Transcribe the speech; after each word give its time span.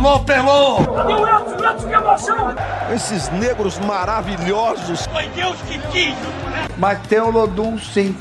Alô, 0.00 0.18
Pelô! 0.20 0.78
que 1.86 1.92
emoção! 1.92 2.54
Esses 2.90 3.28
negros 3.32 3.78
maravilhosos. 3.80 5.04
Foi 5.04 5.28
Deus 5.28 5.60
que 5.60 5.78
quis! 5.88 6.14
Mas 6.78 7.06
tem 7.06 7.20
o 7.20 7.30
Lodum, 7.30 7.78
sim. 7.78 8.16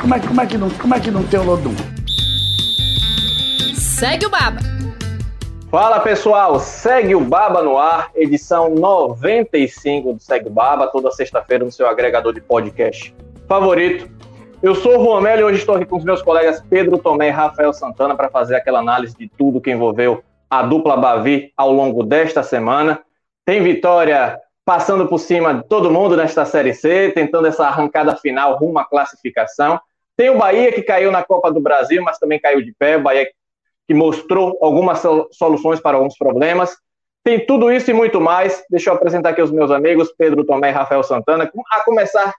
como, 0.00 0.12
é, 0.12 0.18
como, 0.18 0.40
é 0.40 0.46
que 0.46 0.58
não, 0.58 0.70
como 0.70 0.92
é 0.92 0.98
que 0.98 1.12
não 1.12 1.22
tem 1.22 1.38
o 1.38 1.44
Lodum? 1.44 1.76
Segue 3.76 4.26
o 4.26 4.28
Baba! 4.28 4.58
Fala 5.70 6.00
pessoal, 6.00 6.58
segue 6.58 7.14
o 7.14 7.20
Baba 7.20 7.62
no 7.62 7.78
ar, 7.78 8.10
edição 8.12 8.74
95 8.74 10.14
do 10.14 10.20
Segue 10.20 10.48
o 10.48 10.50
Baba, 10.50 10.88
toda 10.88 11.12
sexta-feira 11.12 11.64
no 11.64 11.70
seu 11.70 11.88
agregador 11.88 12.32
de 12.32 12.40
podcast 12.40 13.14
favorito. 13.46 14.10
Eu 14.62 14.74
sou 14.74 14.94
o 14.94 15.02
Romelo 15.02 15.42
e 15.42 15.44
hoje 15.44 15.58
estou 15.58 15.74
aqui 15.74 15.84
com 15.84 15.96
os 15.96 16.04
meus 16.04 16.22
colegas 16.22 16.62
Pedro 16.70 16.96
Tomé 16.96 17.28
e 17.28 17.30
Rafael 17.30 17.74
Santana 17.74 18.16
para 18.16 18.30
fazer 18.30 18.54
aquela 18.56 18.78
análise 18.78 19.14
de 19.14 19.28
tudo 19.28 19.60
que 19.60 19.70
envolveu 19.70 20.24
a 20.48 20.62
dupla 20.62 20.96
Bavi 20.96 21.52
ao 21.54 21.70
longo 21.70 22.02
desta 22.02 22.42
semana. 22.42 23.00
Tem 23.44 23.62
vitória 23.62 24.40
passando 24.64 25.06
por 25.06 25.18
cima 25.18 25.54
de 25.54 25.68
todo 25.68 25.90
mundo 25.90 26.16
nesta 26.16 26.46
Série 26.46 26.72
C, 26.72 27.12
tentando 27.14 27.46
essa 27.46 27.66
arrancada 27.66 28.16
final 28.16 28.56
rumo 28.56 28.78
à 28.78 28.84
classificação. 28.84 29.78
Tem 30.16 30.30
o 30.30 30.38
Bahia 30.38 30.72
que 30.72 30.82
caiu 30.82 31.12
na 31.12 31.22
Copa 31.22 31.52
do 31.52 31.60
Brasil, 31.60 32.02
mas 32.02 32.18
também 32.18 32.40
caiu 32.40 32.62
de 32.62 32.72
pé. 32.78 32.96
O 32.96 33.02
Bahia 33.02 33.28
que 33.86 33.94
mostrou 33.94 34.58
algumas 34.62 35.02
soluções 35.32 35.80
para 35.80 35.98
alguns 35.98 36.16
problemas. 36.16 36.74
Tem 37.22 37.44
tudo 37.44 37.70
isso 37.70 37.90
e 37.90 37.94
muito 37.94 38.20
mais. 38.20 38.64
Deixa 38.70 38.88
eu 38.88 38.94
apresentar 38.94 39.30
aqui 39.30 39.42
os 39.42 39.52
meus 39.52 39.70
amigos, 39.70 40.12
Pedro 40.16 40.44
Tomé 40.44 40.70
e 40.70 40.72
Rafael 40.72 41.02
Santana. 41.02 41.48
A 41.70 41.80
começar 41.84 42.34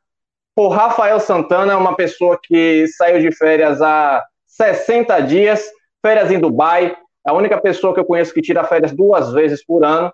por 0.58 0.70
Rafael 0.70 1.20
Santana, 1.20 1.78
uma 1.78 1.96
pessoa 1.96 2.36
que 2.42 2.88
saiu 2.88 3.20
de 3.20 3.32
férias 3.32 3.80
há 3.80 4.26
60 4.48 5.20
dias, 5.20 5.70
férias 6.04 6.32
em 6.32 6.40
Dubai. 6.40 6.98
É 7.28 7.30
a 7.30 7.34
única 7.34 7.62
pessoa 7.62 7.94
que 7.94 8.00
eu 8.00 8.06
conheço 8.06 8.34
que 8.34 8.42
tira 8.42 8.64
férias 8.64 8.92
duas 8.92 9.32
vezes 9.32 9.64
por 9.64 9.86
ano. 9.86 10.12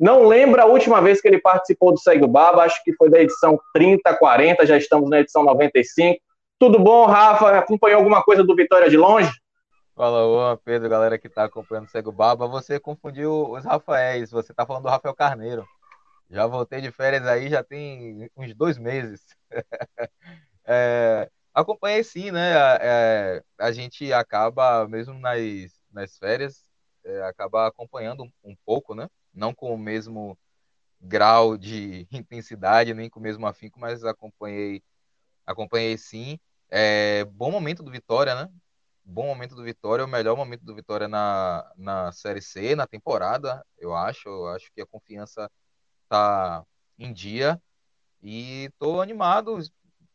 Não 0.00 0.26
lembro 0.26 0.62
a 0.62 0.64
última 0.64 1.02
vez 1.02 1.20
que 1.20 1.28
ele 1.28 1.38
participou 1.38 1.92
do 1.92 1.98
Segue 1.98 2.26
Baba, 2.26 2.62
acho 2.62 2.82
que 2.82 2.94
foi 2.94 3.10
da 3.10 3.20
edição 3.20 3.60
30, 3.74 4.16
40, 4.16 4.64
já 4.64 4.78
estamos 4.78 5.10
na 5.10 5.20
edição 5.20 5.44
95. 5.44 6.18
Tudo 6.58 6.78
bom, 6.78 7.04
Rafa? 7.04 7.58
Acompanhou 7.58 7.98
alguma 7.98 8.22
coisa 8.22 8.42
do 8.42 8.56
Vitória 8.56 8.88
de 8.88 8.96
longe? 8.96 9.30
Fala, 9.94 10.58
Pedro, 10.64 10.88
galera 10.88 11.18
que 11.18 11.26
está 11.26 11.44
acompanhando 11.44 11.84
o 11.84 11.90
Cego 11.90 12.10
Baba. 12.10 12.48
Você 12.48 12.80
confundiu 12.80 13.50
os 13.50 13.62
Rafaéis, 13.62 14.30
você 14.30 14.52
está 14.52 14.64
falando 14.64 14.84
do 14.84 14.88
Rafael 14.88 15.14
Carneiro. 15.14 15.66
Já 16.32 16.46
voltei 16.46 16.80
de 16.80 16.90
férias 16.90 17.26
aí, 17.26 17.50
já 17.50 17.62
tem 17.62 18.30
uns 18.34 18.54
dois 18.54 18.78
meses. 18.78 19.20
é, 20.64 21.30
acompanhei 21.52 22.02
sim, 22.02 22.30
né? 22.30 22.54
É, 22.80 23.44
a 23.58 23.70
gente 23.70 24.10
acaba, 24.14 24.88
mesmo 24.88 25.12
nas, 25.18 25.38
nas 25.92 26.16
férias, 26.16 26.64
é, 27.04 27.22
acaba 27.24 27.66
acompanhando 27.66 28.24
um, 28.24 28.32
um, 28.42 28.56
pouco, 28.64 28.94
né? 28.94 29.08
Não 29.34 29.54
com 29.54 29.74
o 29.74 29.78
mesmo 29.78 30.38
grau 30.98 31.58
de 31.58 32.08
intensidade, 32.10 32.94
nem 32.94 33.10
com 33.10 33.20
o 33.20 33.22
mesmo 33.22 33.46
afinco, 33.46 33.78
mas 33.78 34.02
acompanhei, 34.02 34.82
acompanhei 35.46 35.98
sim. 35.98 36.38
É, 36.70 37.26
bom 37.26 37.50
momento 37.50 37.82
do 37.82 37.90
Vitória, 37.90 38.34
né? 38.34 38.48
bom 39.04 39.26
momento 39.26 39.54
do 39.54 39.62
Vitória, 39.64 40.04
o 40.04 40.08
melhor 40.08 40.36
momento 40.36 40.64
do 40.64 40.74
Vitória 40.74 41.08
na, 41.08 41.70
na 41.76 42.12
Série 42.12 42.40
C, 42.40 42.74
na 42.74 42.86
temporada, 42.86 43.64
eu 43.78 43.94
acho. 43.94 44.28
Eu 44.28 44.48
acho 44.48 44.70
que 44.72 44.80
a 44.80 44.86
confiança 44.86 45.50
tá 46.12 46.62
em 46.98 47.10
dia 47.10 47.58
e 48.22 48.66
estou 48.66 49.00
animado, 49.00 49.58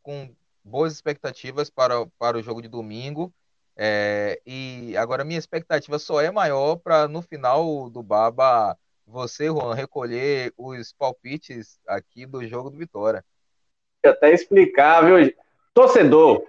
com 0.04 0.30
boas 0.64 0.94
expectativas 0.94 1.72
para, 1.72 2.06
para 2.20 2.38
o 2.38 2.44
jogo 2.44 2.62
de 2.62 2.68
domingo. 2.68 3.34
É, 3.76 4.40
e 4.46 4.96
agora 4.96 5.24
minha 5.24 5.40
expectativa 5.40 5.98
só 5.98 6.22
é 6.22 6.30
maior 6.30 6.76
para 6.78 7.08
no 7.08 7.22
final 7.22 7.90
do 7.90 8.04
Baba 8.04 8.78
você, 9.06 9.48
Juan, 9.48 9.74
recolher 9.74 10.54
os 10.58 10.94
palpites 10.94 11.80
aqui 11.88 12.26
do 12.26 12.46
jogo 12.46 12.70
do 12.70 12.78
Vitória. 12.78 13.24
Até 14.06 14.34
explicar, 14.34 15.04
viu? 15.04 15.34
Torcedor, 15.74 16.44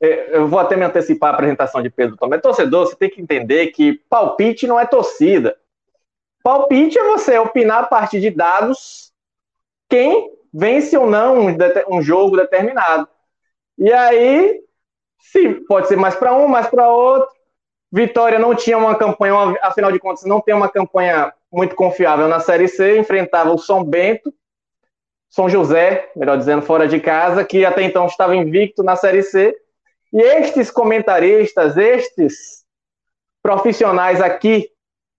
é, 0.00 0.36
eu 0.36 0.46
vou 0.46 0.58
até 0.58 0.76
me 0.76 0.84
antecipar 0.84 1.30
a 1.30 1.34
apresentação 1.34 1.82
de 1.82 1.90
Pedro 1.90 2.16
Tomé. 2.16 2.38
Torcedor, 2.38 2.86
você 2.86 2.96
tem 2.96 3.10
que 3.10 3.20
entender 3.20 3.68
que 3.68 3.94
palpite 4.08 4.66
não 4.66 4.78
é 4.78 4.86
torcida. 4.86 5.56
Palpite 6.42 6.98
é 6.98 7.04
você 7.04 7.38
opinar 7.38 7.84
a 7.84 7.86
partir 7.86 8.20
de 8.20 8.30
dados 8.30 9.12
quem 9.88 10.30
vence 10.52 10.96
ou 10.96 11.08
não 11.08 11.46
um, 11.88 12.02
jogo 12.02 12.36
determinado. 12.36 13.08
E 13.78 13.92
aí, 13.92 14.60
se 15.18 15.54
pode 15.66 15.88
ser 15.88 15.96
mais 15.96 16.14
para 16.14 16.34
um, 16.34 16.48
mais 16.48 16.66
para 16.68 16.88
outro. 16.88 17.28
Vitória 17.92 18.38
não 18.38 18.54
tinha 18.54 18.78
uma 18.78 18.94
campanha, 18.94 19.34
afinal 19.62 19.90
de 19.90 19.98
contas, 19.98 20.24
não 20.24 20.40
tem 20.40 20.54
uma 20.54 20.68
campanha 20.68 21.32
muito 21.52 21.74
confiável 21.74 22.28
na 22.28 22.38
Série 22.38 22.68
C, 22.68 22.98
enfrentava 22.98 23.52
o 23.52 23.58
São 23.58 23.82
Bento, 23.82 24.32
São 25.28 25.48
José, 25.48 26.10
melhor 26.14 26.38
dizendo, 26.38 26.62
fora 26.62 26.86
de 26.86 27.00
casa, 27.00 27.44
que 27.44 27.64
até 27.64 27.82
então 27.82 28.06
estava 28.06 28.36
invicto 28.36 28.84
na 28.84 28.94
Série 28.94 29.24
C, 29.24 29.56
e 30.12 30.22
estes 30.22 30.70
comentaristas, 30.70 31.76
estes 31.76 32.64
profissionais 33.42 34.20
aqui 34.20 34.70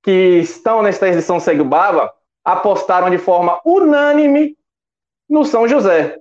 que 0.03 0.39
estão 0.39 0.81
nesta 0.81 1.07
edição 1.07 1.39
Segue 1.39 1.63
Baba, 1.63 2.13
apostaram 2.44 3.09
de 3.09 3.17
forma 3.17 3.59
unânime 3.66 4.57
no 5.29 5.45
São 5.45 5.67
José. 5.67 6.17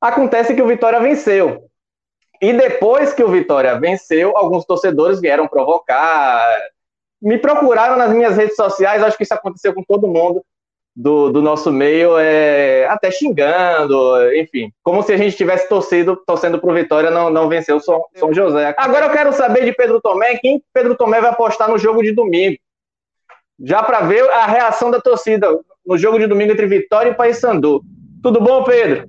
Acontece 0.00 0.54
que 0.54 0.62
o 0.62 0.66
Vitória 0.66 1.00
venceu. 1.00 1.64
E 2.40 2.52
depois 2.52 3.12
que 3.12 3.22
o 3.22 3.28
Vitória 3.28 3.78
venceu, 3.78 4.36
alguns 4.36 4.64
torcedores 4.64 5.20
vieram 5.20 5.46
provocar, 5.46 6.42
me 7.22 7.38
procuraram 7.38 7.96
nas 7.96 8.12
minhas 8.12 8.36
redes 8.36 8.56
sociais, 8.56 9.02
acho 9.02 9.16
que 9.16 9.22
isso 9.22 9.34
aconteceu 9.34 9.72
com 9.72 9.82
todo 9.82 10.08
mundo, 10.08 10.44
do, 10.96 11.30
do 11.30 11.42
nosso 11.42 11.72
meio, 11.72 12.16
é, 12.18 12.86
até 12.86 13.10
xingando, 13.10 14.32
enfim, 14.34 14.70
como 14.82 15.02
se 15.02 15.12
a 15.12 15.16
gente 15.16 15.36
tivesse 15.36 15.68
torcido, 15.68 16.16
torcendo 16.24 16.60
pro 16.60 16.72
Vitória 16.72 17.10
não, 17.10 17.30
não 17.30 17.48
vencer 17.48 17.74
o 17.74 17.80
São, 17.80 18.04
São 18.14 18.32
José. 18.32 18.74
Agora 18.78 19.06
eu 19.06 19.10
quero 19.10 19.32
saber 19.32 19.64
de 19.64 19.72
Pedro 19.72 20.00
Tomé, 20.00 20.36
quem 20.36 20.62
Pedro 20.72 20.96
Tomé 20.96 21.20
vai 21.20 21.30
apostar 21.30 21.68
no 21.68 21.78
jogo 21.78 22.02
de 22.02 22.12
domingo, 22.12 22.56
já 23.60 23.82
para 23.82 24.06
ver 24.06 24.28
a 24.30 24.46
reação 24.46 24.90
da 24.90 25.00
torcida 25.00 25.48
no 25.86 25.98
jogo 25.98 26.18
de 26.18 26.26
domingo 26.26 26.52
entre 26.52 26.66
Vitória 26.66 27.10
e 27.10 27.14
Paysandu. 27.14 27.84
Tudo 28.22 28.40
bom, 28.40 28.64
Pedro? 28.64 29.08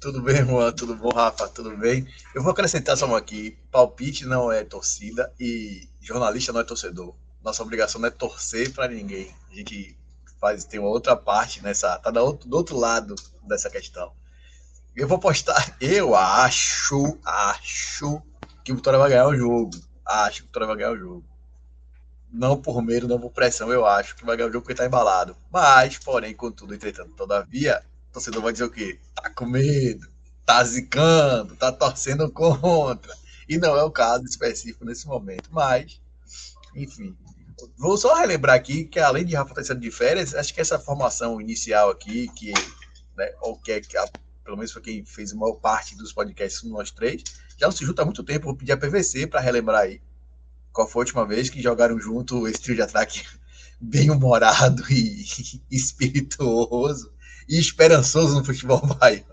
Tudo 0.00 0.22
bem, 0.22 0.44
Juan? 0.44 0.72
Tudo 0.72 0.96
bom, 0.96 1.10
Rafa? 1.10 1.46
Tudo 1.48 1.76
bem? 1.76 2.06
Eu 2.34 2.42
vou 2.42 2.52
acrescentar 2.52 2.96
só 2.96 3.06
uma 3.06 3.18
aqui: 3.18 3.56
palpite 3.70 4.24
não 4.24 4.50
é 4.50 4.64
torcida 4.64 5.32
e 5.38 5.82
jornalista 6.00 6.52
não 6.52 6.60
é 6.60 6.64
torcedor. 6.64 7.14
Nossa 7.44 7.62
obrigação 7.62 8.00
não 8.00 8.08
é 8.08 8.10
torcer 8.10 8.72
para 8.72 8.88
ninguém. 8.88 9.34
A 9.50 9.54
gente 9.54 9.96
faz 10.40 10.64
tem 10.64 10.80
uma 10.80 10.88
outra 10.88 11.14
parte 11.14 11.62
nessa, 11.62 11.98
tá 11.98 12.10
do 12.10 12.20
outro, 12.20 12.48
do 12.48 12.56
outro 12.56 12.76
lado 12.78 13.14
dessa 13.46 13.68
questão. 13.68 14.12
Eu 14.96 15.06
vou 15.06 15.18
postar, 15.18 15.76
eu 15.80 16.14
acho, 16.14 17.18
acho 17.24 18.22
que 18.64 18.72
o 18.72 18.76
Vitória 18.76 18.98
vai 18.98 19.10
ganhar 19.10 19.26
o 19.28 19.36
jogo. 19.36 19.70
Acho 20.04 20.38
que 20.38 20.42
o 20.42 20.46
Vitória 20.46 20.66
vai 20.66 20.76
ganhar 20.76 20.92
o 20.92 20.98
jogo. 20.98 21.29
Não 22.32 22.60
por 22.60 22.80
medo, 22.82 23.08
não 23.08 23.20
por 23.20 23.30
pressão, 23.30 23.72
eu 23.72 23.84
acho 23.84 24.14
que 24.14 24.24
vai 24.24 24.36
ganhar 24.36 24.48
o 24.48 24.52
jogo 24.52 24.64
porque 24.64 24.74
tá 24.74 24.86
embalado. 24.86 25.36
Mas, 25.50 25.98
porém, 25.98 26.34
contudo, 26.34 26.74
entretanto, 26.74 27.12
todavia, 27.14 27.82
o 28.10 28.12
torcedor 28.12 28.42
vai 28.42 28.52
dizer 28.52 28.64
o 28.64 28.70
quê? 28.70 28.98
Tá 29.14 29.30
com 29.30 29.46
medo, 29.46 30.08
tá 30.46 30.62
zicando, 30.62 31.56
tá 31.56 31.72
torcendo 31.72 32.30
contra. 32.30 33.14
E 33.48 33.58
não 33.58 33.76
é 33.76 33.82
o 33.82 33.90
caso 33.90 34.24
específico 34.24 34.84
nesse 34.84 35.06
momento. 35.06 35.48
Mas, 35.50 36.00
enfim, 36.74 37.16
Vou 37.76 37.96
só 37.96 38.14
relembrar 38.14 38.56
aqui 38.56 38.84
que, 38.84 38.98
além 38.98 39.24
de 39.24 39.34
Rafa 39.34 39.60
estar 39.60 39.74
de 39.74 39.90
férias, 39.90 40.34
acho 40.34 40.54
que 40.54 40.60
essa 40.60 40.78
formação 40.78 41.40
inicial 41.40 41.90
aqui, 41.90 42.28
que, 42.28 42.52
né, 43.16 43.32
ou 43.40 43.56
que, 43.56 43.72
é, 43.72 43.80
que 43.80 43.96
a, 43.96 44.08
pelo 44.44 44.56
menos 44.56 44.72
foi 44.72 44.82
quem 44.82 45.04
fez 45.04 45.32
a 45.32 45.36
maior 45.36 45.54
parte 45.54 45.96
dos 45.96 46.12
podcasts 46.12 46.62
nós 46.64 46.90
três, 46.90 47.22
já 47.58 47.66
não 47.66 47.72
se 47.72 47.84
junta 47.84 48.02
há 48.02 48.04
muito 48.04 48.24
tempo. 48.24 48.46
Vou 48.46 48.56
pedir 48.56 48.72
a 48.72 48.76
PVC 48.76 49.26
para 49.26 49.40
relembrar 49.40 49.82
aí 49.82 50.00
qual 50.72 50.88
foi 50.88 51.00
a 51.00 51.04
última 51.04 51.26
vez 51.26 51.50
que 51.50 51.62
jogaram 51.62 51.98
junto 51.98 52.46
esse 52.46 52.62
trio 52.62 52.76
de 52.76 52.82
ataque 52.82 53.22
bem 53.80 54.10
humorado 54.10 54.82
e 54.90 55.24
espirituoso 55.70 57.12
e 57.48 57.58
esperançoso 57.58 58.38
no 58.38 58.44
futebol 58.44 58.80
baiano. 58.98 59.24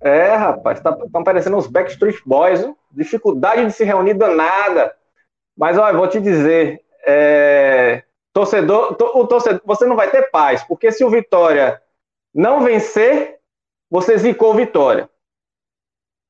É, 0.00 0.34
rapaz, 0.34 0.78
estão 0.78 0.96
tá, 0.96 1.22
parecendo 1.22 1.58
uns 1.58 1.66
Backstreet 1.66 2.22
Boys, 2.24 2.62
hein? 2.62 2.74
dificuldade 2.90 3.66
de 3.66 3.72
se 3.72 3.84
reunir 3.84 4.14
danada. 4.14 4.94
Mas 5.56 5.76
olha, 5.76 5.96
vou 5.96 6.08
te 6.08 6.18
dizer, 6.18 6.82
é, 7.04 8.02
torcedor, 8.32 8.94
to, 8.94 9.04
o 9.14 9.26
torcedor, 9.26 9.60
você 9.64 9.84
não 9.84 9.96
vai 9.96 10.10
ter 10.10 10.30
paz, 10.30 10.62
porque 10.62 10.90
se 10.90 11.04
o 11.04 11.10
Vitória 11.10 11.82
não 12.34 12.62
vencer, 12.62 13.38
você 13.90 14.16
zicou 14.16 14.52
o 14.52 14.56
Vitória. 14.56 15.10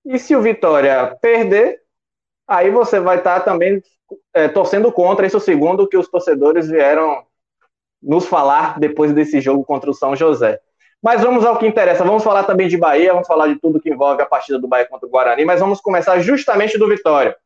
E 0.04 0.18
se 0.18 0.34
o 0.34 0.42
Vitória 0.42 1.16
perder, 1.20 1.80
aí 2.50 2.70
você 2.70 2.98
vai 2.98 3.18
estar 3.18 3.38
tá 3.38 3.44
também 3.44 3.80
é, 4.34 4.48
torcendo 4.48 4.90
contra 4.90 5.26
isso, 5.26 5.38
segundo 5.38 5.88
que 5.88 5.96
os 5.96 6.08
torcedores 6.08 6.68
vieram 6.68 7.24
nos 8.02 8.26
falar 8.26 8.78
depois 8.78 9.12
desse 9.12 9.40
jogo 9.40 9.64
contra 9.64 9.90
o 9.90 9.94
São 9.94 10.16
José. 10.16 10.58
Mas 11.02 11.22
vamos 11.22 11.46
ao 11.46 11.56
que 11.58 11.66
interessa. 11.66 12.04
Vamos 12.04 12.24
falar 12.24 12.44
também 12.44 12.68
de 12.68 12.76
Bahia, 12.76 13.12
vamos 13.12 13.28
falar 13.28 13.46
de 13.46 13.58
tudo 13.58 13.80
que 13.80 13.88
envolve 13.88 14.20
a 14.20 14.26
partida 14.26 14.58
do 14.58 14.68
Bahia 14.68 14.86
contra 14.86 15.06
o 15.06 15.10
Guarani, 15.10 15.44
mas 15.44 15.60
vamos 15.60 15.80
começar 15.80 16.18
justamente 16.18 16.76
do 16.76 16.88
Vitória. 16.88 17.36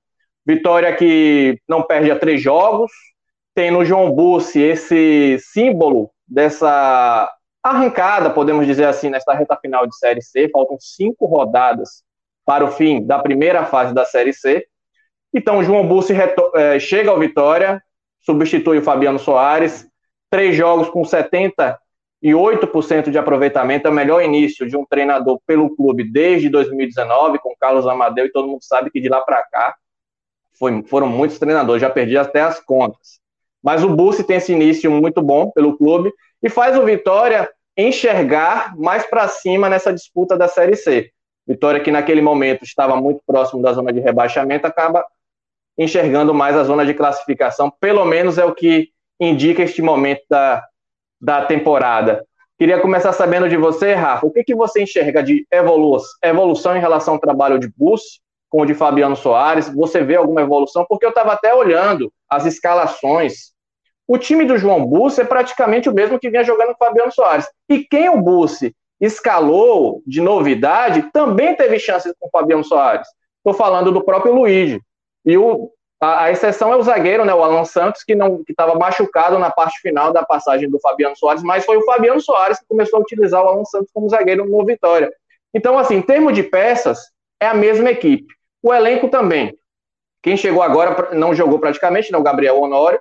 Vitória 0.46 0.94
que 0.96 1.60
não 1.68 1.82
perde 1.82 2.10
a 2.10 2.18
três 2.18 2.40
jogos, 2.42 2.90
tem 3.54 3.70
no 3.70 3.84
João 3.84 4.10
Bussi 4.10 4.60
esse 4.60 5.38
símbolo 5.38 6.10
dessa 6.26 7.30
arrancada, 7.62 8.28
podemos 8.30 8.66
dizer 8.66 8.84
assim, 8.84 9.08
nesta 9.08 9.32
reta 9.32 9.56
final 9.56 9.86
de 9.86 9.96
Série 9.96 10.20
C. 10.20 10.48
Faltam 10.50 10.76
cinco 10.80 11.26
rodadas 11.26 12.02
para 12.44 12.64
o 12.64 12.70
fim 12.70 13.06
da 13.06 13.18
primeira 13.18 13.64
fase 13.64 13.94
da 13.94 14.04
Série 14.04 14.32
C. 14.32 14.66
Então, 15.34 15.62
João 15.64 15.86
Bussi 15.86 16.14
é, 16.54 16.78
chega 16.78 17.10
ao 17.10 17.18
Vitória, 17.18 17.82
substitui 18.20 18.78
o 18.78 18.82
Fabiano 18.82 19.18
Soares, 19.18 19.84
três 20.30 20.54
jogos 20.54 20.88
com 20.88 21.02
78% 21.02 23.10
de 23.10 23.18
aproveitamento, 23.18 23.88
é 23.88 23.90
o 23.90 23.94
melhor 23.94 24.22
início 24.22 24.68
de 24.68 24.76
um 24.76 24.86
treinador 24.86 25.40
pelo 25.44 25.74
clube 25.74 26.04
desde 26.04 26.48
2019, 26.48 27.40
com 27.40 27.52
Carlos 27.58 27.84
Amadeu, 27.84 28.26
e 28.26 28.32
todo 28.32 28.46
mundo 28.46 28.62
sabe 28.62 28.90
que 28.90 29.00
de 29.00 29.08
lá 29.08 29.22
para 29.22 29.42
cá 29.42 29.74
foi, 30.56 30.84
foram 30.84 31.08
muitos 31.08 31.40
treinadores, 31.40 31.82
já 31.82 31.90
perdi 31.90 32.16
até 32.16 32.40
as 32.40 32.60
contas. 32.60 33.18
Mas 33.60 33.82
o 33.82 33.88
Bussi 33.88 34.22
tem 34.22 34.36
esse 34.36 34.52
início 34.52 34.88
muito 34.88 35.20
bom 35.20 35.50
pelo 35.50 35.76
clube 35.76 36.12
e 36.40 36.48
faz 36.48 36.78
o 36.78 36.84
Vitória 36.84 37.50
enxergar 37.76 38.76
mais 38.76 39.04
para 39.04 39.26
cima 39.26 39.68
nessa 39.68 39.92
disputa 39.92 40.36
da 40.36 40.46
Série 40.46 40.76
C. 40.76 41.10
Vitória 41.44 41.80
que 41.80 41.90
naquele 41.90 42.22
momento 42.22 42.62
estava 42.62 42.94
muito 42.94 43.20
próximo 43.26 43.60
da 43.60 43.72
zona 43.72 43.92
de 43.92 43.98
rebaixamento, 43.98 44.66
acaba 44.66 45.04
enxergando 45.76 46.32
mais 46.32 46.56
a 46.56 46.64
zona 46.64 46.84
de 46.84 46.94
classificação, 46.94 47.72
pelo 47.80 48.04
menos 48.04 48.38
é 48.38 48.44
o 48.44 48.54
que 48.54 48.88
indica 49.20 49.62
este 49.62 49.82
momento 49.82 50.22
da, 50.28 50.64
da 51.20 51.44
temporada. 51.44 52.24
Queria 52.58 52.80
começar 52.80 53.12
sabendo 53.12 53.48
de 53.48 53.56
você, 53.56 53.94
Rafa, 53.94 54.26
o 54.26 54.30
que, 54.30 54.44
que 54.44 54.54
você 54.54 54.82
enxerga 54.82 55.22
de 55.22 55.46
evolu 55.50 55.98
evolução 56.22 56.76
em 56.76 56.80
relação 56.80 57.14
ao 57.14 57.20
trabalho 57.20 57.58
de 57.58 57.68
Bus 57.76 58.20
com 58.48 58.62
o 58.62 58.66
de 58.66 58.74
Fabiano 58.74 59.16
Soares? 59.16 59.68
Você 59.74 60.04
vê 60.04 60.14
alguma 60.14 60.42
evolução? 60.42 60.86
Porque 60.88 61.04
eu 61.04 61.10
estava 61.10 61.32
até 61.32 61.52
olhando 61.52 62.12
as 62.28 62.46
escalações. 62.46 63.52
O 64.06 64.18
time 64.18 64.44
do 64.44 64.56
João 64.56 64.86
Bussi 64.86 65.22
é 65.22 65.24
praticamente 65.24 65.88
o 65.88 65.94
mesmo 65.94 66.18
que 66.18 66.30
vinha 66.30 66.44
jogando 66.44 66.68
com 66.68 66.84
o 66.84 66.86
Fabiano 66.86 67.10
Soares. 67.10 67.46
E 67.68 67.84
quem 67.84 68.08
o 68.08 68.20
Bussi 68.20 68.74
escalou 69.00 70.02
de 70.06 70.20
novidade 70.20 71.10
também 71.12 71.56
teve 71.56 71.78
chances 71.80 72.14
com 72.20 72.28
o 72.28 72.30
Fabiano 72.30 72.62
Soares. 72.62 73.08
Estou 73.38 73.52
falando 73.52 73.90
do 73.90 74.04
próprio 74.04 74.32
Luigi. 74.34 74.80
E 75.24 75.36
o, 75.38 75.70
a, 76.00 76.24
a, 76.24 76.30
exceção 76.30 76.72
é 76.72 76.76
o 76.76 76.82
zagueiro, 76.82 77.24
né, 77.24 77.34
o 77.34 77.42
Alan 77.42 77.64
Santos, 77.64 78.02
que 78.04 78.14
não 78.14 78.42
estava 78.48 78.74
machucado 78.74 79.38
na 79.38 79.50
parte 79.50 79.80
final 79.80 80.12
da 80.12 80.24
passagem 80.24 80.68
do 80.68 80.78
Fabiano 80.80 81.16
Soares, 81.16 81.42
mas 81.42 81.64
foi 81.64 81.78
o 81.78 81.84
Fabiano 81.84 82.20
Soares 82.20 82.58
que 82.58 82.66
começou 82.66 82.98
a 82.98 83.02
utilizar 83.02 83.42
o 83.42 83.48
Alan 83.48 83.64
Santos 83.64 83.90
como 83.92 84.08
zagueiro 84.08 84.44
no 84.46 84.64
Vitória. 84.64 85.12
Então, 85.52 85.78
assim, 85.78 85.96
em 85.96 86.02
termos 86.02 86.34
de 86.34 86.42
peças, 86.42 87.10
é 87.40 87.46
a 87.46 87.54
mesma 87.54 87.90
equipe. 87.90 88.26
O 88.62 88.72
elenco 88.72 89.08
também. 89.08 89.56
Quem 90.22 90.36
chegou 90.36 90.62
agora 90.62 91.14
não 91.14 91.34
jogou 91.34 91.58
praticamente, 91.58 92.10
né, 92.10 92.18
o 92.18 92.22
Gabriel 92.22 92.60
Honório, 92.60 93.00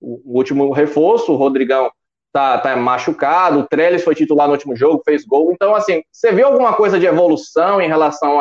o, 0.00 0.20
o 0.24 0.36
último 0.38 0.72
reforço, 0.72 1.32
o 1.32 1.36
Rodrigão 1.36 1.90
tá, 2.32 2.58
tá 2.58 2.76
machucado, 2.76 3.60
o 3.60 3.66
Trellis 3.66 4.04
foi 4.04 4.14
titular 4.14 4.46
no 4.46 4.54
último 4.54 4.74
jogo, 4.74 5.02
fez 5.04 5.24
gol. 5.24 5.52
Então, 5.52 5.74
assim, 5.74 6.02
você 6.10 6.32
viu 6.32 6.46
alguma 6.46 6.74
coisa 6.74 6.98
de 6.98 7.06
evolução 7.06 7.80
em 7.80 7.88
relação 7.88 8.38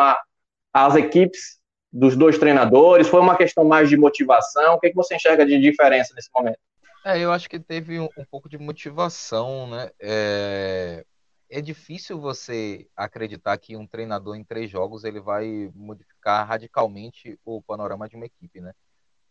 às 0.74 0.96
equipes 0.96 1.59
dos 1.92 2.16
dois 2.16 2.38
treinadores? 2.38 3.08
Foi 3.08 3.20
uma 3.20 3.36
questão 3.36 3.64
mais 3.66 3.90
de 3.90 3.98
motivação? 3.98 4.76
O 4.76 4.80
que, 4.80 4.88
é 4.88 4.90
que 4.90 4.96
você 4.96 5.16
enxerga 5.16 5.46
de 5.46 5.60
diferença 5.60 6.14
nesse 6.16 6.30
momento? 6.36 6.60
É, 7.06 7.18
eu 7.18 7.32
acho 7.32 7.50
que 7.50 7.60
teve 7.60 8.00
um, 8.00 8.10
um 8.18 8.26
pouco 8.26 8.50
de 8.50 8.58
motivação, 8.58 9.68
né? 9.70 9.90
É, 10.00 11.06
é, 11.50 11.62
difícil 11.62 12.20
você 12.20 12.88
acreditar 12.96 13.58
que 13.58 13.76
um 13.76 13.88
treinador 13.88 14.36
em 14.36 14.44
três 14.44 14.70
jogos 14.70 15.04
ele 15.04 15.20
vai 15.20 15.72
modificar 15.74 16.48
radicalmente 16.48 17.40
o 17.46 17.62
panorama 17.62 18.08
de 18.08 18.16
uma 18.16 18.26
equipe, 18.26 18.60
né? 18.60 18.74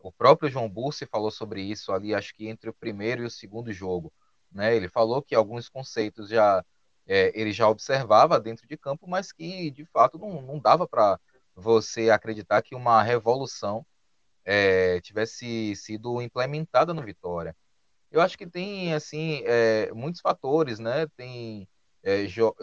O 0.01 0.11
próprio 0.11 0.49
João 0.49 0.69
Bursi 0.69 1.07
falou 1.07 1.31
sobre 1.31 1.61
isso 1.61 1.93
ali, 1.93 2.15
acho 2.15 2.35
que 2.35 2.49
entre 2.49 2.71
o 2.71 2.75
primeiro 2.75 3.23
e 3.23 3.27
o 3.27 3.31
segundo 3.31 3.73
jogo, 3.73 4.13
né? 4.51 4.75
Ele 4.75 4.89
falou 4.89 5.23
que 5.23 5.35
alguns 5.35 5.69
conceitos 5.69 6.31
já 6.31 6.65
é, 7.07 7.33
ele 7.39 7.53
já 7.53 7.69
observava 7.69 8.41
dentro 8.41 8.67
de 8.67 8.77
campo, 8.77 9.09
mas 9.09 9.33
que 9.33 9.71
de 9.71 9.85
fato 9.87 10.19
não, 10.19 10.41
não 10.43 10.59
dava 10.59 10.87
para 10.87 11.19
você 11.59 12.11
acreditar 12.11 12.63
que 12.63 12.75
uma 12.75 13.03
revolução 13.03 13.85
é, 14.45 15.01
tivesse 15.01 15.75
sido 15.77 16.23
implementada 16.23 16.95
no 16.95 17.03
Vitória. 17.03 17.55
Eu 18.11 18.21
acho 18.21 18.39
que 18.39 18.47
tem 18.47 18.95
assim 18.95 19.43
é, 19.45 19.91
muitos 19.93 20.21
fatores, 20.21 20.79
né? 20.79 21.07
Tem 21.17 21.69
é, 22.03 22.27
jo 22.27 22.55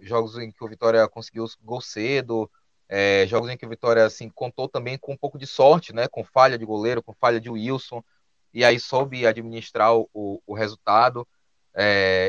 jogos 0.00 0.36
em 0.38 0.50
que 0.50 0.64
o 0.64 0.68
Vitória 0.68 1.06
conseguiu 1.08 1.46
gol 1.62 1.80
cedo, 1.80 2.50
jogos 3.28 3.48
em 3.48 3.56
que 3.56 3.64
o 3.64 3.68
Vitória 3.68 4.04
assim 4.04 4.28
contou 4.28 4.68
também 4.68 4.98
com 4.98 5.12
um 5.12 5.16
pouco 5.16 5.38
de 5.38 5.46
sorte, 5.46 5.94
né? 5.94 6.08
Com 6.08 6.24
falha 6.24 6.58
de 6.58 6.64
goleiro, 6.64 7.02
com 7.02 7.14
falha 7.14 7.40
de 7.40 7.48
Wilson, 7.48 8.02
e 8.52 8.64
aí 8.64 8.80
soube 8.80 9.24
administrar 9.24 9.94
o, 9.94 10.08
o, 10.12 10.54
resultado. 10.54 11.26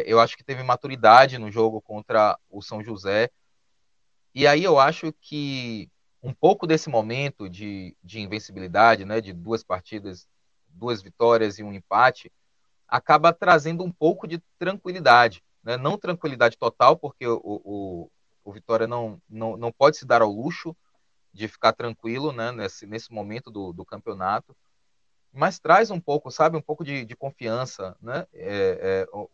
Eu 0.05 0.19
acho 0.19 0.37
que 0.37 0.43
teve 0.43 0.61
maturidade 0.61 1.39
no 1.39 1.51
jogo 1.51 1.81
contra 1.81 2.37
o 2.51 2.61
São 2.61 2.83
José. 2.83 3.31
E 4.35 4.45
aí 4.45 4.65
eu 4.65 4.77
acho 4.77 5.13
que 5.13 5.89
um 6.21 6.33
pouco 6.33 6.67
desse 6.67 6.89
momento 6.89 7.49
de, 7.49 7.95
de 8.03 8.19
invencibilidade, 8.19 9.05
né, 9.05 9.21
de 9.21 9.31
duas 9.31 9.63
partidas, 9.63 10.27
duas 10.67 11.01
vitórias 11.01 11.57
e 11.57 11.63
um 11.63 11.71
empate, 11.71 12.29
acaba 12.85 13.31
trazendo 13.31 13.81
um 13.81 13.91
pouco 13.91 14.27
de 14.27 14.43
tranquilidade. 14.59 15.41
Né? 15.63 15.77
Não 15.77 15.97
tranquilidade 15.97 16.57
total, 16.57 16.97
porque 16.97 17.25
o, 17.25 17.39
o, 17.43 18.11
o 18.43 18.51
Vitória 18.51 18.85
não, 18.85 19.21
não, 19.29 19.55
não 19.55 19.71
pode 19.71 19.95
se 19.95 20.05
dar 20.05 20.21
ao 20.21 20.31
luxo 20.31 20.75
de 21.31 21.47
ficar 21.47 21.71
tranquilo 21.71 22.33
né, 22.33 22.51
nesse, 22.51 22.85
nesse 22.85 23.13
momento 23.13 23.49
do, 23.49 23.71
do 23.71 23.85
campeonato, 23.85 24.53
mas 25.31 25.59
traz 25.59 25.89
um 25.91 25.99
pouco, 25.99 26.29
sabe, 26.29 26.57
um 26.57 26.61
pouco 26.61 26.83
de, 26.83 27.05
de 27.05 27.15
confiança. 27.15 27.95
Né? 28.01 28.27
É, 28.33 29.05
é, 29.13 29.27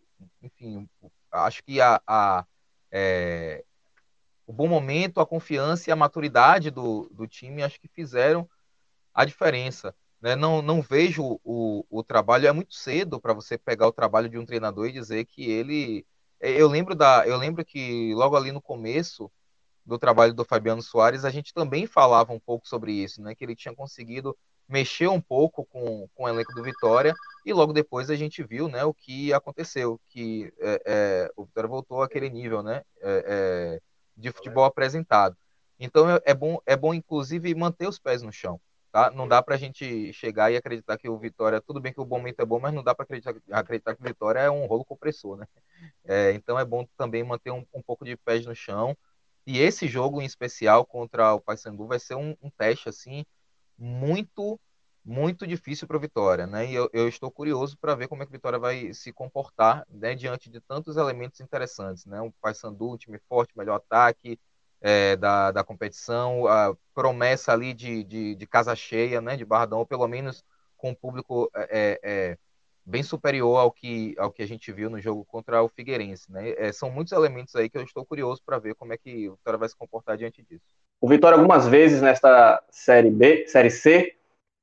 enfim, 0.44 0.88
acho 1.31 1.63
que 1.63 1.81
a, 1.81 2.00
a 2.06 2.45
é, 2.92 3.63
o 4.51 4.53
bom 4.53 4.68
momento, 4.68 5.21
a 5.21 5.25
confiança 5.25 5.89
e 5.89 5.94
a 5.94 5.95
maturidade 5.95 6.69
do, 6.69 7.09
do 7.13 7.25
time 7.25 7.63
acho 7.63 7.80
que 7.80 7.88
fizeram 7.88 8.48
a 9.13 9.24
diferença. 9.24 9.95
Né? 10.21 10.36
Não, 10.36 10.62
não 10.62 10.81
vejo 10.81 11.39
o, 11.42 11.86
o 11.89 12.03
trabalho, 12.03 12.48
é 12.48 12.51
muito 12.51 12.75
cedo 12.75 13.19
para 13.19 13.33
você 13.33 13.57
pegar 13.57 13.88
o 13.88 13.94
trabalho 13.94 14.27
de 14.27 14.38
um 14.38 14.45
treinador 14.45 14.88
e 14.88 14.92
dizer 14.92 15.24
que 15.24 15.50
ele. 15.50 16.06
É, 16.42 16.51
eu 16.51 16.68
lembro, 16.68 16.94
da, 16.94 17.25
eu 17.25 17.38
lembro 17.38 17.63
que 17.63 18.13
logo 18.13 18.36
ali 18.36 18.51
no 18.51 18.62
começo 18.62 19.31
do 19.86 19.98
trabalho 19.98 20.33
do 20.33 20.44
Fabiano 20.44 20.81
Soares, 20.81 21.24
a 21.24 21.30
gente 21.30 21.54
também 21.54 21.88
falava 21.88 22.33
um 22.33 22.39
pouco 22.39 22.68
sobre 22.68 22.92
isso, 22.92 23.21
né? 23.21 23.33
que 23.33 23.45
ele 23.45 23.56
tinha 23.56 23.74
conseguido 23.74 24.37
mexer 24.68 25.07
um 25.07 25.21
pouco 25.21 25.66
com, 25.66 26.09
com 26.14 26.23
o 26.23 26.30
elenco 26.30 26.54
do 26.54 26.64
Vitória 26.64 27.14
e 27.45 27.54
logo 27.54 27.71
depois 27.71 28.09
a 28.09 28.16
gente 28.16 28.44
viu 28.44 28.68
né, 28.68 28.83
o 28.83 28.94
que 28.94 29.33
aconteceu, 29.33 29.99
que 30.09 30.54
é, 30.59 30.81
é, 30.85 31.31
o 31.37 31.45
Vitória 31.45 31.69
voltou 31.69 32.02
àquele 32.02 32.30
nível, 32.30 32.61
né? 32.61 32.81
É, 33.02 33.80
é 33.80 33.91
de 34.15 34.31
futebol 34.31 34.65
apresentado. 34.65 35.35
Então 35.80 36.09
é, 36.09 36.21
é 36.25 36.33
bom, 36.33 36.59
é 36.65 36.75
bom 36.75 36.94
inclusive 36.94 37.53
manter 37.56 37.87
os 37.87 37.99
pés 37.99 38.21
no 38.21 38.31
chão. 38.31 38.59
Tá? 38.91 39.09
Não 39.09 39.25
dá 39.25 39.41
para 39.41 39.56
a 39.56 39.57
gente 39.57 40.11
chegar 40.11 40.51
e 40.51 40.57
acreditar 40.57 40.97
que 40.97 41.07
o 41.07 41.18
Vitória, 41.18 41.61
tudo 41.61 41.80
bem 41.80 41.94
que 41.94 42.01
o 42.01 42.06
momento 42.06 42.41
é 42.41 42.45
bom, 42.45 42.59
mas 42.59 42.73
não 42.73 42.83
dá 42.83 42.94
para 42.94 43.03
acreditar, 43.03 43.33
acreditar 43.49 43.95
que 43.95 44.01
o 44.01 44.06
Vitória 44.06 44.39
é 44.39 44.51
um 44.51 44.65
rolo 44.65 44.83
compressor, 44.83 45.37
né? 45.37 45.47
É, 46.03 46.33
então 46.33 46.59
é 46.59 46.65
bom 46.65 46.85
também 46.97 47.23
manter 47.23 47.51
um, 47.51 47.65
um, 47.73 47.81
pouco 47.81 48.03
de 48.03 48.18
pés 48.18 48.45
no 48.45 48.53
chão. 48.53 48.95
E 49.47 49.59
esse 49.59 49.87
jogo 49.87 50.21
em 50.21 50.25
especial 50.25 50.85
contra 50.85 51.33
o 51.33 51.39
Paysandu 51.39 51.87
vai 51.87 51.99
ser 51.99 52.15
um, 52.15 52.35
um 52.41 52.49
teste 52.49 52.89
assim 52.89 53.25
muito 53.77 54.59
muito 55.04 55.48
difícil 55.48 55.88
para 55.88 55.98
o 55.98 56.00
Vitória, 56.00 56.46
né? 56.46 56.66
E 56.68 56.76
eu, 56.76 56.90
eu 56.94 57.08
estou 57.08 57.31
curioso 57.31 57.78
para 57.78 57.96
ver 57.96 58.08
como 58.08 58.22
é 58.22 58.26
que 58.26 58.31
o 58.31 58.34
Vitória 58.34 58.60
vai 58.60 58.94
se 58.94 59.12
comportar 59.12 59.86
né, 59.90 60.14
diante 60.16 60.50
de 60.50 60.62
tantos 60.62 60.96
elementos 60.96 61.40
interessantes, 61.40 62.06
né? 62.06 62.22
Um 62.22 62.31
Paysandu, 62.42 62.92
um 62.92 62.98
time 62.98 63.20
forte, 63.28 63.58
melhor 63.58 63.76
ataque 63.76 64.40
é, 64.80 65.16
da, 65.16 65.52
da 65.52 65.64
competição, 65.64 66.48
a 66.48 66.76
promessa 66.94 67.52
ali 67.52 67.74
de, 67.74 68.04
de, 68.04 68.36
de, 68.36 68.48
casa 68.48 68.76
cheia, 68.76 69.22
né? 69.22 69.36
De 69.36 69.46
Barradão, 69.46 69.80
ou 69.80 69.86
pelo 69.86 70.08
menos 70.08 70.44
com 70.78 70.92
um 70.92 70.96
público 70.96 71.50
é, 71.56 72.00
é, 72.04 72.38
bem 72.86 73.04
superior 73.04 73.58
ao 73.58 73.72
que, 73.72 74.16
ao 74.18 74.31
que 74.31 74.42
a 74.44 74.48
gente 74.48 74.72
viu 74.72 74.90
no 74.90 75.00
jogo 75.00 75.26
contra 75.26 75.64
o 75.64 75.70
Figueirense, 75.70 76.31
né? 76.31 76.52
É, 76.58 76.72
são 76.72 76.92
muitos 76.92 77.14
elementos 77.14 77.56
aí 77.56 77.70
que 77.70 77.78
eu 77.78 77.84
estou 77.84 78.06
curioso 78.06 78.42
para 78.46 78.60
ver 78.60 78.76
como 78.76 78.94
é 78.94 78.98
que 78.98 79.30
o 79.30 79.36
Vitória 79.36 79.58
vai 79.58 79.70
se 79.70 79.76
comportar 79.76 80.18
diante 80.18 80.44
disso. 80.44 80.64
O 81.00 81.10
Vitória 81.10 81.36
algumas 81.36 81.68
vezes 81.68 82.02
nesta 82.02 82.64
série 82.70 83.10
B, 83.10 83.48
série 83.48 83.72
C, 83.72 84.16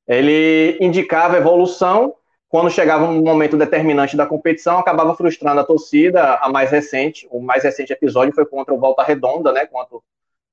ele 0.09 0.75
indicava 0.81 1.37
evolução, 1.37 2.15
quando 2.49 2.71
chegava 2.71 3.05
um 3.05 3.21
momento 3.21 3.55
determinante 3.55 4.17
da 4.17 4.25
competição, 4.25 4.79
acabava 4.79 5.15
frustrando 5.15 5.61
a 5.61 5.63
torcida. 5.63 6.33
A 6.41 6.49
mais 6.49 6.71
recente, 6.71 7.27
o 7.29 7.39
mais 7.39 7.63
recente 7.63 7.93
episódio 7.93 8.33
foi 8.33 8.43
contra 8.43 8.73
o 8.73 8.79
Volta 8.79 9.03
Redonda, 9.03 9.51
né? 9.51 9.67
Quando 9.67 10.03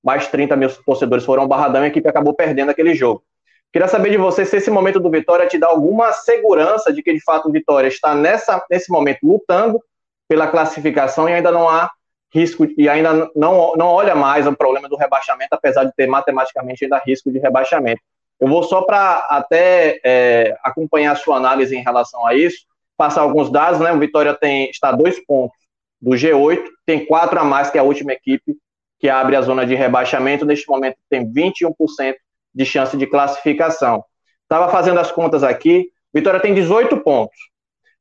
mais 0.04 0.24
de 0.24 0.28
30 0.28 0.54
mil 0.56 0.70
torcedores 0.84 1.24
foram 1.24 1.42
ao 1.42 1.48
Barradão 1.48 1.80
e 1.80 1.84
a 1.86 1.88
equipe 1.88 2.06
acabou 2.06 2.34
perdendo 2.34 2.70
aquele 2.70 2.94
jogo. 2.94 3.24
Queria 3.72 3.88
saber 3.88 4.10
de 4.10 4.18
você 4.18 4.44
se 4.44 4.58
esse 4.58 4.70
momento 4.70 5.00
do 5.00 5.10
Vitória 5.10 5.46
te 5.46 5.58
dá 5.58 5.68
alguma 5.68 6.12
segurança 6.12 6.92
de 6.92 7.02
que 7.02 7.12
de 7.12 7.24
fato 7.24 7.48
o 7.48 7.52
Vitória 7.52 7.88
está 7.88 8.14
nessa, 8.14 8.62
nesse 8.70 8.92
momento 8.92 9.20
lutando 9.22 9.82
pela 10.28 10.46
classificação 10.48 11.28
e 11.28 11.32
ainda 11.32 11.50
não 11.50 11.68
há 11.68 11.90
risco 12.32 12.66
e 12.76 12.88
ainda 12.88 13.30
não, 13.34 13.74
não 13.74 13.86
olha 13.86 14.14
mais 14.14 14.46
o 14.46 14.54
problema 14.54 14.88
do 14.88 14.96
rebaixamento, 14.96 15.54
apesar 15.54 15.84
de 15.84 15.94
ter 15.94 16.06
matematicamente 16.06 16.84
ainda 16.84 17.02
risco 17.04 17.32
de 17.32 17.38
rebaixamento. 17.38 18.02
Eu 18.40 18.48
vou 18.48 18.62
só 18.62 18.82
para 18.82 19.26
até 19.30 20.00
é, 20.04 20.56
acompanhar 20.62 21.12
a 21.12 21.16
sua 21.16 21.36
análise 21.36 21.76
em 21.76 21.82
relação 21.82 22.26
a 22.26 22.34
isso, 22.34 22.66
passar 22.96 23.22
alguns 23.22 23.50
dados, 23.50 23.80
né? 23.80 23.92
O 23.92 23.98
Vitória 23.98 24.34
tem, 24.34 24.70
está 24.70 24.90
a 24.90 24.92
dois 24.92 25.18
pontos 25.24 25.56
do 26.00 26.10
G8, 26.10 26.62
tem 26.84 27.06
quatro 27.06 27.38
a 27.38 27.44
mais 27.44 27.70
que 27.70 27.78
a 27.78 27.82
última 27.82 28.12
equipe 28.12 28.56
que 28.98 29.08
abre 29.08 29.36
a 29.36 29.42
zona 29.42 29.66
de 29.66 29.74
rebaixamento. 29.74 30.44
Neste 30.44 30.68
momento 30.68 30.96
tem 31.08 31.30
21% 31.32 32.14
de 32.54 32.64
chance 32.64 32.96
de 32.96 33.06
classificação. 33.06 34.04
Estava 34.42 34.70
fazendo 34.70 35.00
as 35.00 35.10
contas 35.10 35.42
aqui, 35.42 35.90
Vitória 36.14 36.40
tem 36.40 36.54
18 36.54 36.98
pontos. 37.00 37.36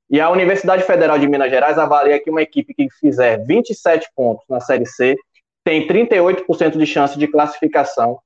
E 0.10 0.22
a 0.22 0.30
Universidade 0.30 0.84
Federal 0.84 1.18
de 1.18 1.28
Minas 1.28 1.50
Gerais 1.50 1.78
avalia 1.78 2.22
que 2.22 2.30
uma 2.30 2.42
equipe 2.42 2.74
que 2.74 2.88
fizer 3.00 3.44
27 3.46 4.08
pontos 4.16 4.46
na 4.48 4.60
Série 4.60 4.86
C 4.86 5.16
tem 5.64 5.88
38% 5.88 6.78
de 6.78 6.86
chance 6.86 7.18
de 7.18 7.28
classificação 7.28 8.20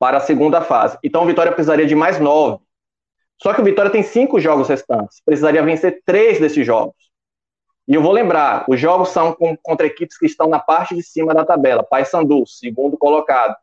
para 0.00 0.16
a 0.16 0.20
segunda 0.20 0.62
fase. 0.62 0.98
Então, 1.04 1.22
o 1.22 1.26
Vitória 1.26 1.52
precisaria 1.52 1.86
de 1.86 1.94
mais 1.94 2.18
nove. 2.18 2.58
Só 3.40 3.52
que 3.52 3.60
o 3.60 3.64
Vitória 3.64 3.90
tem 3.90 4.02
cinco 4.02 4.40
jogos 4.40 4.66
restantes. 4.66 5.20
Precisaria 5.22 5.62
vencer 5.62 6.00
três 6.06 6.40
desses 6.40 6.66
jogos. 6.66 6.96
E 7.86 7.94
eu 7.94 8.02
vou 8.02 8.10
lembrar, 8.10 8.64
os 8.66 8.80
jogos 8.80 9.10
são 9.10 9.34
com, 9.34 9.54
contra 9.62 9.86
equipes 9.86 10.16
que 10.16 10.24
estão 10.24 10.48
na 10.48 10.58
parte 10.58 10.94
de 10.94 11.02
cima 11.02 11.34
da 11.34 11.44
tabela. 11.44 11.82
Paysandu, 11.82 12.46
segundo 12.46 12.96
colocado. 12.96 13.54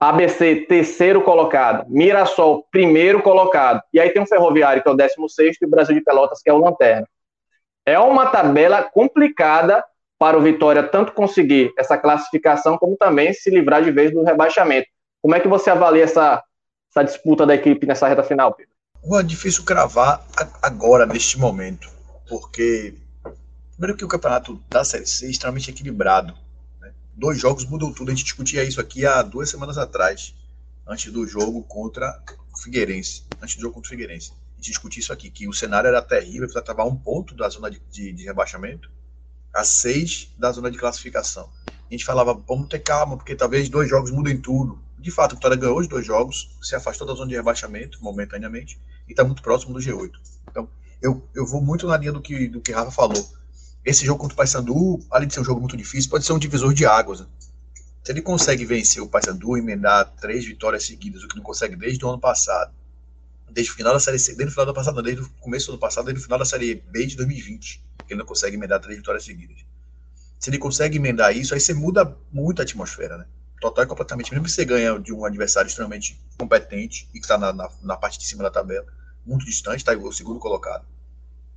ABC, 0.00 0.66
terceiro 0.68 1.22
colocado. 1.22 1.88
Mirassol, 1.88 2.66
primeiro 2.72 3.22
colocado. 3.22 3.80
E 3.92 4.00
aí 4.00 4.10
tem 4.10 4.22
o 4.22 4.26
Ferroviário, 4.26 4.82
que 4.82 4.88
é 4.88 4.92
o 4.92 4.96
16 4.96 5.58
e 5.60 5.64
o 5.64 5.70
Brasil 5.70 5.94
de 5.94 6.02
Pelotas, 6.02 6.42
que 6.42 6.50
é 6.50 6.52
o 6.52 6.58
Lanterna. 6.58 7.08
É 7.86 7.98
uma 8.00 8.26
tabela 8.26 8.82
complicada 8.82 9.84
para 10.18 10.36
o 10.36 10.40
Vitória 10.40 10.82
tanto 10.82 11.12
conseguir 11.12 11.72
essa 11.78 11.96
classificação, 11.96 12.76
como 12.76 12.96
também 12.96 13.32
se 13.32 13.48
livrar 13.48 13.82
de 13.82 13.92
vez 13.92 14.10
do 14.10 14.24
rebaixamento. 14.24 14.88
Como 15.20 15.34
é 15.34 15.40
que 15.40 15.48
você 15.48 15.70
avalia 15.70 16.04
essa, 16.04 16.42
essa 16.90 17.02
disputa 17.02 17.44
da 17.44 17.54
equipe 17.54 17.86
nessa 17.86 18.08
reta 18.08 18.22
final, 18.22 18.54
Pedro? 18.54 18.72
É 19.18 19.22
difícil 19.22 19.64
cravar 19.64 20.24
agora, 20.62 21.06
neste 21.06 21.38
momento, 21.38 21.88
porque 22.28 22.94
primeiro 23.72 23.96
que 23.96 24.04
o 24.04 24.08
campeonato 24.08 24.62
da 24.68 24.84
Série 24.84 25.06
C 25.06 25.26
é 25.26 25.30
extremamente 25.30 25.70
equilibrado. 25.70 26.34
Né? 26.80 26.92
Dois 27.14 27.38
jogos 27.38 27.64
mudam 27.64 27.92
tudo. 27.92 28.10
A 28.10 28.14
gente 28.14 28.24
discutia 28.24 28.64
isso 28.64 28.80
aqui 28.80 29.06
há 29.06 29.22
duas 29.22 29.48
semanas 29.48 29.78
atrás, 29.78 30.34
antes 30.86 31.12
do 31.12 31.26
jogo 31.26 31.62
contra 31.62 32.20
o 32.52 32.58
Figueirense. 32.58 33.24
Antes 33.40 33.56
do 33.56 33.62
jogo 33.62 33.74
contra 33.74 33.88
o 33.88 33.90
Figueirense. 33.90 34.32
A 34.32 34.56
gente 34.56 34.70
discutia 34.70 35.00
isso 35.00 35.12
aqui, 35.12 35.30
que 35.30 35.48
o 35.48 35.52
cenário 35.52 35.88
era 35.88 36.02
terrível, 36.02 36.40
precisava 36.40 36.66
travar 36.66 36.86
um 36.86 36.96
ponto 36.96 37.34
da 37.34 37.48
zona 37.48 37.70
de, 37.70 37.80
de, 37.90 38.12
de 38.12 38.24
rebaixamento 38.24 38.90
a 39.54 39.64
seis 39.64 40.30
da 40.36 40.52
zona 40.52 40.70
de 40.70 40.78
classificação. 40.78 41.48
A 41.66 41.92
gente 41.92 42.04
falava, 42.04 42.34
vamos 42.34 42.68
ter 42.68 42.80
calma, 42.80 43.16
porque 43.16 43.34
talvez 43.34 43.68
dois 43.68 43.88
jogos 43.88 44.10
mudem 44.10 44.36
tudo. 44.36 44.78
De 44.98 45.10
fato, 45.10 45.32
o 45.32 45.34
Vitória 45.36 45.56
ganhou 45.56 45.78
os 45.78 45.86
dois 45.86 46.04
jogos, 46.04 46.50
se 46.62 46.74
afastou 46.74 47.06
da 47.06 47.14
zona 47.14 47.28
de 47.28 47.36
rebaixamento 47.36 48.02
momentaneamente 48.02 48.80
e 49.06 49.12
está 49.12 49.24
muito 49.24 49.42
próximo 49.42 49.72
do 49.72 49.80
G8. 49.80 50.12
Então, 50.50 50.68
eu, 51.00 51.26
eu 51.34 51.46
vou 51.46 51.62
muito 51.62 51.86
na 51.86 51.96
linha 51.96 52.12
do 52.12 52.20
que, 52.20 52.48
do 52.48 52.60
que 52.60 52.72
Rafa 52.72 52.90
falou. 52.90 53.28
Esse 53.84 54.04
jogo 54.04 54.20
contra 54.20 54.34
o 54.34 54.36
Paysandu, 54.36 54.98
além 55.10 55.28
de 55.28 55.34
ser 55.34 55.40
um 55.40 55.44
jogo 55.44 55.60
muito 55.60 55.76
difícil, 55.76 56.10
pode 56.10 56.24
ser 56.24 56.32
um 56.32 56.38
divisor 56.38 56.74
de 56.74 56.84
águas. 56.84 57.20
Né? 57.20 57.26
Se 58.02 58.12
ele 58.12 58.22
consegue 58.22 58.64
vencer 58.64 59.02
o 59.02 59.08
Paysandu 59.08 59.56
emendar 59.56 60.12
três 60.20 60.44
vitórias 60.44 60.84
seguidas, 60.84 61.22
o 61.22 61.28
que 61.28 61.36
não 61.36 61.42
consegue 61.42 61.76
desde 61.76 62.04
o 62.04 62.08
ano 62.08 62.18
passado, 62.18 62.72
desde 63.50 63.72
o 63.72 63.74
final 63.76 63.92
da 63.92 64.00
Série 64.00 64.18
C, 64.18 64.34
desde 64.34 64.48
o 64.48 64.50
final 64.50 64.66
do 64.66 64.74
passado, 64.74 65.02
desde 65.02 65.22
o 65.22 65.28
começo 65.40 65.66
do 65.66 65.72
ano 65.72 65.80
passado, 65.80 66.06
desde 66.06 66.20
o 66.20 66.24
final 66.24 66.38
da 66.38 66.44
Série 66.44 66.74
B 66.74 67.06
de 67.06 67.16
2020 67.16 67.88
que 68.08 68.14
ele 68.14 68.20
não 68.20 68.26
consegue 68.26 68.56
emendar 68.56 68.80
três 68.80 68.96
vitórias 68.96 69.24
seguidas. 69.24 69.58
Se 70.38 70.50
ele 70.50 70.58
consegue 70.58 70.96
emendar 70.96 71.36
isso, 71.36 71.52
aí 71.52 71.60
você 71.60 71.74
muda 71.74 72.16
muito 72.32 72.60
a 72.60 72.62
atmosfera, 72.62 73.18
né? 73.18 73.26
Total 73.60 73.84
e 73.84 73.86
completamente. 73.86 74.30
Mesmo 74.30 74.44
que 74.44 74.50
você 74.50 74.64
ganha 74.64 74.98
de 74.98 75.12
um 75.12 75.24
adversário 75.24 75.68
extremamente 75.68 76.20
competente 76.38 77.08
e 77.10 77.18
que 77.18 77.24
está 77.24 77.36
na, 77.36 77.52
na, 77.52 77.70
na, 77.82 77.96
parte 77.96 78.18
de 78.18 78.26
cima 78.26 78.42
da 78.42 78.50
tabela, 78.50 78.86
muito 79.26 79.44
distante, 79.44 79.78
está 79.78 79.96
o 79.96 80.12
segundo 80.12 80.38
colocado, 80.38 80.84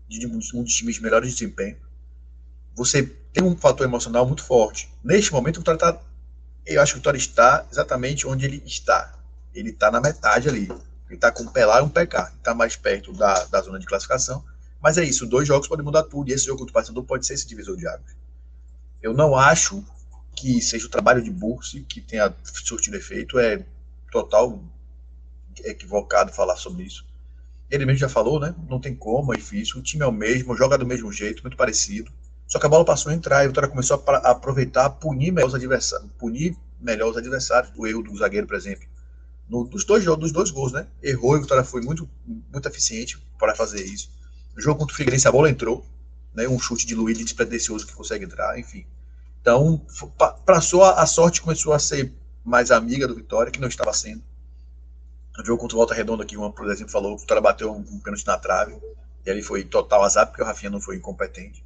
de 0.08 0.26
um 0.28 0.38
dos 0.38 0.74
times 0.74 0.96
de 0.96 1.02
melhores 1.02 1.32
desempenho, 1.32 1.78
você 2.76 3.04
tem 3.04 3.44
um 3.44 3.56
fator 3.56 3.86
emocional 3.86 4.26
muito 4.26 4.44
forte. 4.44 4.92
Neste 5.04 5.32
momento, 5.32 5.58
o 5.58 5.60
Vitória 5.60 5.78
está. 5.78 6.02
Eu 6.66 6.82
acho 6.82 6.94
que 6.94 6.98
o 6.98 7.02
Vitória 7.02 7.18
está 7.18 7.66
exatamente 7.72 8.28
onde 8.28 8.46
ele 8.46 8.62
está. 8.66 9.18
Ele 9.54 9.70
está 9.70 9.92
na 9.92 10.02
metade 10.02 10.50
ali. 10.50 10.64
Ele 11.08 11.16
está 11.16 11.32
com 11.32 11.44
um 11.44 11.48
pé 11.48 11.66
lá 11.66 11.80
e 11.80 11.84
um 11.84 11.90
cá. 11.90 12.32
Está 12.38 12.54
mais 12.54 12.76
perto 12.76 13.14
da, 13.14 13.46
da 13.46 13.62
zona 13.62 13.80
de 13.80 13.86
classificação 13.86 14.44
mas 14.82 14.98
é 14.98 15.04
isso, 15.04 15.28
dois 15.28 15.48
jogos 15.48 15.68
podem 15.68 15.86
mudar 15.86 16.04
tudo, 16.04 16.30
e 16.30 16.34
esse 16.34 16.46
jogo 16.46 16.60
contra 16.60 16.72
o 16.72 16.74
Paysandu 16.74 17.04
pode 17.04 17.26
ser 17.26 17.36
esse 17.36 17.48
divisor 17.48 17.78
de 17.78 17.88
águas. 17.88 18.16
Eu 19.02 19.14
não 19.14 19.36
acho 19.36 19.86
que 20.36 20.62
seja 20.62 20.86
o 20.86 20.90
trabalho 20.90 21.22
de 21.22 21.30
Bursi 21.30 21.82
que 21.82 22.02
tenha 22.02 22.34
surtido 22.44 22.98
efeito, 22.98 23.38
é 23.40 23.66
total 24.12 24.62
equivocado 25.64 26.32
falar 26.32 26.56
sobre 26.56 26.84
isso. 26.84 27.06
Ele 27.70 27.86
mesmo 27.86 28.00
já 28.00 28.10
falou, 28.10 28.40
né? 28.40 28.54
Não 28.70 28.80
tem 28.80 28.94
como, 28.94 29.34
é 29.34 29.38
difícil. 29.38 29.80
O 29.80 29.82
time 29.82 30.04
é 30.04 30.08
o 30.08 30.12
mesmo, 30.12 30.56
joga 30.58 30.78
do 30.78 30.86
mesmo 30.86 31.12
jeito, 31.12 31.42
muito 31.42 31.56
parecido. 31.56 32.12
Só 32.48 32.60
que 32.60 32.66
a 32.66 32.70
bola 32.70 32.84
passou 32.84 33.12
a 33.12 33.16
entrar 33.16 33.44
e 33.44 33.48
o 33.48 33.50
Vitória 33.50 33.70
começou 33.70 34.04
a, 34.06 34.32
aproveitar, 34.32 34.90
punir 34.90 35.32
melhor 35.32 35.48
os 35.48 35.56
adversários, 35.56 36.10
punir 36.18 36.58
melhor 36.82 37.10
os 37.10 37.18
adversários. 37.18 37.72
O 37.78 37.88
erro 37.88 38.04
do 38.04 38.18
zagueiro, 38.18 38.46
por 38.46 38.58
exemplo, 38.58 38.86
no, 39.48 39.64
dos 39.64 39.86
dois 39.86 40.04
jogos, 40.04 40.24
dos 40.24 40.32
dois 40.34 40.52
gols, 40.52 40.74
né? 40.74 40.86
Errou 41.02 41.36
e 41.36 41.40
o 41.40 41.42
Vitória 41.44 41.64
foi 41.64 41.82
muito, 41.82 42.10
muito 42.26 42.68
eficiente 42.68 43.18
para 43.40 43.56
fazer 43.56 43.86
isso. 43.86 44.12
No 44.54 44.62
jogo 44.62 44.80
contra 44.80 44.94
o 44.94 44.98
Figueirense 44.98 45.28
a 45.30 45.32
bola 45.32 45.50
entrou, 45.50 45.86
né? 46.34 46.46
Um 46.46 46.60
chute 46.60 46.86
de 46.86 46.94
Luiz 46.94 47.18
despretensioso 47.18 47.88
que 47.88 47.94
consegue 47.94 48.26
entrar, 48.26 48.60
enfim. 48.60 48.86
Então, 49.42 49.84
passou 50.46 50.84
a, 50.84 51.02
a 51.02 51.06
sorte 51.06 51.42
começou 51.42 51.74
a 51.74 51.80
ser 51.80 52.14
mais 52.46 52.70
amiga 52.72 53.08
do 53.08 53.16
Vitória, 53.16 53.52
que 53.52 53.60
não 53.60 53.68
estava 53.68 53.92
sendo. 53.92 54.24
No 55.38 55.46
jogo 55.46 55.62
contra 55.62 55.76
o 55.76 55.80
Volta 55.80 55.94
Redonda, 55.94 56.26
que 56.26 56.38
uma, 56.38 56.52
por 56.52 56.70
exemplo, 56.70 56.92
falou, 56.92 57.16
o 57.16 57.18
Vitória 57.18 57.42
bateu 57.42 57.72
um, 57.72 57.80
um 57.80 58.00
pênalti 58.00 58.26
na 58.26 58.38
trave, 58.38 58.78
e 59.26 59.30
ali 59.30 59.42
foi 59.42 59.64
total 59.64 60.04
azar, 60.04 60.28
porque 60.28 60.42
o 60.42 60.46
Rafinha 60.46 60.70
não 60.70 60.80
foi 60.80 60.96
incompetente. 60.98 61.64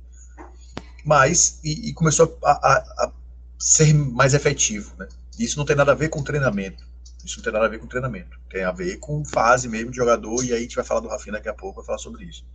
Mas, 1.03 1.60
e, 1.63 1.89
e 1.89 1.94
começou 1.94 2.38
a, 2.44 2.51
a, 2.51 2.77
a, 3.05 3.12
ser 3.60 3.94
mais 3.94 4.34
efetivo, 4.34 4.96
né? 4.98 5.08
Isso 5.38 5.58
não 5.58 5.65
tem 5.65 5.75
nada 5.75 5.91
a 5.91 5.96
ver 5.96 6.10
com 6.10 6.24
treinamento. 6.24 6.84
Isso 7.24 7.38
não 7.38 7.44
tem 7.44 7.53
nada 7.53 7.65
a 7.65 7.70
ver 7.70 7.79
com 7.79 7.88
treinamento. 7.88 8.39
Tem 8.50 8.63
a 8.63 8.72
ver 8.72 8.98
com 8.98 9.25
fase 9.25 9.67
mesmo 9.67 9.91
de 9.91 9.98
jogador, 9.98 10.44
e 10.44 10.53
aí 10.53 10.60
a 10.60 10.62
gente 10.62 10.75
vai 10.75 10.86
falar 10.86 11.01
do 11.01 11.10
Rafinha 11.10 11.34
daqui 11.34 11.50
a 11.50 11.53
pouco, 11.53 11.77
vai 11.77 11.86
falar 11.86 11.98
sobre 11.98 12.24
isso. 12.24 12.46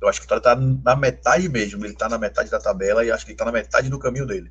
Eu 0.00 0.08
acho 0.08 0.20
que 0.20 0.26
o 0.26 0.28
Vitória 0.28 0.40
está 0.40 0.56
na 0.84 0.96
metade 0.96 1.48
mesmo. 1.48 1.84
Ele 1.84 1.92
está 1.92 2.08
na 2.08 2.18
metade 2.18 2.50
da 2.50 2.58
tabela 2.58 3.04
e 3.04 3.10
acho 3.10 3.24
que 3.24 3.32
ele 3.32 3.34
está 3.34 3.44
na 3.44 3.52
metade 3.52 3.88
do 3.88 3.98
caminho 3.98 4.26
dele. 4.26 4.50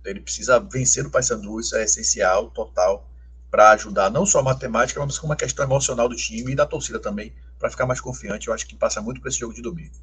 Então, 0.00 0.12
ele 0.12 0.20
precisa 0.20 0.60
vencer 0.60 1.04
o 1.06 1.10
Paysandu, 1.10 1.58
isso 1.58 1.76
é 1.76 1.82
essencial, 1.82 2.50
total, 2.50 3.08
para 3.50 3.70
ajudar 3.70 4.10
não 4.10 4.26
só 4.26 4.40
a 4.40 4.42
matemática, 4.42 5.00
mas 5.04 5.18
como 5.18 5.32
a 5.32 5.36
questão 5.36 5.64
emocional 5.64 6.08
do 6.08 6.14
time 6.14 6.52
e 6.52 6.54
da 6.54 6.66
torcida 6.66 7.00
também, 7.00 7.32
para 7.58 7.70
ficar 7.70 7.86
mais 7.86 8.00
confiante. 8.00 8.48
Eu 8.48 8.54
acho 8.54 8.66
que 8.66 8.76
passa 8.76 9.00
muito 9.00 9.20
para 9.20 9.30
esse 9.30 9.38
jogo 9.38 9.54
de 9.54 9.62
domingo. 9.62 9.94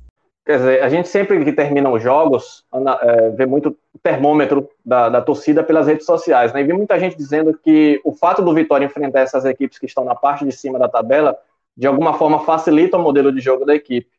Quer 0.46 0.58
dizer, 0.58 0.84
a 0.84 0.90
gente 0.90 1.08
sempre 1.08 1.42
que 1.46 1.54
termina 1.54 1.90
os 1.90 2.04
jogos, 2.04 2.66
é, 3.02 3.30
vê 3.30 3.46
muito 3.46 3.78
termômetro 4.02 4.70
da, 4.86 5.08
da, 5.08 5.22
torcida 5.22 5.64
pelas 5.64 5.88
redes 5.88 6.06
sociais, 6.06 6.52
né? 6.52 6.60
E 6.60 6.66
vi 6.66 6.74
muita 6.74 7.00
gente 7.00 7.16
dizendo 7.16 7.58
que 7.58 8.02
o 8.04 8.12
fato 8.12 8.42
do 8.42 8.54
Vitória 8.54 8.86
enfrentar 8.86 9.22
essas 9.22 9.46
equipes 9.46 9.80
que 9.80 9.86
estão 9.86 10.04
na 10.04 10.16
parte 10.16 10.44
de 10.44 10.52
cima 10.52 10.78
da 10.78 10.90
tabela, 10.90 11.38
de 11.78 11.88
alguma 11.88 12.16
forma 12.16 12.42
facilita 12.42 12.98
o 12.98 13.02
modelo 13.02 13.32
de 13.32 13.40
jogo 13.40 13.64
da 13.64 13.74
equipe 13.74 14.12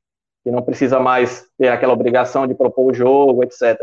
que 0.45 0.51
não 0.51 0.63
precisa 0.63 1.01
mais 1.01 1.47
ter 1.59 1.69
aquela 1.69 1.95
obrigação 1.95 2.47
de 2.47 2.55
propor 2.55 2.93
o 2.93 2.95
jogo, 2.95 3.43
etc. 3.43 3.81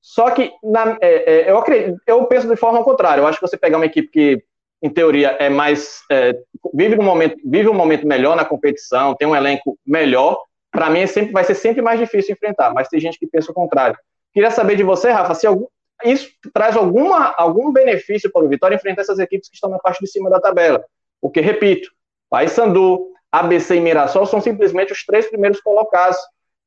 Só 0.00 0.32
que 0.32 0.52
na, 0.62 0.98
é, 1.00 1.32
é, 1.32 1.50
eu, 1.50 1.58
acredito, 1.58 1.96
eu 2.04 2.24
penso 2.26 2.48
de 2.48 2.56
forma 2.56 2.82
contrária. 2.82 3.22
Eu 3.22 3.26
acho 3.26 3.38
que 3.38 3.46
você 3.46 3.56
pegar 3.56 3.76
uma 3.76 3.86
equipe 3.86 4.08
que, 4.08 4.44
em 4.82 4.90
teoria, 4.90 5.36
é 5.38 5.48
mais 5.48 6.02
é, 6.10 6.36
vive 6.74 6.98
um 6.98 7.04
momento 7.04 7.36
vive 7.44 7.68
um 7.68 7.74
momento 7.74 8.04
melhor 8.04 8.34
na 8.34 8.44
competição, 8.44 9.14
tem 9.14 9.28
um 9.28 9.36
elenco 9.36 9.78
melhor. 9.86 10.36
Para 10.72 10.90
mim, 10.90 11.00
é 11.00 11.06
sempre, 11.06 11.32
vai 11.32 11.44
ser 11.44 11.54
sempre 11.54 11.80
mais 11.80 12.00
difícil 12.00 12.32
enfrentar. 12.32 12.74
Mas 12.74 12.88
tem 12.88 12.98
gente 12.98 13.16
que 13.16 13.28
pensa 13.28 13.52
o 13.52 13.54
contrário. 13.54 13.96
Queria 14.34 14.50
saber 14.50 14.74
de 14.74 14.82
você, 14.82 15.10
Rafa, 15.10 15.34
se 15.34 15.46
algum, 15.46 15.66
isso 16.04 16.30
traz 16.52 16.76
alguma, 16.76 17.32
algum 17.36 17.70
benefício 17.70 18.32
para 18.32 18.44
o 18.44 18.48
Vitória 18.48 18.74
enfrentar 18.74 19.02
essas 19.02 19.20
equipes 19.20 19.48
que 19.48 19.54
estão 19.54 19.70
na 19.70 19.78
parte 19.78 20.00
de 20.00 20.10
cima 20.10 20.28
da 20.28 20.40
tabela. 20.40 20.82
Porque, 21.20 21.40
repito, 21.40 21.90
Paysandu, 22.28 23.12
ABC 23.32 23.76
e 23.76 23.80
Mirassol 23.80 24.26
são 24.26 24.40
simplesmente 24.40 24.92
os 24.92 25.04
três 25.04 25.26
primeiros 25.26 25.60
colocados 25.60 26.18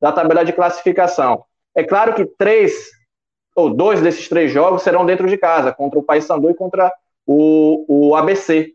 da 0.02 0.12
tabela 0.12 0.44
de 0.44 0.52
classificação. 0.52 1.46
É 1.76 1.84
claro 1.84 2.14
que 2.16 2.26
três 2.26 2.90
ou 3.56 3.74
dois 3.74 4.02
desses 4.02 4.28
três 4.28 4.52
jogos 4.52 4.82
serão 4.82 5.06
dentro 5.06 5.28
de 5.28 5.38
casa, 5.38 5.72
contra 5.72 5.98
o 5.98 6.04
Paysandu 6.04 6.50
e 6.50 6.56
contra 6.56 6.92
o, 7.26 7.86
o 7.88 8.16
ABC. 8.16 8.74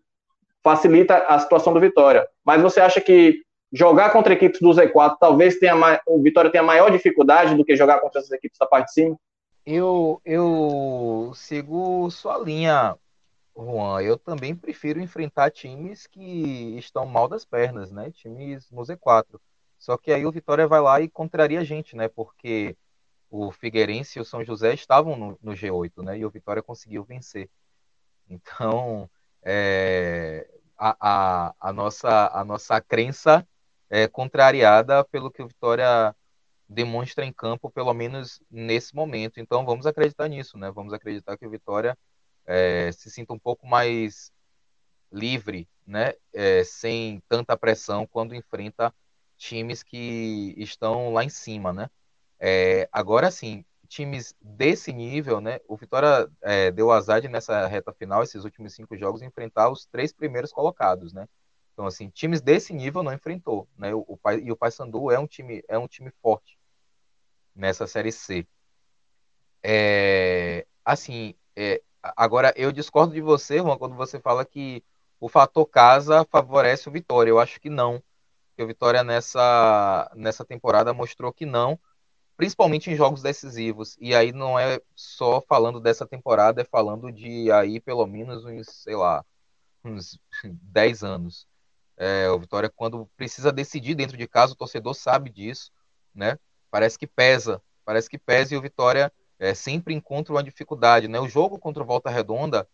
Facilita 0.63 1.17
a 1.17 1.39
situação 1.39 1.73
do 1.73 1.81
Vitória. 1.81 2.27
Mas 2.45 2.63
você 2.63 2.81
acha 2.81 3.01
que 3.01 3.43
jogar 3.73 4.11
contra 4.11 4.33
equipes 4.33 4.61
do 4.61 4.71
Z4 4.71 5.17
talvez 5.21 5.59
tenha 5.59 5.75
o 6.07 6.23
Vitória 6.23 6.51
tenha 6.51 6.63
maior 6.63 6.91
dificuldade 6.91 7.55
do 7.55 7.65
que 7.65 7.77
jogar 7.77 8.01
contra 8.01 8.21
essas 8.21 8.33
equipes 8.33 8.59
da 8.59 8.67
parte 8.67 8.87
de 8.87 8.93
cima? 8.93 9.17
Eu, 9.65 10.21
eu 10.25 11.33
sigo 11.35 12.11
sua 12.11 12.39
linha, 12.39 12.97
Juan, 13.57 14.03
eu 14.03 14.17
também 14.19 14.55
prefiro 14.55 15.01
enfrentar 15.01 15.51
times 15.51 16.07
que 16.07 16.77
estão 16.79 17.07
mal 17.07 17.29
das 17.29 17.45
pernas, 17.45 17.91
né? 17.91 18.11
Times 18.11 18.71
no 18.71 18.83
Z4. 18.83 19.41
Só 19.79 19.97
que 19.97 20.13
aí 20.13 20.27
o 20.27 20.33
Vitória 20.33 20.67
vai 20.69 20.81
lá 20.81 21.01
e 21.01 21.09
contraria 21.09 21.61
a 21.61 21.65
gente, 21.65 21.97
né? 21.97 22.09
Porque 22.09 22.77
o 23.31 23.51
Figueirense 23.53 24.19
e 24.19 24.23
o 24.23 24.25
São 24.25 24.45
José 24.45 24.75
estavam 24.75 25.17
no, 25.17 25.39
no 25.43 25.53
G8, 25.53 26.03
né? 26.03 26.19
E 26.19 26.25
o 26.25 26.31
Vitória 26.31 26.63
conseguiu 26.63 27.05
vencer. 27.05 27.51
Então, 28.29 29.11
é, 29.43 30.49
a, 30.79 30.97
a, 31.49 31.55
a, 31.61 31.73
nossa, 31.73 32.31
a 32.33 32.45
nossa 32.45 32.81
crença 32.81 33.47
é 33.89 34.07
contrariada 34.09 35.05
pelo 35.05 35.31
que 35.31 35.43
o 35.43 35.49
Vitória 35.49 36.15
demonstra 36.69 37.25
em 37.25 37.33
campo, 37.33 37.71
pelo 37.71 37.93
menos 37.93 38.41
nesse 38.51 38.95
momento. 38.95 39.41
Então 39.41 39.65
vamos 39.67 39.87
acreditar 39.87 40.29
nisso, 40.29 40.57
né? 40.57 40.71
Vamos 40.71 40.93
acreditar 40.93 41.37
que 41.37 41.47
o 41.47 41.51
Vitória 41.51 41.99
é, 42.47 42.91
se 42.93 43.11
sinta 43.11 43.33
um 43.33 43.39
pouco 43.39 43.67
mais 43.67 44.33
livre, 45.13 45.69
né? 45.87 46.15
É, 46.33 46.65
sem 46.65 47.23
tanta 47.29 47.57
pressão 47.57 48.07
quando 48.07 48.35
enfrenta 48.35 48.95
times 49.37 49.83
que 49.83 50.55
estão 50.59 51.13
lá 51.13 51.25
em 51.25 51.29
cima, 51.29 51.73
né? 51.73 51.91
É, 52.39 52.89
agora 52.93 53.31
sim, 53.31 53.65
times 53.89 54.35
desse 54.41 54.93
nível, 54.93 55.41
né? 55.41 55.61
O 55.67 55.77
Vitória 55.77 56.31
é, 56.43 56.71
deu 56.71 56.91
azar 56.93 57.21
de 57.21 57.29
nessa 57.29 57.67
reta 57.67 57.93
final, 57.93 58.23
esses 58.23 58.45
últimos 58.45 58.75
cinco 58.75 58.97
jogos, 58.97 59.23
enfrentar 59.23 59.71
os 59.71 59.87
três 59.87 60.13
primeiros 60.13 60.53
colocados, 60.53 61.13
né? 61.13 61.29
Então, 61.73 61.87
assim, 61.87 62.09
times 62.11 62.41
desse 62.41 62.73
nível 62.73 63.03
não 63.03 63.13
enfrentou, 63.13 63.69
né? 63.77 63.95
O, 63.95 64.01
o, 64.07 64.31
e 64.33 64.53
o 64.53 64.57
Paysandu 64.57 65.11
é 65.11 65.19
um 65.19 65.27
time, 65.27 65.63
é 65.69 65.79
um 65.79 65.89
time 65.89 66.11
forte 66.23 66.59
nessa 67.55 67.87
série 67.87 68.13
C. 68.13 68.47
É, 69.63 70.67
assim, 70.85 71.35
é, 71.57 71.83
agora 72.03 72.53
eu 72.57 72.73
discordo 72.73 73.15
de 73.15 73.21
você, 73.21 73.59
Juan, 73.59 73.77
quando 73.79 73.95
você 73.95 74.21
fala 74.21 74.45
que 74.45 74.83
o 75.19 75.29
fator 75.29 75.67
casa 75.67 76.27
favorece 76.31 76.89
o 76.89 76.93
Vitória. 76.93 77.31
Eu 77.31 77.41
acho 77.41 77.61
que 77.61 77.71
não. 77.71 78.03
Que 78.57 78.63
o 78.63 78.67
Vitória 78.67 79.05
nessa, 79.05 80.11
nessa 80.15 80.45
temporada 80.45 80.95
mostrou 80.95 81.33
que 81.33 81.47
não 81.47 81.79
principalmente 82.41 82.91
em 82.91 82.97
jogos 82.97 83.21
decisivos. 83.21 83.99
E 84.01 84.15
aí 84.15 84.33
não 84.33 84.59
é 84.59 84.81
só 84.97 85.43
falando 85.43 85.79
dessa 85.79 86.07
temporada, 86.07 86.63
é 86.63 86.65
falando 86.65 87.13
de 87.13 87.53
aí 87.53 87.79
pelo 87.79 88.07
menos 88.07 88.47
uns, 88.47 88.67
sei 88.67 88.97
lá, 88.97 89.23
uns 89.85 90.19
10 90.43 91.05
anos. 91.05 91.47
É, 91.99 92.31
o 92.31 92.39
Vitória, 92.41 92.71
quando 92.75 93.05
precisa 93.15 93.53
decidir 93.53 93.95
dentro 93.95 94.17
de 94.17 94.27
casa, 94.27 94.55
o 94.55 94.57
torcedor 94.57 94.95
sabe 94.95 95.29
disso, 95.29 95.71
né? 96.15 96.39
Parece 96.71 96.99
que 96.99 97.07
pesa, 97.07 97.61
parece 97.85 98.09
que 98.09 98.17
pesa 98.17 98.55
e 98.55 98.57
o 98.57 98.63
Vitória 98.63 99.13
é, 99.41 99.55
sempre 99.55 99.95
encontra 99.95 100.35
uma 100.35 100.43
dificuldade, 100.43 101.09
né? 101.09 101.19
O 101.19 101.29
jogo 101.29 101.59
contra 101.59 101.83
o 101.83 101.87
Volta 101.87 102.11
Redonda 102.11 102.69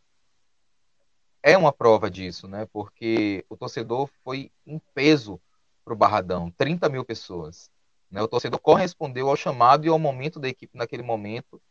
é 1.40 1.56
uma 1.56 1.72
prova 1.72 2.10
disso, 2.10 2.48
né? 2.48 2.66
Porque 2.72 3.46
o 3.48 3.56
torcedor 3.56 4.10
foi 4.24 4.50
em 4.66 4.80
peso 4.92 5.40
para 5.84 5.94
o 5.94 5.96
Barradão, 5.96 6.50
30 6.58 6.88
mil 6.88 7.04
pessoas. 7.04 7.70
Né? 8.10 8.20
O 8.20 8.26
torcedor 8.26 8.58
correspondeu 8.58 9.28
ao 9.30 9.36
chamado 9.36 9.86
e 9.86 9.88
ao 9.88 9.98
momento 9.98 10.40
da 10.40 10.48
equipe 10.48 10.76
naquele 10.76 11.04
momento, 11.04 11.62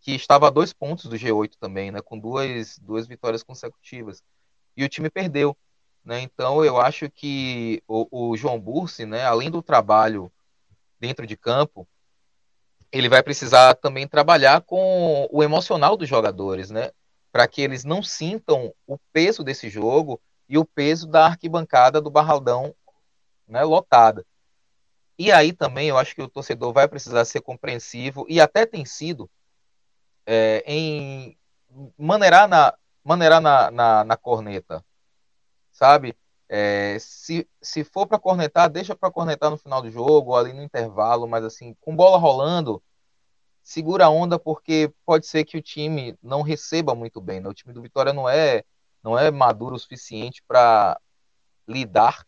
que 0.00 0.12
estava 0.12 0.48
a 0.48 0.50
dois 0.50 0.74
pontos 0.74 1.06
do 1.06 1.16
G8 1.16 1.54
também, 1.58 1.90
né? 1.90 2.02
com 2.02 2.18
duas, 2.18 2.78
duas 2.78 3.06
vitórias 3.06 3.42
consecutivas. 3.42 4.22
E 4.76 4.84
o 4.84 4.88
time 4.88 5.08
perdeu. 5.08 5.56
Né? 6.04 6.20
Então 6.20 6.62
eu 6.62 6.78
acho 6.78 7.08
que 7.08 7.82
o, 7.88 8.30
o 8.30 8.36
João 8.36 8.60
Bursi, 8.60 9.06
né, 9.06 9.24
além 9.24 9.50
do 9.50 9.62
trabalho 9.62 10.30
dentro 11.00 11.26
de 11.26 11.36
campo, 11.38 11.88
ele 12.92 13.08
vai 13.08 13.22
precisar 13.22 13.74
também 13.74 14.06
trabalhar 14.06 14.60
com 14.62 15.28
o 15.30 15.42
emocional 15.42 15.96
dos 15.96 16.08
jogadores, 16.08 16.70
né? 16.70 16.90
Para 17.32 17.46
que 17.46 17.60
eles 17.60 17.84
não 17.84 18.02
sintam 18.02 18.72
o 18.86 18.98
peso 19.12 19.42
desse 19.44 19.68
jogo 19.68 20.20
e 20.48 20.56
o 20.56 20.64
peso 20.64 21.06
da 21.06 21.26
arquibancada 21.26 22.00
do 22.00 22.10
Barraldão 22.10 22.74
né, 23.46 23.62
lotada. 23.62 24.24
E 25.18 25.32
aí 25.32 25.52
também 25.52 25.88
eu 25.88 25.96
acho 25.96 26.14
que 26.14 26.22
o 26.22 26.28
torcedor 26.28 26.72
vai 26.72 26.86
precisar 26.86 27.24
ser 27.24 27.40
compreensivo, 27.40 28.26
e 28.28 28.40
até 28.40 28.66
tem 28.66 28.84
sido, 28.84 29.30
é, 30.26 30.62
em 30.66 31.36
maneirar 31.96 32.48
na, 32.48 32.74
maneirar 33.02 33.40
na, 33.40 33.70
na, 33.70 34.04
na 34.04 34.16
corneta, 34.16 34.84
sabe? 35.72 36.16
É, 36.48 36.96
se, 37.00 37.48
se 37.60 37.82
for 37.82 38.06
para 38.06 38.18
cornetar, 38.18 38.70
deixa 38.70 38.94
para 38.94 39.10
cornetar 39.10 39.50
no 39.50 39.58
final 39.58 39.82
do 39.82 39.90
jogo, 39.90 40.34
ali 40.36 40.52
no 40.52 40.62
intervalo, 40.62 41.26
mas 41.26 41.44
assim, 41.44 41.74
com 41.80 41.94
bola 41.94 42.18
rolando, 42.18 42.82
segura 43.62 44.06
a 44.06 44.10
onda, 44.10 44.38
porque 44.38 44.92
pode 45.04 45.26
ser 45.26 45.44
que 45.44 45.56
o 45.56 45.62
time 45.62 46.16
não 46.22 46.42
receba 46.42 46.94
muito 46.94 47.20
bem. 47.20 47.40
Né? 47.40 47.48
O 47.48 47.54
time 47.54 47.74
do 47.74 47.82
Vitória 47.82 48.12
não 48.12 48.28
é, 48.28 48.62
não 49.02 49.18
é 49.18 49.30
maduro 49.30 49.74
o 49.74 49.78
suficiente 49.78 50.42
para 50.46 51.00
lidar 51.66 52.24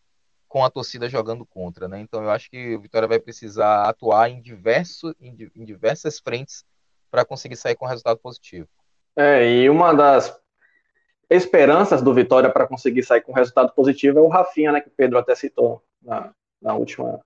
com 0.49 0.65
a 0.65 0.69
torcida 0.69 1.07
jogando 1.07 1.45
contra, 1.45 1.87
né? 1.87 1.99
Então 1.99 2.23
eu 2.23 2.31
acho 2.31 2.49
que 2.49 2.75
o 2.75 2.81
Vitória 2.81 3.07
vai 3.07 3.19
precisar 3.19 3.83
atuar 3.83 4.29
em, 4.29 4.41
diverso, 4.41 5.15
em, 5.21 5.49
em 5.55 5.63
diversas 5.63 6.19
frentes 6.19 6.65
para 7.11 7.23
conseguir 7.23 7.55
sair 7.55 7.75
com 7.75 7.85
resultado 7.85 8.17
positivo. 8.17 8.67
É, 9.15 9.47
e 9.47 9.69
uma 9.69 9.93
das 9.93 10.35
esperanças 11.29 12.01
do 12.01 12.13
Vitória 12.13 12.49
para 12.49 12.67
conseguir 12.67 13.03
sair 13.03 13.21
com 13.21 13.31
resultado 13.31 13.71
positivo 13.73 14.19
é 14.19 14.21
o 14.21 14.27
Rafinha, 14.27 14.71
né? 14.71 14.81
Que 14.81 14.87
o 14.87 14.93
Pedro 14.95 15.17
até 15.17 15.35
citou 15.35 15.83
na, 16.01 16.31
na 16.61 16.73
última, 16.73 17.19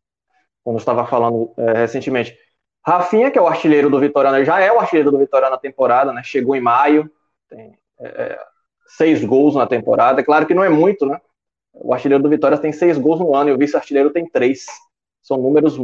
quando 0.63 0.77
estava 0.77 1.05
falando 1.05 1.53
é, 1.57 1.73
recentemente. 1.73 2.37
Rafinha, 2.85 3.31
que 3.31 3.39
é 3.39 3.41
o 3.41 3.47
artilheiro 3.47 3.89
do 3.89 3.99
Vitória, 3.99 4.31
né? 4.31 4.43
já 4.43 4.59
é 4.59 4.71
o 4.71 4.79
artilheiro 4.79 5.09
do 5.09 5.17
Vitória 5.17 5.49
na 5.49 5.57
temporada, 5.57 6.11
né? 6.11 6.21
Chegou 6.23 6.55
em 6.55 6.61
maio, 6.61 7.09
tem 7.49 7.77
é, 7.99 8.07
é 8.07 8.39
seis 8.85 9.23
gols 9.23 9.55
na 9.55 9.65
temporada. 9.65 10.21
É 10.21 10.23
claro 10.23 10.45
que 10.45 10.53
não 10.53 10.63
é 10.63 10.69
muito, 10.69 11.05
né? 11.05 11.19
O 11.73 11.93
artilheiro 11.93 12.21
do 12.21 12.29
Vitória 12.29 12.57
tem 12.57 12.71
seis 12.71 12.97
gols 12.97 13.19
no 13.19 13.35
ano 13.35 13.49
e 13.49 13.53
o 13.53 13.57
vice-artilheiro 13.57 14.11
tem 14.11 14.29
três. 14.29 14.65
São 15.21 15.37
números 15.37 15.79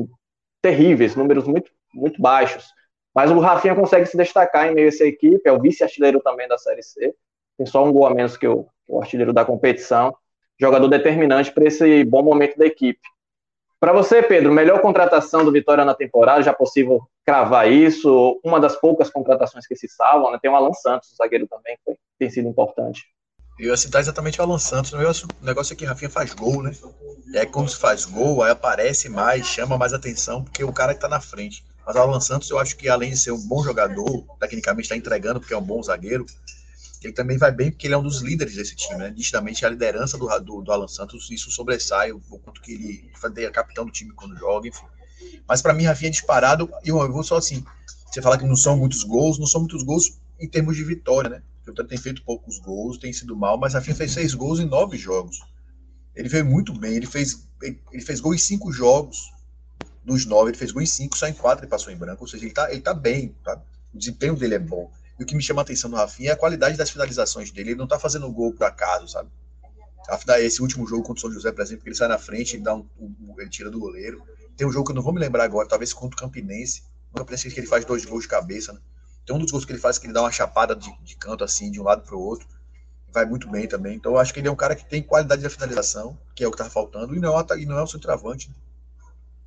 terríveis, 0.61 1.15
números 1.15 1.47
muito, 1.47 1.71
muito 1.93 2.21
baixos. 2.21 2.67
Mas 3.15 3.31
o 3.31 3.39
Rafinha 3.39 3.73
consegue 3.73 4.05
se 4.05 4.15
destacar 4.15 4.67
em 4.67 4.75
meio 4.75 4.87
a 4.87 4.89
essa 4.89 5.05
equipe, 5.05 5.41
é 5.43 5.51
o 5.51 5.59
vice-artilheiro 5.59 6.19
também 6.19 6.47
da 6.47 6.57
Série 6.57 6.83
C. 6.83 7.15
Tem 7.59 7.65
só 7.65 7.83
um 7.83 7.91
gol 7.91 8.07
a 8.07 8.15
menos 8.15 8.37
que 8.37 8.47
o, 8.47 8.65
o 8.87 9.01
artilheiro 9.01 9.33
da 9.33 9.43
competição. 9.43 10.15
Jogador 10.57 10.87
determinante 10.87 11.51
para 11.51 11.65
esse 11.65 12.05
bom 12.05 12.23
momento 12.23 12.57
da 12.57 12.65
equipe. 12.65 13.01
Para 13.81 13.91
você, 13.91 14.23
Pedro, 14.23 14.53
melhor 14.53 14.79
contratação 14.79 15.43
do 15.43 15.51
Vitória 15.51 15.83
na 15.83 15.93
temporada, 15.93 16.41
já 16.41 16.51
é 16.51 16.53
possível 16.53 17.01
cravar 17.25 17.69
isso? 17.69 18.39
Uma 18.45 18.61
das 18.61 18.77
poucas 18.77 19.09
contratações 19.09 19.67
que 19.67 19.75
se 19.75 19.89
salvam, 19.89 20.31
né? 20.31 20.39
Tem 20.41 20.49
o 20.49 20.55
Alan 20.55 20.71
Santos, 20.71 21.11
o 21.11 21.15
zagueiro 21.17 21.47
também, 21.47 21.77
que 21.85 21.97
tem 22.17 22.29
sido 22.29 22.47
importante. 22.47 23.03
Eu 23.59 23.71
ia 23.71 23.77
citar 23.77 23.99
exatamente 23.99 24.39
o 24.39 24.43
Alan 24.43 24.57
Santos. 24.57 24.93
O 24.93 24.97
negócio, 24.97 25.27
o 25.41 25.45
negócio 25.45 25.73
é 25.73 25.75
que 25.75 25.83
Rafinha 25.83 26.09
faz 26.09 26.33
gol, 26.33 26.63
né? 26.63 26.71
Aí, 27.35 27.45
quando 27.45 27.67
se 27.67 27.77
faz 27.77 28.05
gol, 28.05 28.41
aí 28.41 28.51
aparece 28.51 29.09
mais, 29.09 29.45
chama 29.45 29.77
mais 29.77 29.91
atenção, 29.91 30.45
porque 30.45 30.63
o 30.63 30.71
cara 30.71 30.93
que 30.93 31.01
tá 31.01 31.09
na 31.09 31.19
frente. 31.19 31.61
Mas 31.85 31.93
o 31.93 31.99
Alan 31.99 32.21
Santos, 32.21 32.49
eu 32.49 32.57
acho 32.57 32.77
que 32.77 32.87
além 32.87 33.09
de 33.09 33.17
ser 33.17 33.31
um 33.31 33.47
bom 33.47 33.61
jogador, 33.63 34.25
tecnicamente 34.39 34.83
está 34.83 34.95
entregando, 34.95 35.41
porque 35.41 35.53
é 35.53 35.57
um 35.57 35.61
bom 35.61 35.83
zagueiro, 35.83 36.25
ele 37.01 37.13
também 37.13 37.37
vai 37.37 37.51
bem 37.51 37.71
porque 37.71 37.87
ele 37.87 37.93
é 37.93 37.97
um 37.97 38.03
dos 38.03 38.21
líderes 38.21 38.55
desse 38.55 38.75
time, 38.75 38.99
né? 38.99 39.09
Nitidamente, 39.09 39.65
a 39.65 39.69
liderança 39.69 40.17
do, 40.17 40.27
do, 40.39 40.61
do 40.61 40.71
Alan 40.71 40.87
Santos, 40.87 41.29
isso 41.31 41.49
sobressai 41.49 42.11
o, 42.11 42.19
quanto 42.19 42.61
que 42.61 42.73
ele 42.73 43.45
é 43.45 43.51
capitão 43.51 43.85
do 43.85 43.91
time 43.91 44.11
quando 44.11 44.37
joga, 44.37 44.67
enfim. 44.67 44.85
Mas 45.47 45.61
para 45.61 45.73
mim, 45.73 45.85
Rafinha 45.85 46.09
é 46.09 46.11
disparado, 46.11 46.69
e 46.83 46.89
eu 46.89 47.11
vou 47.11 47.23
só 47.23 47.37
assim, 47.37 47.63
você 48.05 48.21
fala 48.21 48.37
que 48.37 48.45
não 48.45 48.55
são 48.55 48.77
muitos 48.77 49.03
gols, 49.03 49.39
não 49.39 49.47
são 49.47 49.61
muitos 49.61 49.83
gols 49.83 50.19
em 50.39 50.47
termos 50.47 50.75
de 50.75 50.83
vitória, 50.83 51.29
né? 51.29 51.41
O 51.63 51.71
Vitória 51.71 51.89
tem 51.89 51.97
feito 51.97 52.23
poucos 52.23 52.57
gols, 52.59 52.97
tem 52.97 53.13
sido 53.13 53.35
mal, 53.35 53.57
mas 53.57 53.73
Rafinha 53.73 53.95
fez 53.95 54.11
seis 54.11 54.33
gols 54.33 54.59
em 54.59 54.65
nove 54.65 54.97
jogos. 54.97 55.39
Ele 56.15 56.27
veio 56.27 56.45
muito 56.45 56.73
bem, 56.73 56.95
ele 56.95 57.05
fez, 57.05 57.47
ele 57.61 58.01
fez 58.01 58.19
gol 58.19 58.33
em 58.33 58.37
cinco 58.37 58.71
jogos. 58.71 59.31
Nos 60.03 60.25
nove, 60.25 60.49
ele 60.49 60.57
fez 60.57 60.71
gol 60.71 60.81
em 60.81 60.87
cinco, 60.87 61.17
só 61.17 61.27
em 61.27 61.33
quatro 61.33 61.63
ele 61.63 61.69
passou 61.69 61.93
em 61.93 61.95
branco. 61.95 62.23
Ou 62.23 62.27
seja, 62.27 62.43
ele 62.43 62.53
tá, 62.53 62.71
ele 62.71 62.81
tá 62.81 62.93
bem, 62.93 63.35
tá? 63.43 63.61
o 63.93 63.97
desempenho 63.97 64.35
dele 64.35 64.55
é 64.55 64.59
bom. 64.59 64.91
E 65.19 65.23
o 65.23 65.25
que 65.25 65.35
me 65.35 65.43
chama 65.43 65.61
a 65.61 65.63
atenção 65.63 65.89
no 65.89 65.97
Rafinha 65.97 66.29
é 66.29 66.33
a 66.33 66.37
qualidade 66.37 66.77
das 66.77 66.89
finalizações 66.89 67.51
dele. 67.51 67.71
Ele 67.71 67.79
não 67.79 67.87
tá 67.87 67.99
fazendo 67.99 68.31
gol 68.31 68.53
por 68.53 68.63
acaso, 68.63 69.07
sabe? 69.07 69.29
Esse 70.39 70.61
último 70.61 70.87
jogo 70.87 71.03
contra 71.03 71.19
o 71.19 71.21
São 71.21 71.31
José, 71.31 71.51
por 71.51 71.61
exemplo, 71.61 71.87
ele 71.87 71.95
sai 71.95 72.07
na 72.07 72.17
frente 72.17 72.55
e 72.55 72.59
dá 72.59 72.73
um, 72.73 72.87
um, 72.97 73.35
ele 73.37 73.49
tira 73.49 73.69
do 73.69 73.79
goleiro. 73.79 74.23
Tem 74.55 74.65
um 74.65 74.71
jogo 74.71 74.85
que 74.85 74.91
eu 74.91 74.95
não 74.95 75.03
vou 75.03 75.13
me 75.13 75.19
lembrar 75.19 75.43
agora, 75.43 75.67
talvez 75.67 75.93
contra 75.93 76.15
o 76.15 76.19
Campinense. 76.19 76.83
O 77.11 77.17
Campinense 77.17 77.51
que 77.51 77.59
ele 77.59 77.67
faz 77.67 77.85
dois 77.85 78.05
gols 78.05 78.23
de 78.23 78.29
cabeça, 78.29 78.73
né? 78.73 78.79
Tem 79.25 79.35
um 79.35 79.39
dos 79.39 79.51
gols 79.51 79.65
que 79.65 79.71
ele 79.71 79.79
faz 79.79 79.97
que 79.97 80.07
ele 80.07 80.13
dá 80.13 80.21
uma 80.21 80.31
chapada 80.31 80.75
de, 80.75 80.91
de 81.03 81.15
canto 81.15 81.43
assim, 81.43 81.69
de 81.69 81.79
um 81.79 81.83
lado 81.83 82.01
para 82.01 82.15
o 82.15 82.19
outro. 82.19 82.47
Vai 83.11 83.25
muito 83.25 83.47
bem 83.49 83.67
também. 83.67 83.95
Então 83.95 84.13
eu 84.13 84.17
acho 84.17 84.33
que 84.33 84.39
ele 84.39 84.47
é 84.47 84.51
um 84.51 84.55
cara 84.55 84.75
que 84.75 84.85
tem 84.85 85.03
qualidade 85.03 85.41
da 85.41 85.49
finalização, 85.49 86.17
que 86.33 86.43
é 86.43 86.47
o 86.47 86.51
que 86.51 86.59
está 86.59 86.69
faltando, 86.69 87.13
e 87.13 87.19
não, 87.19 87.39
é, 87.39 87.45
e 87.59 87.65
não 87.65 87.77
é 87.77 87.83
o 87.83 87.87
centroavante. 87.87 88.49
Né? 88.49 88.55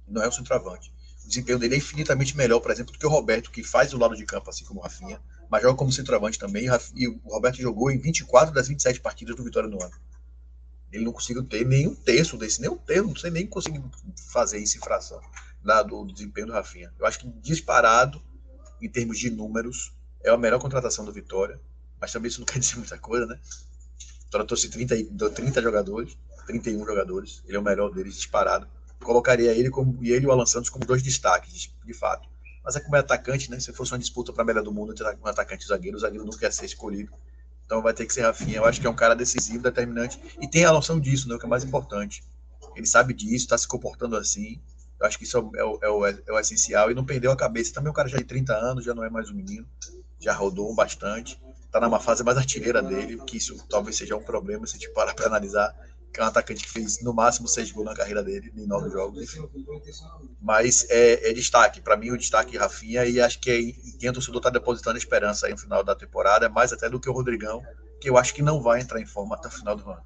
Não 0.07 0.23
é 0.23 0.29
o 0.29 0.33
centroavante. 0.33 0.93
O 1.25 1.29
desempenho 1.29 1.59
dele 1.59 1.75
é 1.75 1.79
infinitamente 1.79 2.37
melhor, 2.37 2.61
por 2.61 2.71
exemplo, 2.71 2.93
do 2.93 2.99
que 2.99 3.07
o 3.07 3.09
Roberto, 3.09 3.51
que 3.51 3.65
faz 3.65 3.93
o 3.95 3.99
lado 3.99 4.15
de 4.15 4.25
campo, 4.25 4.51
assim 4.51 4.65
como 4.65 4.81
o 4.81 4.83
Rafinha, 4.83 5.21
mas 5.53 5.61
joga 5.61 5.77
como 5.77 5.93
centroavante 5.93 6.39
também. 6.39 6.67
E 6.95 7.09
o 7.09 7.21
Roberto 7.27 7.61
jogou 7.61 7.91
em 7.91 7.99
24 7.99 8.55
das 8.55 8.69
27 8.69 9.01
partidas 9.01 9.37
do 9.37 9.45
Vitória 9.45 9.69
no 9.69 9.83
ano. 9.83 9.93
Ele 10.91 11.05
não 11.05 11.13
conseguiu 11.13 11.45
ter 11.45 11.67
nenhum 11.67 11.95
terço 11.95 12.39
desse, 12.39 12.59
nem 12.59 12.71
um 12.71 12.79
terço, 12.79 13.09
não 13.09 13.17
sei 13.17 13.31
nem 13.31 13.47
conseguir 13.47 13.83
fazer 14.31 14.57
isso 14.57 14.79
em 14.79 14.81
fração 14.81 15.21
da, 15.63 15.83
do, 15.83 16.07
desempenho 16.07 16.47
do 16.47 16.55
Rafinha. 16.55 16.91
Eu 16.99 17.05
acho 17.05 17.19
que 17.19 17.29
disparado 17.43 18.23
em 18.81 18.89
termos 18.89 19.19
de 19.19 19.31
números, 19.31 19.93
é 20.25 20.31
a 20.31 20.39
melhor 20.39 20.59
contratação 20.59 21.05
do 21.05 21.13
Vitória, 21.13 21.61
mas 22.01 22.11
também 22.11 22.31
isso 22.31 22.41
não 22.41 22.47
quer 22.49 22.59
dizer 22.59 22.77
muita 22.77 22.99
coisa, 22.99 23.27
né? 23.27 23.39
Vitória 24.25 24.47
trouxe 24.47 24.71
30, 24.71 25.31
30 25.35 25.61
jogadores, 25.61 26.17
31 26.47 26.79
jogadores, 26.87 27.43
ele 27.47 27.59
é 27.59 27.61
o 27.61 27.63
melhor 27.63 27.93
deles 27.93 28.15
disparado. 28.15 28.67
colocaria 29.05 29.53
ele 29.53 29.69
como, 29.69 30.03
e 30.03 30.13
ele 30.13 30.25
e 30.25 30.29
o 30.29 30.33
Alan 30.33 30.47
Santos 30.47 30.71
como 30.71 30.87
dois 30.87 31.03
destaques, 31.03 31.71
de, 31.85 31.93
fato. 31.93 32.32
Mas 32.65 32.77
é 32.77 32.81
como 32.81 32.97
é 32.97 33.01
atacante, 33.01 33.51
né? 33.51 33.59
Se 33.59 33.73
fosse 33.73 33.93
uma 33.93 33.99
disputa 33.99 34.33
para 34.33 34.43
a 34.43 34.47
melhor 34.47 34.63
do 34.63 34.73
mundo 34.73 34.93
entre 34.93 35.05
um 35.05 35.27
atacante 35.27 35.65
e 35.65 35.69
zagueiro, 35.69 35.97
o 35.97 36.01
zagueiro 36.01 36.25
não 36.25 36.37
quer 36.37 36.53
ser 36.53 36.67
escolhido. 36.67 37.13
Então 37.67 37.83
vai 37.83 37.93
ter 37.93 38.07
que 38.07 38.13
ser 38.13 38.23
Rafinha. 38.23 38.59
Eu 38.59 38.65
acho 38.65 38.81
que 38.81 38.87
é 38.87 38.91
um 38.91 38.95
cara 38.95 39.15
decisivo, 39.15 39.63
determinante 39.63 40.21
e 40.41 40.47
tem 40.47 40.65
a 40.65 40.73
noção 40.73 41.01
disso, 41.01 41.29
né? 41.29 41.35
O 41.35 41.39
que 41.39 41.47
é 41.47 41.49
mais 41.49 41.65
importante. 41.65 42.23
Ele 42.77 42.87
sabe 42.87 43.13
disso, 43.13 43.45
está 43.45 43.59
se 43.59 43.67
comportando 43.67 44.17
assim. 44.17 44.61
Eu 45.01 45.07
acho 45.07 45.19
que 45.19 45.25
isso 45.25 45.37
é 45.37 45.41
o, 45.41 45.79
é, 45.83 45.89
o, 45.89 46.07
é 46.07 46.33
o, 46.33 46.39
essencial 46.39 46.91
e 46.91 46.95
não 46.95 47.05
perdeu 47.05 47.33
a 47.33 47.37
cabeça. 47.37 47.75
Também 47.75 47.91
o 47.91 47.95
cara 47.95 48.09
já 48.09 48.19
tem 48.19 48.27
30 48.27 48.55
anos, 48.55 48.85
já 48.85 48.95
não 48.95 49.03
é 49.03 49.11
mais 49.11 49.31
um 49.31 49.35
menino, 49.35 49.67
já 50.21 50.33
rodou 50.33 50.73
bastante. 50.75 51.41
Está 51.65 51.81
numa 51.81 51.99
fase 51.99 52.23
mais 52.23 52.39
artilheira 52.39 52.83
dele, 52.83 53.17
que 53.27 53.39
isso 53.39 53.57
talvez 53.69 53.97
seja 53.97 54.15
um 54.15 54.23
problema 54.23 54.67
se 54.67 54.77
a 54.77 54.79
gente 54.79 54.93
parar 54.93 55.15
para 55.15 55.27
analisar 55.27 55.75
que 56.13 56.21
é 56.21 56.25
um 56.25 56.27
atacante 56.27 56.65
que 56.65 56.71
fez 56.71 57.03
no 57.03 57.15
máximo 57.15 57.49
seis 57.49 57.71
gols 57.71 57.87
na 57.87 57.95
carreira 57.95 58.23
dele, 58.23 58.53
em 58.57 58.67
nove 58.67 58.91
jogos, 58.91 59.23
enfim. 59.23 59.49
Mas 60.41 60.87
é, 60.91 61.31
é 61.31 61.33
destaque, 61.33 61.81
para 61.81 61.97
mim 61.97 62.11
o 62.11 62.19
destaque 62.19 62.57
Rafinha, 62.57 63.05
e 63.07 63.21
acho 63.21 63.41
que 63.41 63.51
é, 63.51 63.99
quem 63.99 64.11
o 64.11 64.13
torcedor 64.13 64.39
está 64.39 64.51
depositando 64.51 64.99
esperança 64.99 65.47
aí 65.47 65.53
no 65.53 65.59
final 65.59 65.83
da 65.83 65.95
temporada, 65.95 66.47
é 66.47 66.49
mais 66.49 66.73
até 66.73 66.89
do 66.89 67.01
que 67.01 67.09
o 67.09 67.13
Rodrigão, 67.13 67.63
que 68.01 68.11
eu 68.11 68.19
acho 68.19 68.35
que 68.35 68.43
não 68.43 68.61
vai 68.61 68.81
entrar 68.81 69.01
em 69.01 69.07
forma 69.07 69.37
até 69.37 69.49
o 69.49 69.51
final 69.51 69.75
do 69.75 69.89
ano. 69.89 70.03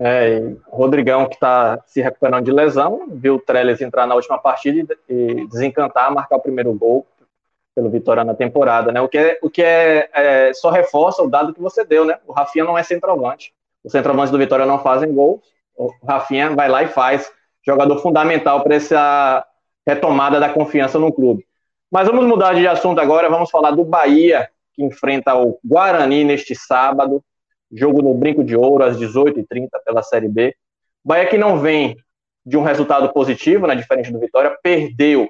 É, 0.00 0.38
o 0.66 0.76
Rodrigão 0.76 1.26
que 1.26 1.34
está 1.34 1.78
se 1.86 2.02
recuperando 2.02 2.44
de 2.44 2.52
lesão, 2.52 3.08
viu 3.12 3.36
o 3.36 3.38
Trellis 3.38 3.80
entrar 3.80 4.06
na 4.06 4.14
última 4.14 4.36
partida 4.36 4.96
e, 5.08 5.46
desencantar, 5.46 6.12
marcar 6.12 6.36
o 6.36 6.40
primeiro 6.40 6.72
gol 6.74 7.06
pelo 7.74 7.88
Vitória 7.88 8.24
na 8.24 8.34
temporada, 8.34 8.92
né? 8.92 9.00
O 9.00 9.08
que 9.08 9.16
é, 9.16 9.38
o 9.40 9.48
que 9.48 9.62
é, 9.62 10.10
é, 10.12 10.52
só 10.52 10.70
reforça 10.70 11.22
o 11.22 11.30
dado 11.30 11.54
que 11.54 11.60
você 11.60 11.84
deu, 11.84 12.04
né? 12.04 12.18
O 12.26 12.32
Rafinha 12.32 12.64
não 12.64 12.76
é 12.76 12.82
centroavante. 12.82 13.54
Os 13.84 13.92
centroavantes 13.92 14.30
do 14.30 14.38
Vitória 14.38 14.66
não 14.66 14.78
fazem 14.78 15.12
gols. 15.12 15.40
O 15.76 15.90
Rafinha 16.06 16.50
vai 16.50 16.68
lá 16.68 16.82
e 16.82 16.88
faz. 16.88 17.30
Jogador 17.66 17.98
fundamental 17.98 18.62
para 18.62 18.74
essa 18.74 19.46
retomada 19.86 20.38
da 20.38 20.48
confiança 20.48 20.98
no 20.98 21.12
clube. 21.12 21.46
Mas 21.90 22.06
vamos 22.06 22.24
mudar 22.26 22.54
de 22.54 22.66
assunto 22.66 23.00
agora. 23.00 23.28
Vamos 23.28 23.50
falar 23.50 23.72
do 23.72 23.84
Bahia, 23.84 24.48
que 24.74 24.84
enfrenta 24.84 25.34
o 25.34 25.58
Guarani 25.64 26.24
neste 26.24 26.54
sábado. 26.54 27.22
Jogo 27.70 28.02
no 28.02 28.14
Brinco 28.14 28.44
de 28.44 28.56
Ouro, 28.56 28.84
às 28.84 28.96
18h30, 28.98 29.68
pela 29.84 30.02
Série 30.02 30.28
B. 30.28 30.54
Bahia 31.04 31.26
que 31.26 31.38
não 31.38 31.58
vem 31.58 31.96
de 32.44 32.56
um 32.56 32.62
resultado 32.62 33.12
positivo, 33.12 33.66
né, 33.66 33.74
diferente 33.74 34.12
do 34.12 34.18
Vitória, 34.18 34.56
perdeu 34.62 35.28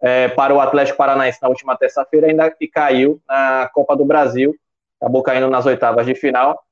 é, 0.00 0.28
para 0.28 0.54
o 0.54 0.60
Atlético 0.60 0.98
Paranaense 0.98 1.38
na 1.40 1.48
última 1.48 1.76
terça-feira 1.76 2.26
ainda 2.26 2.54
e 2.60 2.68
caiu 2.68 3.20
na 3.26 3.68
Copa 3.72 3.96
do 3.96 4.04
Brasil. 4.04 4.54
Acabou 5.00 5.22
caindo 5.22 5.48
nas 5.48 5.66
oitavas 5.66 6.06
de 6.06 6.14
final 6.14 6.62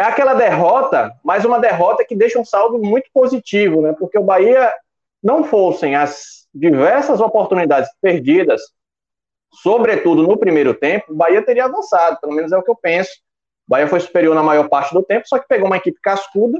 é 0.00 0.04
aquela 0.04 0.32
derrota, 0.32 1.12
mas 1.22 1.44
uma 1.44 1.58
derrota 1.58 2.04
que 2.04 2.16
deixa 2.16 2.38
um 2.38 2.44
saldo 2.44 2.78
muito 2.78 3.10
positivo, 3.12 3.82
né? 3.82 3.94
Porque 3.98 4.18
o 4.18 4.22
Bahia 4.22 4.72
não 5.22 5.44
fossem 5.44 5.94
as 5.94 6.46
diversas 6.54 7.20
oportunidades 7.20 7.90
perdidas, 8.00 8.62
sobretudo 9.62 10.22
no 10.22 10.38
primeiro 10.38 10.72
tempo, 10.72 11.12
o 11.12 11.14
Bahia 11.14 11.44
teria 11.44 11.66
avançado, 11.66 12.18
pelo 12.18 12.32
menos 12.32 12.50
é 12.50 12.56
o 12.56 12.62
que 12.62 12.70
eu 12.70 12.76
penso. 12.76 13.10
O 13.68 13.70
Bahia 13.70 13.86
foi 13.86 14.00
superior 14.00 14.34
na 14.34 14.42
maior 14.42 14.70
parte 14.70 14.94
do 14.94 15.02
tempo, 15.02 15.28
só 15.28 15.38
que 15.38 15.46
pegou 15.46 15.66
uma 15.66 15.76
equipe 15.76 15.98
cascuda, 16.02 16.58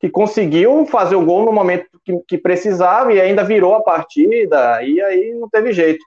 que 0.00 0.10
conseguiu 0.10 0.84
fazer 0.86 1.14
o 1.14 1.24
gol 1.24 1.44
no 1.44 1.52
momento 1.52 1.86
que, 2.04 2.18
que 2.26 2.36
precisava 2.36 3.12
e 3.12 3.20
ainda 3.20 3.44
virou 3.44 3.76
a 3.76 3.82
partida, 3.82 4.82
e 4.82 5.00
aí 5.00 5.34
não 5.34 5.48
teve 5.48 5.72
jeito. 5.72 6.04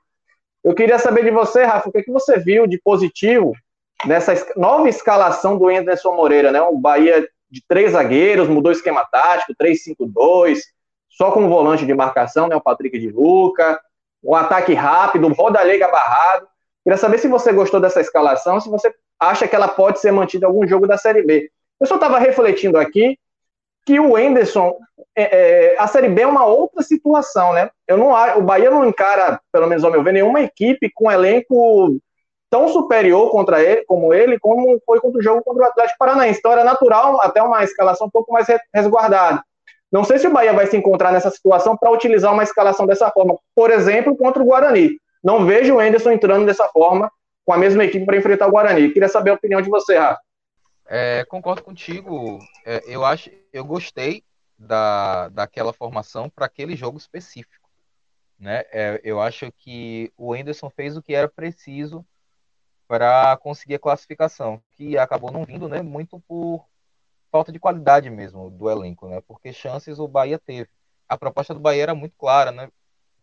Eu 0.62 0.76
queria 0.76 1.00
saber 1.00 1.24
de 1.24 1.32
você, 1.32 1.64
Rafa, 1.64 1.88
o 1.88 1.92
que, 1.92 2.00
é 2.00 2.04
que 2.04 2.12
você 2.12 2.38
viu 2.38 2.68
de 2.68 2.78
positivo 2.82 3.54
nessa 4.06 4.34
nova 4.56 4.90
escalação 4.90 5.58
do 5.58 5.70
Anderson 5.70 6.14
Moreira, 6.16 6.52
né? 6.52 6.62
O 6.62 6.78
Bahia 6.78 7.28
de 7.50 7.64
três 7.68 7.92
zagueiros, 7.92 8.50
mudou 8.50 8.72
o 8.72 8.76
esquema 8.76 9.06
tático, 9.06 9.54
3-5-2, 9.56 10.60
só 11.10 11.32
com 11.32 11.42
um 11.42 11.50
volante 11.50 11.86
de 11.86 11.94
marcação, 11.94 12.48
né? 12.48 12.56
O 12.56 12.62
Patrick 12.62 12.98
de 13.00 13.10
Luca, 13.10 13.80
um 14.24 14.36
ataque 14.36 14.74
rápido, 14.74 15.28
rodalega 15.30 15.88
barrado. 15.88 16.48
Queria 16.84 16.98
saber 16.98 17.18
se 17.18 17.28
você 17.28 17.54
gostou 17.54 17.80
dessa 17.80 18.02
escalação, 18.02 18.60
se 18.60 18.70
você 18.70 18.94
acha 19.20 19.48
que 19.48 19.56
ela 19.56 19.68
pode 19.68 20.00
ser 20.00 20.12
mantida 20.12 20.46
em 20.46 20.50
algum 20.50 20.68
jogo 20.68 20.88
da 20.88 20.98
Série 20.98 21.24
B. 21.24 21.50
Eu 21.80 21.88
só 21.88 21.96
estava 21.96 22.20
refletindo 22.20 22.78
aqui 22.78 23.18
que 23.86 24.00
o 24.00 24.18
Enderson, 24.18 24.78
é, 25.16 25.24
é, 25.74 25.76
a 25.80 25.88
Série 25.88 26.10
B 26.10 26.24
é 26.24 26.28
uma 26.28 26.46
outra 26.46 26.82
situação, 26.82 27.54
né? 27.54 27.70
Eu 27.88 27.98
não, 27.98 28.10
o 28.38 28.42
Bahia 28.42 28.72
não 28.72 28.86
encara, 28.86 29.40
pelo 29.52 29.68
menos 29.68 29.84
ao 29.84 29.92
meu 29.92 30.04
ver, 30.04 30.14
nenhuma 30.14 30.42
equipe 30.42 30.90
com 30.94 31.12
elenco 31.12 31.98
tão 32.56 32.70
superior 32.70 33.30
contra 33.32 33.62
ele, 33.62 33.84
como 33.84 34.14
ele, 34.14 34.40
como 34.40 34.82
foi 34.86 35.02
contra 35.02 35.20
o 35.20 35.22
jogo 35.22 35.44
contra 35.44 35.64
o 35.64 35.66
Atlético 35.66 35.98
Paranaense. 36.00 36.40
Então 36.40 36.54
era 36.54 36.64
natural 36.64 37.22
até 37.22 37.44
uma 37.44 37.62
escalação 37.66 38.08
um 38.08 38.10
pouco 38.10 38.32
mais 38.32 38.48
resguardada. 38.74 39.44
Não 39.92 40.06
sei 40.06 40.18
se 40.18 40.26
o 40.26 40.32
Bahia 40.32 40.54
vai 40.54 40.66
se 40.66 40.78
encontrar 40.78 41.12
nessa 41.12 41.30
situação 41.30 41.76
para 41.76 41.92
utilizar 41.92 42.32
uma 42.32 42.44
escalação 42.44 42.88
dessa 42.88 43.12
forma, 43.12 43.38
por 43.54 43.72
exemplo, 43.72 44.16
contra 44.16 44.42
o 44.42 44.46
Guarani. 44.46 44.92
Não 45.22 45.46
vejo 45.46 45.76
o 45.76 45.82
Enderson 45.82 46.12
entrando 46.12 46.46
dessa 46.46 46.66
forma 46.70 47.12
com 47.44 47.52
a 47.52 47.58
mesma 47.58 47.84
equipe 47.84 48.06
para 48.06 48.16
enfrentar 48.16 48.48
o 48.48 48.52
Guarani. 48.52 48.94
Queria 48.94 49.10
saber 49.10 49.32
a 49.32 49.36
opinião 49.36 49.62
de 49.62 49.70
você, 49.70 49.98
Rafa. 49.98 50.22
É, 50.88 51.26
concordo 51.26 51.62
contigo. 51.62 52.40
É, 52.66 52.84
eu 52.88 53.04
acho, 53.04 53.30
eu 53.52 53.66
gostei 53.66 54.24
da, 54.58 55.28
daquela 55.28 55.74
formação 55.74 56.30
para 56.30 56.46
aquele 56.46 56.74
jogo 56.74 56.98
específico. 56.98 57.68
Né? 58.40 58.64
É, 58.72 59.02
eu 59.04 59.20
acho 59.20 59.52
que 59.58 60.10
o 60.16 60.34
Enderson 60.34 60.70
fez 60.70 60.96
o 60.96 61.02
que 61.02 61.14
era 61.14 61.28
preciso 61.28 62.06
para 62.88 63.38
conseguir 63.38 63.76
a 63.76 63.80
classificação, 63.80 64.62
que 64.72 64.98
acabou 64.98 65.32
não 65.32 65.44
vindo, 65.44 65.68
né, 65.68 65.82
muito 65.82 66.20
por 66.28 66.66
falta 67.32 67.52
de 67.52 67.60
qualidade 67.60 68.10
mesmo 68.10 68.50
do 68.50 68.70
elenco, 68.70 69.08
né, 69.08 69.22
porque 69.28 69.52
chances 69.52 70.00
o 70.00 70.08
Bahia 70.08 70.40
teve. 70.40 70.70
A 71.08 71.18
proposta 71.18 71.54
do 71.54 71.60
Bahia 71.60 71.84
era 71.84 71.96
muito 71.96 72.16
clara, 72.18 72.52
né, 72.52 72.70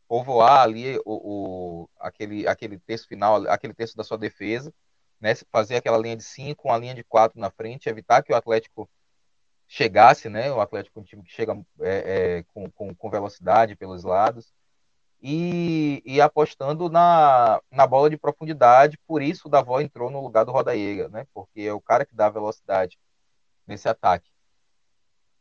povoar 0.09 0.62
ali 0.62 0.98
o, 1.05 1.83
o 1.85 1.88
aquele, 1.98 2.46
aquele 2.46 2.79
texto 2.79 3.09
final, 3.09 3.48
aquele 3.48 3.72
texto 3.75 3.96
da 3.96 4.05
sua 4.05 4.18
defesa, 4.18 4.72
né, 5.20 5.35
fazer 5.51 5.77
aquela 5.77 5.98
linha 5.98 6.16
de 6.16 6.25
5, 6.25 6.68
uma 6.68 6.79
linha 6.79 6.94
de 6.94 7.05
4 7.05 7.40
na 7.40 7.51
frente, 7.51 7.88
evitar 7.88 8.22
que 8.22 8.33
o 8.33 8.37
Atlético 8.37 8.88
chegasse, 9.68 10.29
né, 10.29 10.53
o 10.53 10.61
Atlético 10.61 10.98
é 10.98 11.03
um 11.03 11.05
time 11.05 11.22
que 11.22 11.31
chega 11.33 11.55
é, 11.81 12.38
é, 12.38 12.42
com, 12.53 12.70
com, 12.72 12.94
com 12.94 13.11
velocidade 13.11 13.77
pelos 13.77 14.05
lados, 14.05 14.53
e, 15.23 16.03
e, 16.05 16.21
apostando 16.21 16.89
na, 16.89 17.61
na 17.71 17.87
bola 17.87 18.11
de 18.11 18.17
profundidade, 18.17 18.99
por 19.07 19.23
isso 19.23 19.47
o 19.47 19.51
Davó 19.51 19.81
entrou 19.81 20.11
no 20.11 20.21
lugar 20.21 20.45
do 20.45 20.51
Rodaíga, 20.51 21.09
né? 21.09 21.27
Porque 21.33 21.61
é 21.63 21.73
o 21.73 21.81
cara 21.81 22.05
que 22.05 22.15
dá 22.15 22.29
velocidade 22.29 22.99
nesse 23.67 23.89
ataque. 23.89 24.29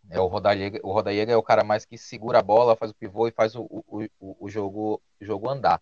É 0.09 0.19
o 0.19 0.27
Rodaíga, 0.27 0.79
o 0.83 0.99
é 0.99 1.35
o 1.37 1.43
cara 1.43 1.63
mais 1.63 1.83
que 1.85 1.97
segura 1.97 2.39
a 2.39 2.43
bola, 2.43 2.75
faz 2.75 2.91
o 2.91 2.95
pivô 2.95 3.27
e 3.27 3.31
faz 3.31 3.55
o, 3.55 3.63
o, 3.63 4.05
o, 4.19 4.45
o 4.45 4.49
jogo, 4.49 5.01
o 5.19 5.25
jogo 5.25 5.49
andar. 5.49 5.81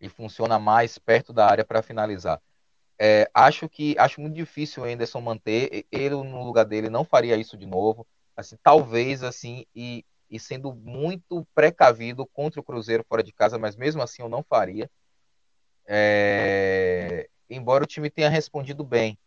E 0.00 0.08
funciona 0.08 0.58
mais 0.58 0.96
perto 0.96 1.32
da 1.32 1.46
área 1.46 1.64
para 1.64 1.82
finalizar. 1.82 2.40
É, 2.98 3.30
acho 3.34 3.68
que 3.68 3.94
acho 3.98 4.20
muito 4.20 4.34
difícil 4.34 4.84
o 4.84 4.86
Anderson 4.86 5.20
manter. 5.20 5.86
Ele 5.92 6.14
no 6.14 6.44
lugar 6.44 6.64
dele 6.64 6.88
não 6.88 7.04
faria 7.04 7.36
isso 7.36 7.58
de 7.58 7.66
novo. 7.66 8.06
Assim, 8.36 8.56
talvez 8.62 9.22
assim 9.22 9.66
e 9.74 10.04
e 10.30 10.38
sendo 10.38 10.74
muito 10.74 11.46
precavido 11.54 12.26
contra 12.26 12.60
o 12.60 12.64
Cruzeiro 12.64 13.04
fora 13.08 13.22
de 13.22 13.32
casa, 13.32 13.58
mas 13.58 13.76
mesmo 13.76 14.02
assim 14.02 14.22
eu 14.22 14.28
não 14.28 14.42
faria. 14.42 14.90
É... 15.86 17.28
Embora 17.48 17.84
o 17.84 17.86
time 17.86 18.10
tenha 18.10 18.28
respondido 18.28 18.84
bem. 18.84 19.18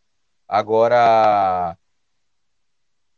Agora, 0.47 1.77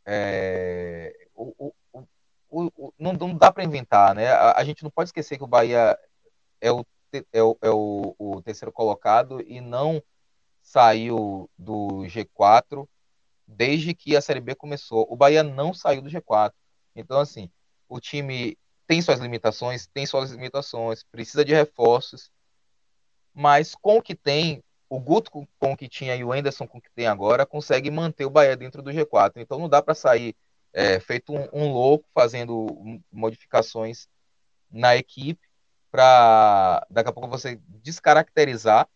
é... 0.06 1.12
o, 1.34 1.74
o, 1.92 2.72
o, 2.76 2.94
não, 2.98 3.12
não, 3.12 3.36
dá 3.36 3.52
para 3.52 3.64
inventar, 3.64 4.14
né? 4.14 4.28
A, 4.28 4.58
a, 4.58 4.64
gente 4.64 4.82
não 4.82 4.90
pode 4.90 5.08
esquecer 5.08 5.36
que 5.36 5.44
o 5.44 5.48
Bahia 5.48 5.98
é 6.60 6.72
o, 6.72 6.86
é 7.32 7.42
o, 7.42 7.58
é 7.60 7.70
o 7.70 8.42
terceiro 8.42 8.72
colocado 8.72 9.40
e 9.42 9.60
não 9.60 10.02
saiu 10.62 11.50
do 11.58 12.04
G4 12.06 12.88
desde 13.46 13.94
que 13.94 14.16
a 14.16 14.20
Série 14.20 14.40
B 14.40 14.54
começou. 14.54 15.06
O 15.10 15.16
Bahia 15.16 15.42
não 15.42 15.74
saiu 15.74 16.00
do 16.00 16.08
G4. 16.08 16.52
Então, 16.96 17.18
assim, 17.18 17.50
o 17.88 18.00
time 18.00 18.56
tem 18.86 19.00
suas 19.00 19.20
limitações, 19.20 19.86
tem 19.86 20.06
suas 20.06 20.30
limitações, 20.30 21.02
precisa 21.02 21.44
de 21.44 21.54
reforços, 21.54 22.30
mas 23.32 23.74
com 23.74 23.98
o 23.98 24.02
que 24.02 24.14
tem, 24.14 24.62
o 24.88 25.00
Guto 25.00 25.30
com 25.30 25.72
o 25.72 25.76
que 25.76 25.88
tinha 25.88 26.14
e 26.14 26.22
o 26.22 26.32
Anderson 26.32 26.66
com 26.66 26.78
o 26.78 26.80
que 26.80 26.90
tem 26.94 27.06
agora, 27.06 27.46
consegue 27.46 27.90
manter 27.90 28.24
o 28.24 28.30
Bahia 28.30 28.56
dentro 28.56 28.82
do 28.82 28.90
G4. 28.90 29.32
Então 29.36 29.58
não 29.58 29.68
dá 29.68 29.82
para 29.82 29.94
sair 29.94 30.36
é, 30.72 31.00
feito 31.00 31.32
um, 31.32 31.48
um, 31.52 31.72
louco 31.72 32.06
fazendo 32.12 33.00
modificações 33.10 34.08
na 34.70 34.96
equipe 34.96 35.40
para 35.90 36.84
daqui 36.90 37.08
a 37.08 37.12
pouco 37.12 37.28
você 37.28 37.60
descaracterizar 37.68 38.88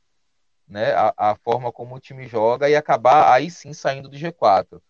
né, 0.66 0.92
a, 0.92 1.14
a, 1.16 1.34
forma 1.36 1.72
como 1.72 1.94
o 1.94 2.00
time 2.00 2.26
joga 2.26 2.68
e 2.68 2.76
acabar 2.76 3.32
aí 3.32 3.50
sim 3.50 3.72
saindo 3.72 4.08
do 4.08 4.16
G4. 4.16 4.80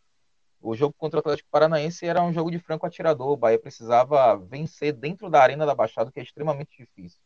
O 0.61 0.75
jogo 0.75 0.95
contra 0.99 1.19
o 1.19 1.21
Atlético 1.21 1.49
Paranaense 1.51 2.07
era 2.07 2.23
um 2.23 2.33
jogo 2.33 2.51
de 2.51 2.59
franco 2.59 2.87
atirador. 2.87 3.31
O 3.31 3.37
Bahia 3.37 3.59
precisava 3.59 4.37
vencer 4.37 4.93
dentro 4.93 5.31
da 5.31 5.41
arena 5.41 5.65
da 5.65 5.75
Baixada, 5.75 6.11
que 6.11 6.19
é 6.19 6.23
extremamente 6.23 6.77
difícil. 6.77 7.21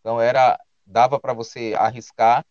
Então 0.00 0.20
era 0.20 0.58
dava 0.86 1.20
para 1.20 1.34
você 1.34 1.74
arriscar, 1.76 2.44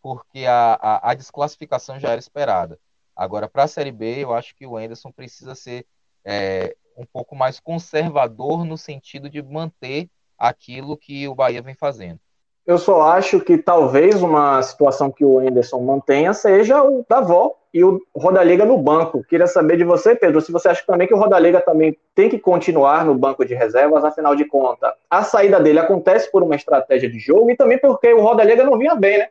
porque 0.00 0.46
a, 0.46 0.74
a, 0.74 1.10
a, 1.10 1.14
desclassificação 1.14 1.98
já 1.98 2.10
era 2.10 2.18
esperada. 2.18 2.78
Agora, 3.14 3.48
para 3.48 3.64
a 3.64 3.68
Série 3.68 3.92
B, 3.92 4.24
eu 4.24 4.34
acho 4.34 4.54
que 4.56 4.66
o 4.66 4.80
Enderson 4.80 5.12
precisa 5.12 5.54
ser 5.54 5.86
é, 6.24 6.76
um 6.96 7.06
pouco 7.06 7.36
mais 7.36 7.60
conservador 7.60 8.64
no 8.64 8.76
sentido 8.76 9.30
de 9.30 9.42
manter 9.42 10.10
aquilo 10.36 10.96
que 10.96 11.28
o 11.28 11.34
Bahia 11.34 11.62
vem 11.62 11.74
fazendo. 11.74 12.20
Eu 12.64 12.78
só 12.78 13.02
acho 13.02 13.40
que 13.40 13.58
talvez 13.58 14.22
uma 14.22 14.62
situação 14.62 15.10
que 15.10 15.24
o 15.24 15.38
Anderson 15.38 15.80
mantenha 15.80 16.32
seja 16.32 16.82
o 16.82 17.04
Davó 17.08 17.56
e 17.74 17.82
o 17.82 18.00
Rodallega 18.14 18.64
no 18.64 18.78
banco. 18.78 19.24
Queria 19.24 19.48
saber 19.48 19.76
de 19.76 19.84
você, 19.84 20.14
Pedro, 20.14 20.40
se 20.40 20.52
você 20.52 20.68
acha 20.68 20.84
também 20.86 21.08
que 21.08 21.14
o 21.14 21.18
Rodallega 21.18 21.60
também 21.60 21.98
tem 22.14 22.28
que 22.28 22.38
continuar 22.38 23.04
no 23.04 23.16
banco 23.16 23.44
de 23.44 23.54
reservas, 23.54 24.04
afinal 24.04 24.36
de 24.36 24.44
contas, 24.44 24.92
a 25.10 25.24
saída 25.24 25.58
dele 25.58 25.80
acontece 25.80 26.30
por 26.30 26.42
uma 26.42 26.54
estratégia 26.54 27.10
de 27.10 27.18
jogo 27.18 27.50
e 27.50 27.56
também 27.56 27.78
porque 27.78 28.12
o 28.12 28.20
Rodallega 28.20 28.62
não 28.62 28.78
vinha 28.78 28.94
bem, 28.94 29.18
né? 29.18 29.28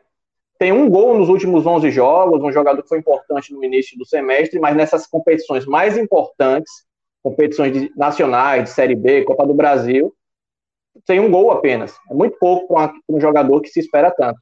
Tem 0.60 0.74
um 0.74 0.90
gol 0.90 1.18
nos 1.18 1.30
últimos 1.30 1.66
11 1.66 1.90
jogos, 1.90 2.44
um 2.44 2.52
jogador 2.52 2.84
que 2.84 2.90
foi 2.90 3.00
importante 3.00 3.54
no 3.54 3.64
início 3.64 3.98
do 3.98 4.06
semestre, 4.06 4.60
mas 4.60 4.76
nessas 4.76 5.08
competições 5.08 5.66
mais 5.66 5.98
importantes, 5.98 6.84
competições 7.24 7.90
nacionais, 7.96 8.66
de 8.66 8.70
Série 8.72 8.96
B, 8.96 9.24
Copa 9.24 9.46
do 9.46 9.54
Brasil, 9.54 10.14
tem 11.06 11.20
um 11.20 11.32
gol 11.32 11.52
apenas. 11.52 11.94
É 12.10 12.14
muito 12.14 12.38
pouco 12.38 12.74
para 12.74 12.94
um 13.10 13.20
jogador 13.20 13.62
que 13.62 13.70
se 13.70 13.80
espera 13.80 14.12
tanto. 14.12 14.40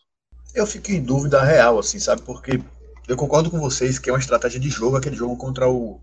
Eu 0.54 0.66
fico 0.66 0.92
em 0.92 1.02
dúvida 1.02 1.42
real, 1.44 1.78
assim, 1.80 2.00
sabe? 2.00 2.22
Porque 2.24 2.60
eu 3.08 3.16
concordo 3.16 3.52
com 3.52 3.60
vocês 3.60 4.00
que 4.00 4.10
é 4.10 4.14
uma 4.14 4.20
estratégia 4.20 4.60
de 4.60 4.70
jogo, 4.70 4.98
aquele 4.98 5.16
jogo 5.16 5.38
contra 5.38 5.70
o, 5.70 6.00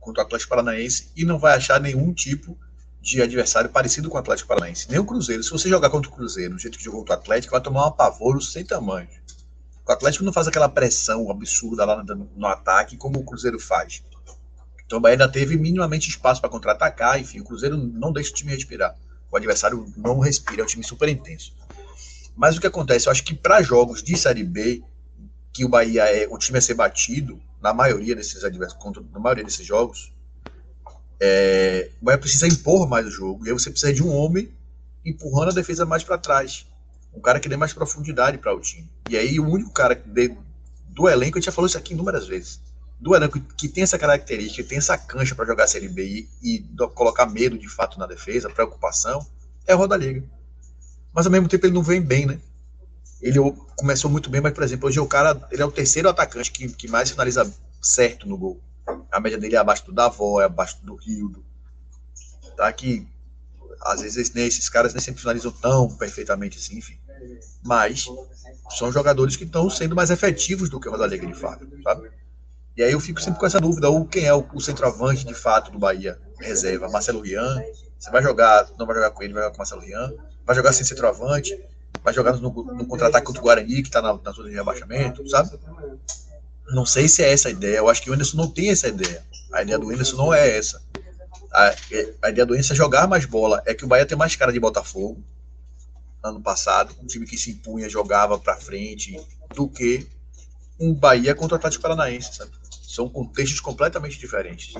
contra 0.00 0.22
o 0.22 0.26
Atlético 0.26 0.50
Paranaense, 0.50 1.10
e 1.16 1.24
não 1.24 1.38
vai 1.38 1.56
achar 1.56 1.80
nenhum 1.80 2.12
tipo 2.12 2.56
de 3.00 3.22
adversário 3.22 3.70
parecido 3.70 4.10
com 4.10 4.16
o 4.16 4.20
Atlético 4.20 4.48
Paranaense. 4.48 4.90
Nem 4.90 4.98
o 4.98 5.04
Cruzeiro. 5.04 5.42
Se 5.42 5.50
você 5.50 5.68
jogar 5.68 5.90
contra 5.90 6.10
o 6.10 6.14
Cruzeiro, 6.14 6.54
do 6.54 6.60
jeito 6.60 6.76
que 6.76 6.84
jogou 6.84 7.00
contra 7.00 7.16
o 7.16 7.18
Atlético, 7.18 7.52
vai 7.52 7.60
tomar 7.60 7.84
um 7.84 7.88
apavoro 7.88 8.40
sem 8.40 8.64
tamanho. 8.64 9.08
O 9.86 9.92
Atlético 9.92 10.24
não 10.24 10.32
faz 10.32 10.48
aquela 10.48 10.68
pressão 10.68 11.30
absurda 11.30 11.84
lá 11.84 12.02
no, 12.02 12.28
no 12.36 12.46
ataque 12.46 12.96
como 12.96 13.20
o 13.20 13.24
Cruzeiro 13.24 13.60
faz. 13.60 14.02
Então 14.84 14.98
o 14.98 15.00
Bahia 15.00 15.14
ainda 15.14 15.28
teve 15.28 15.56
minimamente 15.56 16.08
espaço 16.08 16.40
para 16.40 16.50
contra-atacar, 16.50 17.20
enfim, 17.20 17.40
o 17.40 17.44
Cruzeiro 17.44 17.76
não 17.76 18.12
deixa 18.12 18.30
o 18.30 18.34
time 18.34 18.52
respirar. 18.52 18.94
O 19.30 19.36
adversário 19.36 19.92
não 19.96 20.18
respira, 20.18 20.60
é 20.60 20.64
um 20.64 20.66
time 20.66 20.84
super 20.84 21.08
intenso. 21.08 21.52
Mas 22.36 22.56
o 22.56 22.60
que 22.60 22.66
acontece? 22.66 23.08
Eu 23.08 23.12
acho 23.12 23.24
que 23.24 23.34
para 23.34 23.62
jogos 23.62 24.02
de 24.02 24.16
Série 24.16 24.44
B, 24.44 24.82
que 25.52 25.64
o 25.64 25.68
Bahia 25.68 26.04
é 26.04 26.28
o 26.28 26.36
time 26.36 26.58
a 26.58 26.60
ser 26.60 26.74
batido, 26.74 27.40
na 27.62 27.72
maioria 27.72 28.14
desses 28.14 28.44
adversários, 28.44 29.04
na 29.12 29.18
maioria 29.18 29.42
desses 29.42 29.66
jogos, 29.66 30.12
é, 31.18 31.90
o 32.00 32.04
Bahia 32.04 32.18
precisa 32.18 32.46
impor 32.46 32.86
mais 32.88 33.06
o 33.06 33.10
jogo. 33.10 33.46
E 33.46 33.48
aí 33.48 33.52
você 33.54 33.70
precisa 33.70 33.92
de 33.92 34.02
um 34.02 34.14
homem 34.14 34.50
empurrando 35.04 35.50
a 35.50 35.54
defesa 35.54 35.86
mais 35.86 36.04
para 36.04 36.18
trás. 36.18 36.66
Um 37.14 37.20
cara 37.20 37.40
que 37.40 37.48
dê 37.48 37.56
mais 37.56 37.72
profundidade 37.72 38.36
para 38.36 38.54
o 38.54 38.60
time. 38.60 38.86
E 39.08 39.16
aí 39.16 39.40
o 39.40 39.48
único 39.48 39.70
cara 39.70 39.94
de, 39.94 40.36
do 40.88 41.08
elenco, 41.08 41.38
a 41.38 41.40
gente 41.40 41.46
já 41.46 41.52
falou 41.52 41.66
isso 41.66 41.78
aqui 41.78 41.94
inúmeras 41.94 42.26
vezes, 42.26 42.60
do 42.98 43.14
elenco 43.14 43.38
que 43.38 43.68
tem 43.68 43.82
essa 43.82 43.98
característica, 43.98 44.66
tem 44.66 44.78
essa 44.78 44.96
cancha 44.96 45.34
para 45.34 45.44
jogar 45.44 45.64
a 45.64 45.68
Série 45.68 45.88
B 45.88 46.28
e, 46.42 46.58
e, 46.58 46.58
colocar 46.94 47.26
medo 47.26 47.58
de 47.58 47.68
fato 47.68 47.98
na 47.98 48.06
defesa, 48.06 48.48
preocupação, 48.48 49.26
é 49.66 49.74
o 49.74 49.78
Roda-Liga. 49.78 50.24
Mas 51.12 51.26
ao 51.26 51.32
mesmo 51.32 51.48
tempo 51.48 51.66
ele 51.66 51.74
não 51.74 51.82
vem 51.82 52.00
bem, 52.00 52.26
né? 52.26 52.38
Ele 53.20 53.38
começou 53.76 54.10
muito 54.10 54.28
bem, 54.28 54.40
mas, 54.40 54.52
por 54.52 54.62
exemplo, 54.62 54.88
hoje 54.88 55.00
o 55.00 55.06
cara 55.06 55.40
ele 55.50 55.62
é 55.62 55.64
o 55.64 55.72
terceiro 55.72 56.08
atacante 56.08 56.50
que, 56.50 56.68
que 56.68 56.88
mais 56.88 57.10
finaliza 57.10 57.50
certo 57.80 58.28
no 58.28 58.36
gol. 58.36 58.60
A 59.10 59.20
média 59.20 59.38
dele 59.38 59.56
é 59.56 59.58
abaixo 59.58 59.84
do 59.86 59.92
Davó, 59.92 60.40
é 60.40 60.44
abaixo 60.44 60.78
do 60.82 60.94
Rildo. 60.94 61.44
Tá? 62.56 62.72
Que 62.72 63.06
às 63.82 64.00
vezes 64.00 64.32
né, 64.32 64.42
esses 64.42 64.68
caras 64.68 64.92
nem 64.92 65.02
sempre 65.02 65.20
finalizam 65.20 65.50
tão 65.50 65.88
perfeitamente 65.88 66.58
assim, 66.58 66.78
enfim. 66.78 66.98
Mas 67.62 68.06
são 68.70 68.92
jogadores 68.92 69.36
que 69.36 69.44
estão 69.44 69.68
sendo 69.70 69.94
mais 69.94 70.10
efetivos 70.10 70.68
do 70.68 70.78
que 70.78 70.88
o 70.88 70.90
Roda-Liga 70.90 71.26
de 71.26 71.34
fato, 71.34 71.66
sabe? 71.82 72.10
E 72.76 72.82
aí 72.82 72.92
eu 72.92 73.00
fico 73.00 73.20
sempre 73.20 73.40
com 73.40 73.46
essa 73.46 73.58
dúvida, 73.58 73.88
ou 73.88 74.06
quem 74.06 74.24
é 74.24 74.34
o, 74.34 74.46
o 74.52 74.60
centroavante 74.60 75.24
de 75.24 75.34
fato 75.34 75.70
do 75.70 75.78
Bahia 75.78 76.18
reserva? 76.38 76.88
Marcelo 76.88 77.20
Rian? 77.20 77.62
Você 77.98 78.10
vai 78.10 78.22
jogar, 78.22 78.68
não 78.78 78.86
vai 78.86 78.94
jogar 78.94 79.10
com 79.10 79.22
ele, 79.22 79.32
vai 79.32 79.42
jogar 79.42 79.52
com 79.52 79.58
Marcelo 79.58 79.80
Rian? 79.80 80.12
Vai 80.44 80.54
jogar 80.54 80.72
sem 80.72 80.84
centroavante? 80.84 81.58
Vai 82.04 82.12
jogar 82.12 82.34
no, 82.34 82.50
no 82.50 82.86
contra-ataque 82.86 83.26
contra 83.26 83.40
o 83.40 83.44
Guarani, 83.44 83.82
que 83.82 83.88
está 83.88 84.02
na, 84.02 84.18
na 84.22 84.30
zona 84.30 84.50
de 84.50 84.54
rebaixamento, 84.54 85.26
sabe? 85.28 85.58
Não 86.68 86.84
sei 86.84 87.08
se 87.08 87.22
é 87.22 87.32
essa 87.32 87.48
a 87.48 87.50
ideia. 87.50 87.78
Eu 87.78 87.88
acho 87.88 88.02
que 88.02 88.10
o 88.10 88.12
Anderson 88.12 88.36
não 88.36 88.50
tem 88.50 88.70
essa 88.70 88.88
ideia. 88.88 89.24
A 89.52 89.62
ideia 89.62 89.78
do 89.78 89.90
Anderson 89.90 90.16
não 90.16 90.34
é 90.34 90.56
essa. 90.56 90.82
A, 91.52 91.74
a 92.22 92.30
ideia 92.30 92.44
do 92.44 92.52
Anderson 92.52 92.74
é 92.74 92.76
jogar 92.76 93.06
mais 93.06 93.24
bola. 93.24 93.62
É 93.64 93.72
que 93.72 93.84
o 93.84 93.88
Bahia 93.88 94.04
tem 94.04 94.18
mais 94.18 94.36
cara 94.36 94.52
de 94.52 94.60
Botafogo 94.60 95.24
ano 96.22 96.40
passado, 96.40 96.94
um 97.00 97.06
time 97.06 97.26
que 97.26 97.38
se 97.38 97.52
impunha, 97.52 97.88
jogava 97.88 98.38
para 98.38 98.56
frente, 98.56 99.20
do 99.54 99.68
que 99.68 100.06
um 100.78 100.92
Bahia 100.92 101.34
contra 101.34 101.54
o 101.54 101.58
Atlético 101.58 101.82
Paranaense, 101.82 102.34
sabe? 102.34 102.50
São 102.86 103.08
contextos 103.08 103.60
completamente 103.60 104.18
diferentes. 104.18 104.74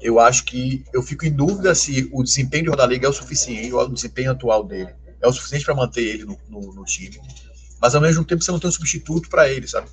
Eu 0.00 0.20
acho 0.20 0.44
que 0.44 0.84
eu 0.92 1.02
fico 1.02 1.24
em 1.24 1.32
dúvida 1.32 1.74
se 1.74 2.08
o 2.12 2.22
desempenho 2.22 2.64
de 2.64 2.70
Rodallega 2.70 3.06
é 3.06 3.08
o 3.08 3.12
suficiente, 3.12 3.72
ou 3.72 3.80
o 3.80 3.94
desempenho 3.94 4.32
atual 4.32 4.62
dele 4.64 4.94
é 5.20 5.28
o 5.28 5.32
suficiente 5.32 5.64
para 5.64 5.74
manter 5.74 6.02
ele 6.02 6.24
no, 6.24 6.38
no, 6.48 6.74
no, 6.74 6.84
time. 6.84 7.18
Mas 7.80 7.94
ao 7.94 8.00
mesmo 8.00 8.24
tempo 8.24 8.42
você 8.42 8.50
não 8.50 8.58
tem 8.58 8.68
um 8.68 8.72
substituto 8.72 9.30
para 9.30 9.48
ele, 9.48 9.66
sabe? 9.66 9.88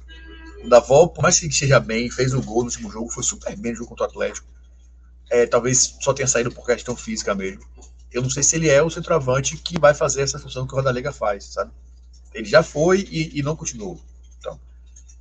O 0.63 0.67
Davó, 0.67 1.07
por 1.07 1.21
mais 1.21 1.39
que 1.39 1.51
seja 1.51 1.79
bem, 1.79 2.09
fez 2.09 2.33
o 2.33 2.41
gol 2.41 2.59
no 2.59 2.65
último 2.65 2.91
jogo, 2.91 3.09
foi 3.09 3.23
super 3.23 3.55
bem 3.55 3.71
no 3.71 3.77
jogo 3.77 3.89
contra 3.89 4.05
o 4.05 4.09
Atlético. 4.09 4.47
É, 5.29 5.45
talvez 5.45 5.95
só 6.01 6.11
tenha 6.11 6.27
saído 6.27 6.51
por 6.51 6.65
questão 6.65 6.95
física 6.95 7.35
mesmo. 7.35 7.63
Eu 8.11 8.23
não 8.23 8.29
sei 8.29 8.41
se 8.41 8.55
ele 8.55 8.67
é 8.67 8.81
o 8.81 8.89
centroavante 8.89 9.55
que 9.55 9.79
vai 9.79 9.93
fazer 9.93 10.23
essa 10.23 10.39
função 10.39 10.65
que 10.65 10.73
o 10.73 10.75
Rodalega 10.75 11.11
faz, 11.11 11.45
sabe? 11.45 11.71
Ele 12.33 12.49
já 12.49 12.63
foi 12.63 13.07
e, 13.09 13.39
e 13.39 13.43
não 13.43 13.55
continuou 13.55 14.01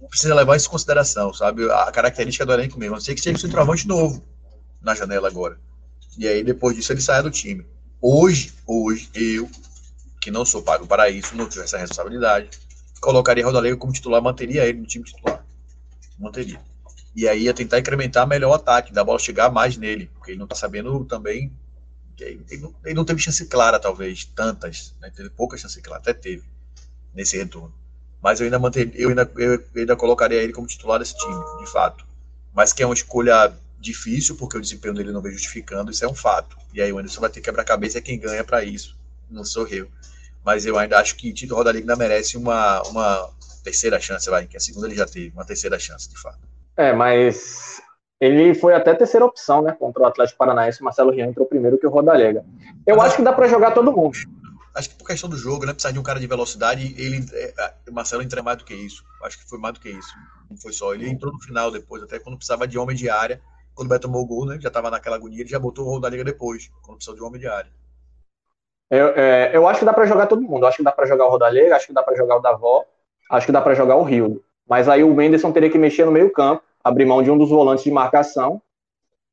precisa 0.07 0.35
levar 0.35 0.57
isso 0.57 0.69
em 0.69 0.71
consideração, 0.71 1.33
sabe? 1.35 1.71
A 1.71 1.91
característica 1.91 2.47
do 2.47 2.53
elenco 2.53 2.79
mesmo. 2.79 2.97
A 2.97 3.01
ser 3.01 3.15
que 3.15 3.21
seja 3.21 3.37
um 3.37 3.41
centroavante 3.41 3.89
novo 3.89 4.23
na 4.81 4.95
janela 4.95 5.27
agora. 5.27 5.59
E 6.17 6.27
aí, 6.27 6.45
depois 6.45 6.77
disso, 6.77 6.93
ele 6.93 7.01
sai 7.01 7.23
do 7.23 7.31
time. 7.31 7.67
Hoje, 8.01 8.53
hoje, 8.67 9.11
eu, 9.15 9.51
que 10.21 10.31
não 10.31 10.45
sou 10.45 10.63
pago 10.63 10.87
para 10.87 11.11
isso, 11.11 11.35
não 11.35 11.49
tenho 11.49 11.65
essa 11.65 11.79
responsabilidade, 11.79 12.51
colocaria 13.01 13.45
Rodalega 13.45 13.77
como 13.77 13.93
titular, 13.93 14.23
manteria 14.23 14.67
ele 14.67 14.79
no 14.79 14.87
time 14.87 15.05
titular. 15.05 15.45
Manteria. 16.19 16.61
E 17.15 17.27
aí 17.27 17.43
ia 17.43 17.55
tentar 17.55 17.79
incrementar 17.79 18.27
melhor 18.27 18.51
o 18.51 18.55
ataque, 18.55 18.93
da 18.93 19.03
bola 19.03 19.19
chegar 19.19 19.51
mais 19.51 19.77
nele, 19.77 20.11
porque 20.15 20.33
ele 20.33 20.39
não 20.39 20.45
está 20.45 20.55
sabendo 20.55 21.05
também. 21.05 21.53
Ele 22.21 22.59
não, 22.61 22.75
ele 22.85 22.95
não, 22.95 23.05
teve 23.05 23.21
chance 23.21 23.45
clara, 23.47 23.79
talvez, 23.79 24.25
tantas, 24.25 24.95
né? 25.01 25.11
teve 25.15 25.31
pouca 25.31 25.57
chance 25.57 25.81
clara, 25.81 26.01
até 26.01 26.13
teve 26.13 26.45
nesse 27.15 27.37
retorno. 27.37 27.73
Mas 28.23 28.41
eu 28.41 28.45
ainda 28.45 28.59
manter, 28.59 28.91
eu 28.95 29.11
ainda, 29.11 29.31
eu 29.37 29.65
ainda 29.77 29.97
colocaria 29.97 30.43
ele 30.43 30.53
como 30.53 30.67
titular 30.67 30.99
desse 30.99 31.17
time, 31.17 31.41
de 31.61 31.71
fato. 31.71 32.05
Mas 32.55 32.73
que 32.73 32.83
é 32.83 32.87
uma 32.87 32.95
escolha 32.95 33.53
difícil, 33.81 34.37
porque 34.37 34.57
o 34.57 34.61
desempenho 34.61 34.95
dele 34.95 35.13
não 35.13 35.23
vem 35.23 35.33
justificando, 35.33 35.91
isso 35.91 36.05
é 36.05 36.09
um 36.09 36.15
fato. 36.15 36.57
E 36.75 36.83
aí 36.83 36.93
o 36.93 36.99
Anderson 36.99 37.21
vai 37.21 37.31
ter 37.31 37.41
que 37.41 37.47
quebrar 37.47 37.63
a 37.63 37.67
cabeça, 37.67 37.99
é 37.99 38.01
quem 38.01 38.19
ganha 38.19 38.43
para 38.43 38.65
isso, 38.65 38.97
não 39.31 39.45
sou 39.45 39.67
eu. 39.69 39.89
Mas 40.45 40.67
eu 40.67 40.79
ainda 40.79 40.99
acho 40.99 41.17
que 41.17 41.33
Tito 41.33 41.55
Roda 41.55 41.71
ainda 41.71 41.95
merece 41.95 42.37
uma, 42.37 42.83
uma 42.83 43.31
terceira 43.63 44.01
chance, 44.01 44.29
vai, 44.29 44.47
que 44.47 44.57
a 44.57 44.61
segunda 44.61 44.87
ele 44.87 44.97
já 44.97 45.07
teve, 45.07 45.31
uma 45.31 45.45
terceira 45.45 45.79
chance, 45.79 46.09
de 46.09 46.21
fato. 46.21 46.39
É, 46.77 46.93
mas 46.93 47.81
ele 48.21 48.55
foi 48.55 48.75
até 48.75 48.95
terceira 48.95 49.25
opção, 49.25 49.63
né, 49.63 49.73
contra 49.79 50.03
o 50.03 50.07
Atlético 50.07 50.39
Paranaense, 50.39 50.81
o 50.81 50.85
Marcelo 50.85 51.13
Rian 51.13 51.27
entrou 51.27 51.47
primeiro 51.47 51.79
que 51.79 51.87
o 51.87 51.91
Rodalega. 51.91 52.45
Eu 52.87 53.01
acho 53.01 53.17
que 53.17 53.23
dá 53.23 53.33
para 53.33 53.47
jogar 53.47 53.73
todo 53.73 53.93
mundo 53.93 54.17
acho 54.79 54.91
que 54.91 54.97
por 54.97 55.07
questão 55.07 55.29
do 55.29 55.37
jogo, 55.37 55.67
né? 55.67 55.73
Precisar 55.73 55.93
de 55.93 55.99
um 55.99 56.03
cara 56.03 56.21
de 56.21 56.27
velocidade, 56.27 56.95
ele, 56.97 57.27
é, 57.33 57.91
Marcelo 57.91 58.23
entra 58.23 58.43
mais 58.43 58.59
do 58.59 58.65
que 58.65 58.75
isso. 58.75 59.05
Acho 59.25 59.39
que 59.39 59.49
foi 59.49 59.59
mais 59.59 59.75
do 59.75 59.81
que 59.81 59.91
isso. 59.91 60.15
Não 60.49 60.57
foi 60.57 60.73
só. 60.73 60.95
Ele 60.95 61.09
entrou 61.09 61.33
no 61.33 61.41
final 61.41 61.71
depois, 61.71 62.03
até 62.03 62.19
quando 62.19 62.37
precisava 62.37 62.67
de 62.67 62.79
homem 62.79 62.97
de 62.97 63.11
área. 63.11 63.41
Quando 63.75 63.87
o 63.87 63.91
Beto 63.91 64.09
tomou 64.09 64.23
o 64.23 64.27
gol, 64.27 64.47
né? 64.47 64.59
Já 64.61 64.69
estava 64.69 64.91
naquela 64.91 65.17
agonia, 65.17 65.41
ele 65.41 65.49
já 65.49 65.59
botou 65.59 65.85
o 65.85 65.89
rol 65.89 66.01
da 66.01 66.09
liga 66.09 66.25
depois, 66.25 66.71
quando 66.83 66.97
precisou 66.97 67.15
de 67.15 67.23
homem 67.23 67.41
de 67.41 67.47
área. 67.47 67.71
Eu, 68.91 69.09
é, 69.09 69.55
eu 69.55 69.69
acho 69.69 69.81
que 69.81 69.85
dá 69.85 69.93
para 69.93 70.07
jogar 70.07 70.27
todo 70.27 70.43
mundo. 70.43 70.67
Acho 70.67 70.79
que 70.79 70.83
dá 70.83 70.93
para 70.93 71.07
jogar 71.07 71.27
o 71.27 71.31
Rodalega, 71.31 71.77
acho 71.77 71.89
que 71.89 71.93
dá 71.93 72.03
para 72.03 72.17
jogar 72.17 72.37
o 72.37 72.41
Davó, 72.41 72.85
acho 73.31 73.47
que 73.47 73.53
dá 73.53 73.61
para 73.61 73.75
jogar 73.75 73.97
o 73.97 74.03
Rio. 74.03 74.43
Mas 74.69 74.89
aí 74.89 75.05
o 75.05 75.15
Menderson 75.15 75.53
teria 75.53 75.71
que 75.71 75.79
mexer 75.79 76.05
no 76.05 76.13
meio-campo, 76.13 76.63
abrir 76.83 77.05
mão 77.05 77.23
de 77.23 77.31
um 77.31 77.39
dos 77.39 77.51
volantes 77.51 77.85
de 77.85 77.91
marcação, 77.91 78.61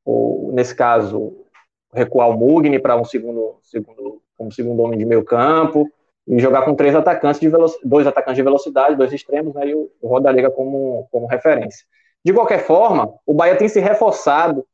ou 0.04 0.52
nesse 0.54 0.76
caso, 0.76 1.46
recuar 1.94 2.30
o 2.30 2.38
Mugni 2.38 2.80
para 2.80 2.96
um 2.96 3.06
segundo, 3.06 3.58
segundo, 3.64 4.22
como 4.38 4.52
segundo 4.52 4.82
homem 4.82 4.98
de 4.98 5.06
meio-campo, 5.06 5.90
e 6.28 6.40
jogar 6.40 6.64
com 6.64 6.76
três 6.76 6.96
atacantes 6.96 7.40
de 7.40 7.52
dois 7.84 8.08
atacantes 8.08 8.38
de 8.38 8.44
velocidade, 8.44 8.96
dois 8.96 9.14
extremos, 9.14 9.54
né, 9.54 9.68
e 9.68 9.76
o, 9.76 9.90
Rodalega 10.04 10.50
como, 10.50 11.08
como 11.12 11.28
referência. 11.28 11.86
De 12.24 12.34
qualquer 12.34 12.66
forma, 12.66 13.14
o 13.26 13.34
Bahia 13.34 13.56
tem 13.56 13.68
se 13.68 13.80
reforçado 13.80 14.66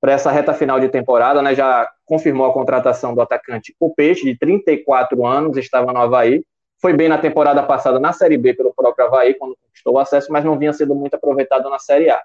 para 0.00 0.12
essa 0.12 0.30
reta 0.30 0.52
final 0.52 0.78
de 0.78 0.88
temporada, 0.88 1.40
né, 1.42 1.54
já 1.54 1.88
confirmou 2.04 2.46
a 2.46 2.52
contratação 2.52 3.14
do 3.14 3.20
atacante 3.20 3.74
O 3.78 3.94
Peixe, 3.94 4.24
de 4.24 4.38
34 4.38 5.26
anos, 5.26 5.56
estava 5.56 5.92
no 5.92 5.98
Havaí, 5.98 6.44
foi 6.80 6.92
bem 6.94 7.08
na 7.08 7.18
temporada 7.18 7.62
passada 7.62 7.98
na 7.98 8.12
Série 8.12 8.38
B 8.38 8.54
pelo 8.54 8.74
próprio 8.74 9.06
Havaí, 9.06 9.34
quando 9.34 9.56
conquistou 9.56 9.94
o 9.94 9.98
acesso, 9.98 10.32
mas 10.32 10.44
não 10.44 10.58
vinha 10.58 10.72
sendo 10.72 10.94
muito 10.94 11.14
aproveitado 11.14 11.68
na 11.68 11.78
Série 11.78 12.10
A. 12.10 12.20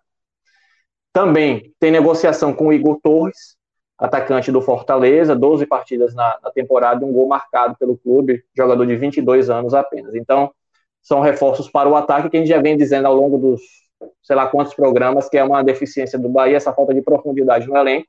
Também 1.11 1.73
tem 1.79 1.91
negociação 1.91 2.53
com 2.53 2.67
o 2.67 2.73
Igor 2.73 2.99
Torres, 3.01 3.55
atacante 3.97 4.51
do 4.51 4.61
Fortaleza, 4.61 5.35
12 5.35 5.65
partidas 5.65 6.13
na, 6.13 6.37
na 6.43 6.51
temporada, 6.51 7.05
um 7.05 7.13
gol 7.13 7.27
marcado 7.27 7.75
pelo 7.77 7.97
clube, 7.97 8.43
jogador 8.55 8.85
de 8.85 8.95
22 8.95 9.49
anos 9.49 9.73
apenas. 9.73 10.13
Então, 10.15 10.51
são 11.01 11.21
reforços 11.21 11.69
para 11.69 11.87
o 11.87 11.95
ataque 11.95 12.29
que 12.29 12.37
a 12.37 12.39
gente 12.39 12.49
já 12.49 12.61
vem 12.61 12.75
dizendo 12.75 13.07
ao 13.07 13.13
longo 13.13 13.37
dos, 13.37 13.61
sei 14.21 14.35
lá 14.35 14.47
quantos 14.47 14.73
programas, 14.73 15.29
que 15.29 15.37
é 15.37 15.43
uma 15.43 15.63
deficiência 15.63 16.19
do 16.19 16.27
Bahia, 16.27 16.57
essa 16.57 16.73
falta 16.73 16.93
de 16.93 17.01
profundidade 17.01 17.67
no 17.67 17.77
elenco. 17.77 18.07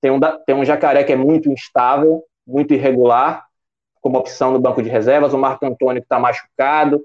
Tem 0.00 0.10
um, 0.10 0.20
tem 0.46 0.54
um 0.54 0.64
jacaré 0.64 1.04
que 1.04 1.12
é 1.12 1.16
muito 1.16 1.50
instável, 1.50 2.24
muito 2.46 2.72
irregular, 2.72 3.44
como 4.00 4.18
opção 4.18 4.52
no 4.52 4.58
banco 4.58 4.82
de 4.82 4.88
reservas, 4.88 5.34
o 5.34 5.38
Marco 5.38 5.66
Antônio 5.66 6.00
que 6.00 6.06
está 6.06 6.18
machucado, 6.18 7.04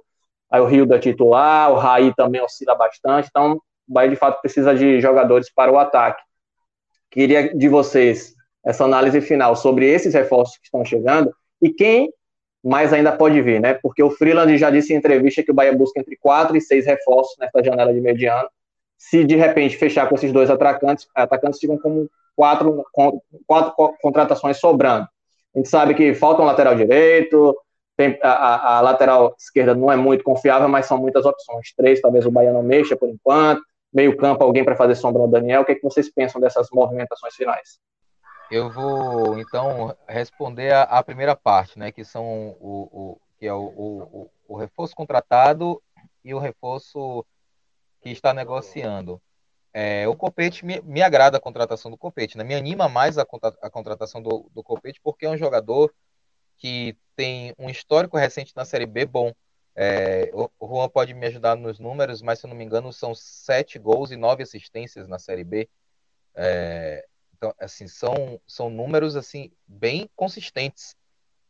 aí 0.49 0.61
o 0.61 0.65
Rio 0.65 0.85
da 0.85 0.97
titular, 0.97 1.71
o 1.71 1.75
Raí 1.75 2.13
também 2.15 2.41
oscila 2.41 2.73
bastante, 2.75 3.27
então 3.29 3.55
o 3.87 3.93
Bahia 3.93 4.09
de 4.09 4.15
fato 4.15 4.39
precisa 4.39 4.73
de 4.73 5.01
jogadores 5.01 5.51
para 5.53 5.71
o 5.71 5.77
ataque. 5.77 6.23
Queria 7.15 7.55
de 7.55 7.69
vocês 7.69 8.35
essa 8.61 8.83
análise 8.83 9.21
final 9.21 9.55
sobre 9.55 9.89
esses 9.89 10.13
reforços 10.13 10.57
que 10.57 10.65
estão 10.65 10.83
chegando 10.83 11.33
e 11.61 11.69
quem 11.69 12.11
mais 12.61 12.91
ainda 12.91 13.15
pode 13.15 13.41
vir, 13.41 13.61
né? 13.61 13.73
Porque 13.75 14.03
o 14.03 14.11
Freeland 14.11 14.57
já 14.57 14.69
disse 14.69 14.93
em 14.93 14.97
entrevista 14.97 15.41
que 15.41 15.49
o 15.49 15.53
Bahia 15.53 15.71
busca 15.71 15.97
entre 15.97 16.17
quatro 16.17 16.57
e 16.57 16.61
seis 16.61 16.85
reforços 16.85 17.37
nessa 17.39 17.63
janela 17.63 17.93
de 17.93 18.01
mediano. 18.01 18.49
Se 18.97 19.23
de 19.23 19.37
repente 19.37 19.77
fechar 19.77 20.09
com 20.09 20.15
esses 20.15 20.33
dois 20.33 20.49
atacantes, 20.49 21.07
atacantes 21.15 21.57
ficam 21.57 21.77
como 21.77 22.09
quatro, 22.35 22.85
quatro 23.47 23.73
contratações 24.01 24.57
sobrando. 24.57 25.07
A 25.55 25.57
gente 25.57 25.69
sabe 25.69 25.93
que 25.93 26.13
falta 26.13 26.41
um 26.41 26.45
lateral 26.45 26.75
direito, 26.75 27.55
tem, 27.95 28.19
a, 28.21 28.79
a, 28.79 28.81
lateral 28.81 29.33
esquerda 29.39 29.73
não 29.73 29.89
é 29.89 29.95
muito 29.95 30.21
confiável, 30.21 30.67
mas 30.67 30.85
são 30.85 30.97
muitas 30.97 31.25
opções. 31.25 31.73
Três, 31.77 32.01
talvez 32.01 32.25
o 32.25 32.31
Bahia 32.31 32.51
não 32.51 32.61
mexa 32.61 32.97
por 32.97 33.07
enquanto. 33.07 33.61
Meio 33.95 34.17
campo, 34.17 34.43
alguém 34.43 34.65
para 34.65 34.75
fazer 34.75 34.93
sombra 34.95 35.21
ao 35.21 35.27
Daniel. 35.27 35.61
O 35.61 35.65
que, 35.65 35.71
é 35.71 35.75
que 35.75 35.81
vocês 35.81 36.11
pensam 36.11 36.41
dessas 36.41 36.67
movimentações 36.69 37.33
finais? 37.33 37.79
Eu 38.51 38.69
vou 38.69 39.39
então 39.39 39.95
responder 40.05 40.73
a, 40.73 40.83
a 40.83 41.01
primeira 41.01 41.33
parte, 41.33 41.79
né, 41.79 41.93
que 41.93 42.03
são 42.03 42.55
o, 42.59 42.89
o 42.91 43.21
que 43.39 43.47
é 43.47 43.53
o, 43.53 43.63
o, 43.63 44.31
o, 44.49 44.57
reforço 44.57 44.93
contratado 44.93 45.81
e 46.23 46.33
o 46.33 46.39
reforço 46.39 47.25
que 48.01 48.09
está 48.09 48.33
negociando. 48.33 49.21
É, 49.73 50.07
o 50.07 50.15
Copete 50.15 50.65
me, 50.65 50.81
me, 50.81 51.01
agrada 51.01 51.37
a 51.37 51.41
contratação 51.41 51.89
do 51.89 51.97
Copete, 51.97 52.37
né? 52.37 52.43
Me 52.43 52.53
anima 52.53 52.87
mais 52.87 53.17
a, 53.17 53.25
a 53.61 53.69
contratação 53.69 54.21
do, 54.21 54.49
do 54.53 54.61
Copete 54.61 54.99
porque 55.01 55.25
é 55.25 55.29
um 55.29 55.37
jogador 55.37 55.93
que 56.57 56.97
tem 57.15 57.53
um 57.57 57.69
histórico 57.69 58.17
recente 58.17 58.53
na 58.55 58.65
Série 58.65 58.85
B 58.85 59.05
bom. 59.05 59.33
É, 59.75 60.31
o, 60.33 60.49
Juan 60.61 60.87
pode 60.89 61.13
me 61.13 61.27
ajudar 61.27 61.55
nos 61.55 61.79
números, 61.79 62.21
mas 62.21 62.39
se 62.39 62.45
eu 62.45 62.49
não 62.49 62.55
me 62.55 62.63
engano 62.63 62.93
são 62.93 63.13
sete 63.13 63.77
gols 63.77 64.11
e 64.11 64.15
nove 64.15 64.43
assistências 64.43 65.07
na 65.07 65.19
Série 65.19 65.43
B. 65.43 65.69
É, 66.33 67.05
então, 67.37 67.53
assim, 67.59 67.87
são, 67.87 68.39
são 68.47 68.69
números 68.69 69.15
assim 69.15 69.51
bem 69.67 70.09
consistentes 70.15 70.95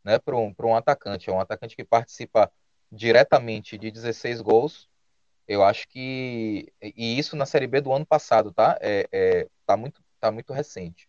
né, 0.04 0.18
para 0.18 0.36
um, 0.36 0.54
um 0.58 0.76
atacante. 0.76 1.30
É 1.30 1.32
um 1.32 1.40
atacante 1.40 1.76
que 1.76 1.84
participa 1.84 2.50
diretamente 2.90 3.78
de 3.78 3.90
16 3.90 4.40
gols. 4.40 4.88
Eu 5.48 5.62
acho 5.64 5.88
que. 5.88 6.72
E 6.80 7.18
isso 7.18 7.36
na 7.36 7.46
Série 7.46 7.66
B 7.66 7.80
do 7.80 7.92
ano 7.92 8.06
passado, 8.06 8.52
tá? 8.52 8.76
É, 8.80 9.08
é, 9.12 9.48
tá, 9.64 9.76
muito, 9.76 10.02
tá 10.20 10.30
muito 10.30 10.52
recente. 10.52 11.08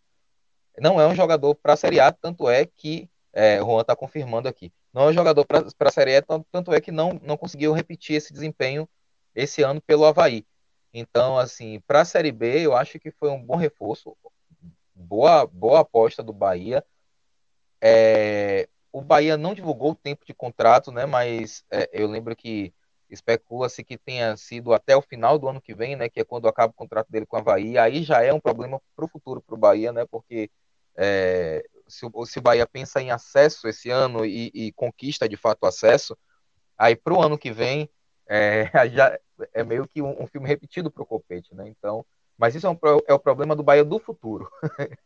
Não 0.79 1.01
é 1.01 1.07
um 1.07 1.15
jogador 1.15 1.55
para 1.55 1.73
a 1.73 1.77
Série 1.77 1.99
A, 1.99 2.11
tanto 2.11 2.49
é 2.49 2.65
que. 2.65 3.09
É, 3.33 3.59
Juan 3.59 3.81
está 3.81 3.95
confirmando 3.95 4.47
aqui. 4.47 4.71
Não 4.97 5.11
é 5.11 5.13
jogador 5.13 5.45
para 5.45 5.63
a 5.79 5.91
Série 5.91 6.15
A, 6.15 6.23
tanto 6.23 6.73
é 6.73 6.81
que 6.81 6.91
não, 6.91 7.21
não 7.21 7.37
conseguiu 7.37 7.71
repetir 7.71 8.15
esse 8.15 8.33
desempenho 8.33 8.89
esse 9.35 9.61
ano 9.61 9.79
pelo 9.79 10.03
Havaí. 10.03 10.43
Então, 10.91 11.37
assim, 11.37 11.79
para 11.85 12.01
a 12.01 12.05
Série 12.05 12.31
B, 12.31 12.65
eu 12.65 12.75
acho 12.75 12.97
que 12.97 13.11
foi 13.11 13.29
um 13.29 13.39
bom 13.39 13.55
reforço 13.55 14.17
boa, 14.95 15.45
boa 15.45 15.81
aposta 15.81 16.23
do 16.23 16.33
Bahia. 16.33 16.83
É, 17.79 18.67
o 18.91 18.99
Bahia 18.99 19.37
não 19.37 19.53
divulgou 19.53 19.91
o 19.91 19.95
tempo 19.95 20.25
de 20.25 20.33
contrato, 20.33 20.91
né? 20.91 21.05
Mas 21.05 21.63
é, 21.69 21.87
eu 21.93 22.07
lembro 22.07 22.35
que 22.35 22.73
especula-se 23.07 23.83
que 23.83 23.99
tenha 23.99 24.35
sido 24.35 24.73
até 24.73 24.97
o 24.97 25.01
final 25.03 25.37
do 25.37 25.47
ano 25.47 25.61
que 25.61 25.75
vem, 25.75 25.95
né? 25.95 26.09
Que 26.09 26.21
é 26.21 26.25
quando 26.25 26.47
acaba 26.47 26.71
o 26.71 26.75
contrato 26.75 27.11
dele 27.11 27.27
com 27.27 27.37
a 27.37 27.41
Bahia. 27.43 27.83
Aí 27.83 28.01
já 28.01 28.23
é 28.23 28.33
um 28.33 28.39
problema 28.39 28.81
para 28.95 29.05
o 29.05 29.07
futuro 29.07 29.43
para 29.45 29.53
o 29.53 29.59
Bahia, 29.59 29.93
né? 29.93 30.07
Porque 30.09 30.49
é, 30.95 31.63
se, 31.87 32.05
se, 32.25 32.39
o 32.39 32.41
Bahia 32.41 32.67
pensa 32.67 33.01
em 33.01 33.11
acesso 33.11 33.67
esse 33.67 33.89
ano 33.89 34.25
e, 34.25 34.51
e 34.53 34.71
conquista 34.73 35.27
de 35.27 35.37
fato 35.37 35.65
acesso, 35.65 36.17
aí 36.77 36.95
para 36.95 37.13
o 37.13 37.21
ano 37.21 37.37
que 37.37 37.51
vem 37.51 37.89
é, 38.27 38.69
já 38.89 39.17
é 39.53 39.63
meio 39.63 39.87
que 39.87 40.01
um, 40.01 40.23
um 40.23 40.27
filme 40.27 40.47
repetido 40.47 40.91
para 40.91 41.03
o 41.03 41.05
Copete, 41.05 41.55
né? 41.55 41.67
Então 41.67 42.05
mas 42.37 42.53
isso 42.53 42.67
é, 42.67 42.69
um, 42.69 42.77
é 43.07 43.13
o 43.13 43.19
problema 43.19 43.55
do 43.55 43.63
Bahia 43.63 43.83
do 43.83 43.97
futuro, 43.97 44.49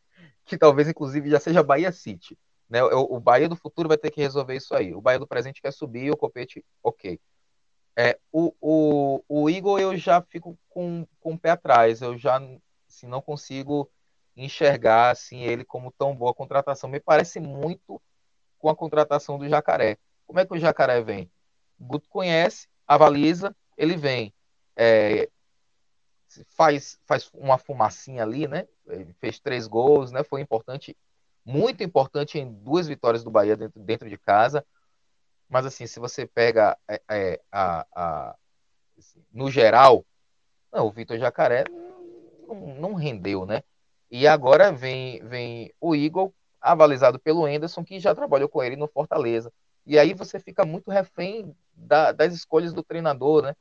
que 0.46 0.58
talvez 0.58 0.88
inclusive 0.88 1.30
já 1.30 1.40
seja 1.40 1.64
Bahia 1.64 1.92
City. 1.92 2.38
Né? 2.70 2.84
O, 2.84 3.16
o 3.16 3.20
Bahia 3.20 3.48
do 3.48 3.56
futuro 3.56 3.88
vai 3.88 3.98
ter 3.98 4.12
que 4.12 4.22
resolver 4.22 4.56
isso 4.56 4.76
aí. 4.76 4.94
O 4.94 5.02
Bahia 5.02 5.20
do 5.20 5.28
presente 5.28 5.62
quer 5.62 5.72
subir, 5.72 6.12
o 6.12 6.18
Copete, 6.18 6.64
ok. 6.84 7.20
É, 7.96 8.18
o, 8.32 8.54
o, 8.62 9.24
o 9.28 9.50
Igor 9.50 9.80
eu 9.80 9.98
já 9.98 10.22
fico 10.22 10.58
com, 10.70 11.06
com 11.20 11.34
o 11.34 11.40
pé 11.40 11.52
atrás, 11.52 12.02
eu 12.02 12.18
já 12.18 12.42
assim, 12.88 13.08
não 13.08 13.22
consigo 13.22 13.90
enxergar 14.44 15.12
assim, 15.12 15.42
ele 15.42 15.64
como 15.64 15.92
tão 15.92 16.16
boa 16.16 16.34
contratação. 16.34 16.90
Me 16.90 17.00
parece 17.00 17.40
muito 17.40 18.02
com 18.58 18.70
a 18.70 18.76
contratação 18.76 19.38
do 19.38 19.48
Jacaré. 19.48 19.98
Como 20.26 20.40
é 20.40 20.46
que 20.46 20.54
o 20.54 20.60
Jacaré 20.60 21.02
vem? 21.02 21.30
Guto 21.80 22.08
conhece, 22.10 22.68
avaliza, 22.88 23.56
ele 23.78 23.98
vem. 23.98 24.34
É, 24.76 25.30
faz, 26.48 27.00
faz 27.06 27.30
uma 27.34 27.58
fumacinha 27.58 28.24
ali, 28.24 28.48
né? 28.48 28.68
Ele 28.88 29.14
fez 29.14 29.40
três 29.40 29.68
gols, 29.68 30.12
né? 30.12 30.24
Foi 30.24 30.42
importante, 30.42 30.96
muito 31.44 31.84
importante 31.84 32.40
em 32.40 32.52
duas 32.52 32.88
vitórias 32.88 33.24
do 33.24 33.32
Bahia 33.32 33.58
dentro, 33.58 33.80
dentro 33.82 34.10
de 34.10 34.18
casa. 34.18 34.66
Mas 35.50 35.66
assim, 35.66 35.86
se 35.86 36.00
você 36.00 36.26
pega 36.26 36.78
é, 36.88 37.02
é, 37.10 37.42
a, 37.52 37.86
a, 37.94 38.36
no 39.34 39.52
geral, 39.52 40.06
não, 40.72 40.88
o 40.88 40.92
Vitor 40.92 41.18
Jacaré 41.18 41.66
não, 42.48 42.56
não, 42.76 42.94
rendeu, 42.94 43.46
né? 43.46 43.62
E 44.12 44.28
agora 44.28 44.74
vem, 44.74 45.24
vem 45.24 45.74
o 45.80 45.96
Igor, 45.96 46.32
avalizado 46.60 47.18
pelo 47.18 47.48
Enderson, 47.48 47.84
que 47.84 48.00
já 48.00 48.14
trabalhou 48.14 48.50
com 48.50 48.62
ele 48.62 48.76
no 48.76 48.88
Fortaleza. 48.88 49.52
E 49.86 49.98
aí 49.98 50.14
você 50.14 50.38
fica 50.38 50.66
muito 50.66 50.92
refém 50.92 51.56
da, 51.74 52.12
das 52.12 52.34
escolhas 52.34 52.74
do 52.74 52.84
treinador, 52.84 53.42
né? 53.42 53.56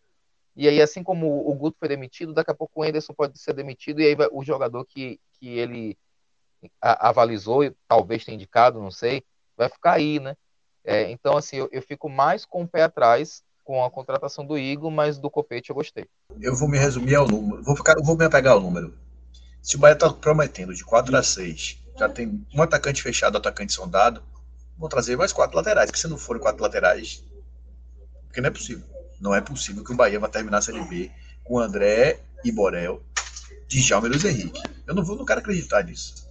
E 0.57 0.69
aí, 0.69 0.83
assim 0.83 1.03
como 1.03 1.49
o 1.49 1.55
Guto 1.55 1.79
foi 1.79 1.89
demitido, 1.89 2.35
daqui 2.35 2.51
a 2.51 2.55
pouco 2.55 2.81
o 2.81 2.85
Enderson 2.85 3.15
pode 3.15 3.39
ser 3.39 3.55
demitido, 3.55 4.01
e 4.01 4.07
aí 4.07 4.15
vai, 4.15 4.29
o 4.33 4.45
jogador 4.45 4.85
que, 4.85 5.19
que 5.39 5.49
ele 5.49 5.97
avalizou, 6.81 7.63
talvez 7.89 8.25
tenha 8.25 8.35
indicado, 8.35 8.81
não 8.81 8.91
sei, 8.91 9.23
vai 9.57 9.69
ficar 9.69 9.93
aí, 9.93 10.19
né? 10.19 10.37
É, 10.85 11.11
então, 11.11 11.37
assim, 11.37 11.57
eu, 11.57 11.69
eu, 11.71 11.81
fico 11.81 12.09
mais 12.09 12.45
com 12.45 12.63
o 12.63 12.69
pé 12.69 12.83
atrás 12.83 13.43
com 13.65 13.85
a 13.85 13.91
contratação 13.91 14.45
do 14.45 14.59
Igor, 14.59 14.91
mas 14.91 15.19
do 15.19 15.31
Copete 15.31 15.71
eu 15.71 15.77
gostei. 15.77 16.07
Eu 16.41 16.57
vou 16.57 16.69
me 16.69 16.79
resumir 16.79 17.15
ao 17.15 17.27
número, 17.27 17.63
vou, 17.63 17.77
ficar, 17.77 17.95
vou 18.03 18.17
me 18.17 18.25
apegar 18.25 18.55
ao 18.55 18.61
número. 18.61 18.93
Se 19.63 19.77
o 19.77 19.79
Bahia 19.79 19.95
está 19.95 20.11
prometendo 20.11 20.75
de 20.75 20.85
4 20.85 21.17
a 21.17 21.23
6, 21.23 21.79
já 21.99 22.09
tem 22.09 22.47
um 22.55 22.63
atacante 22.63 23.03
fechado, 23.03 23.37
atacante 23.37 23.73
sondado, 23.73 24.23
vou 24.79 24.89
trazer 24.89 25.17
mais 25.17 25.33
quatro 25.33 25.57
laterais, 25.57 25.91
que 25.91 25.99
se 25.99 26.09
não 26.09 26.17
forem 26.17 26.41
quatro 26.41 26.63
laterais, 26.63 27.23
porque 28.27 28.41
não 28.41 28.49
é 28.49 28.51
possível. 28.51 28.85
Não 29.21 29.35
é 29.35 29.41
possível 29.41 29.85
que 29.85 29.93
o 29.93 29.97
Bahia 29.97 30.19
vá 30.19 30.29
terminar 30.29 30.59
a 30.59 30.63
Série 30.63 30.83
B 30.85 31.11
com 31.45 31.59
André 31.59 32.21
e 32.43 32.51
Borel, 32.51 33.03
Djalma 33.69 34.07
e 34.07 34.11
Luiz 34.11 34.25
Henrique. 34.25 34.63
Eu 34.87 34.95
não, 34.95 35.05
vou, 35.05 35.17
não 35.17 35.27
quero 35.27 35.41
acreditar 35.41 35.85
nisso. 35.85 36.27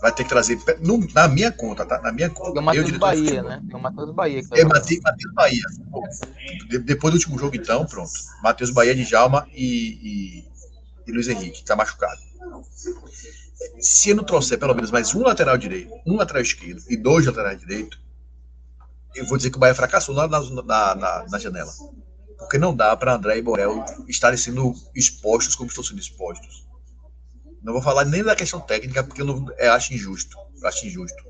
Vai 0.00 0.14
ter 0.14 0.22
que 0.22 0.28
trazer, 0.28 0.56
no, 0.80 1.04
na 1.12 1.26
minha 1.26 1.50
conta, 1.50 1.84
tá? 1.84 2.00
Na 2.00 2.12
minha 2.12 2.30
conta. 2.30 2.52
Tem 2.52 2.62
o 2.62 2.64
Matheus 2.64 2.96
Bahia, 2.98 3.42
né? 3.42 3.60
O 3.72 3.78
Matheus 3.78 4.14
Bahia. 4.14 4.42
é, 4.52 4.64
Matheus, 4.64 5.00
Matheus 5.02 5.34
Bahia. 5.34 5.62
De, 6.68 6.78
depois 6.78 7.12
do 7.12 7.16
último 7.16 7.36
jogo, 7.36 7.56
então, 7.56 7.84
pronto. 7.84 8.12
Matheus 8.40 8.70
Bahia, 8.70 8.94
Djalma 8.94 9.48
e, 9.52 10.44
e, 10.44 10.48
e 11.08 11.12
Luiz 11.12 11.26
Henrique, 11.26 11.64
tá 11.64 11.74
machucado. 11.74 12.27
Se 13.80 14.10
eu 14.10 14.16
não 14.16 14.24
trouxer 14.24 14.58
pelo 14.58 14.74
menos 14.74 14.90
mais 14.90 15.14
um 15.14 15.22
lateral 15.22 15.58
direito, 15.58 15.92
um 16.06 16.16
lateral 16.16 16.42
esquerdo 16.42 16.82
e 16.88 16.96
dois 16.96 17.26
laterais 17.26 17.58
direito, 17.58 17.98
eu 19.14 19.26
vou 19.26 19.36
dizer 19.36 19.50
que 19.50 19.56
o 19.56 19.60
Bahia 19.60 19.74
fracassou 19.74 20.14
na, 20.14 20.28
na, 20.28 20.94
na, 20.94 21.26
na 21.28 21.38
janela. 21.38 21.72
Porque 22.38 22.58
não 22.58 22.74
dá 22.74 22.96
para 22.96 23.14
André 23.14 23.38
e 23.38 23.42
Borel 23.42 23.84
estarem 24.06 24.38
sendo 24.38 24.72
expostos 24.94 25.54
como 25.54 25.68
estão 25.68 25.82
sendo 25.82 26.00
expostos. 26.00 26.66
Não 27.62 27.72
vou 27.72 27.82
falar 27.82 28.04
nem 28.04 28.22
da 28.22 28.36
questão 28.36 28.60
técnica, 28.60 29.02
porque 29.02 29.22
eu 29.22 29.26
não, 29.26 29.46
é, 29.56 29.68
acho 29.68 29.92
injusto. 29.92 30.36
Acho 30.62 30.86
injusto. 30.86 31.22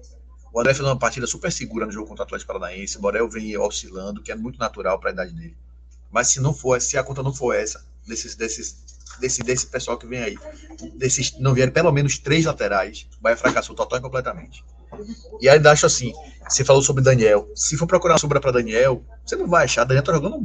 O 0.53 0.61
André 0.61 0.75
fez 0.75 0.87
uma 0.87 0.99
partida 0.99 1.27
super 1.27 1.51
segura 1.51 1.87
no 1.87 1.92
jogo 1.92 2.09
contra 2.09 2.25
o 2.25 2.27
Atlético 2.27 2.53
Paranaense. 2.53 2.99
O 2.99 3.01
Borel 3.01 3.29
vem 3.29 3.57
oscilando, 3.57 4.23
que 4.23 4.31
é 4.31 4.35
muito 4.35 4.59
natural 4.59 4.99
para 4.99 5.11
a 5.11 5.13
idade 5.13 5.33
dele. 5.33 5.56
Mas 6.11 6.29
se 6.29 6.40
não 6.40 6.52
for, 6.54 6.81
se 6.81 6.98
a 6.98 7.02
conta 7.02 7.23
não 7.23 7.35
for 7.35 7.54
essa, 7.54 7.85
desses, 8.06 8.35
desses, 8.35 8.98
desse, 9.19 9.42
desse 9.42 9.66
pessoal 9.66 9.98
que 9.98 10.06
vem 10.06 10.21
aí, 10.21 10.38
desses, 10.94 11.38
não 11.38 11.54
vierem 11.54 11.73
pelo 11.73 11.92
menos 11.92 12.19
três 12.19 12.44
laterais, 12.44 13.06
vai 13.21 13.37
fracassar 13.37 13.75
total 13.75 13.98
e 13.98 14.02
completamente. 14.02 14.64
E 15.40 15.48
ainda 15.48 15.71
acho 15.71 15.87
assim, 15.87 16.12
você 16.48 16.64
falou 16.64 16.83
sobre 16.83 17.02
Daniel. 17.02 17.48
Se 17.54 17.77
for 17.77 17.87
procurar 17.87 18.14
uma 18.14 18.19
sombra 18.19 18.40
para 18.40 18.52
Daniel, 18.52 19.04
você 19.25 19.37
não 19.37 19.46
vai 19.46 19.64
achar. 19.64 19.85
Daniel 19.85 20.04
tá 20.04 20.12
jogando 20.12 20.40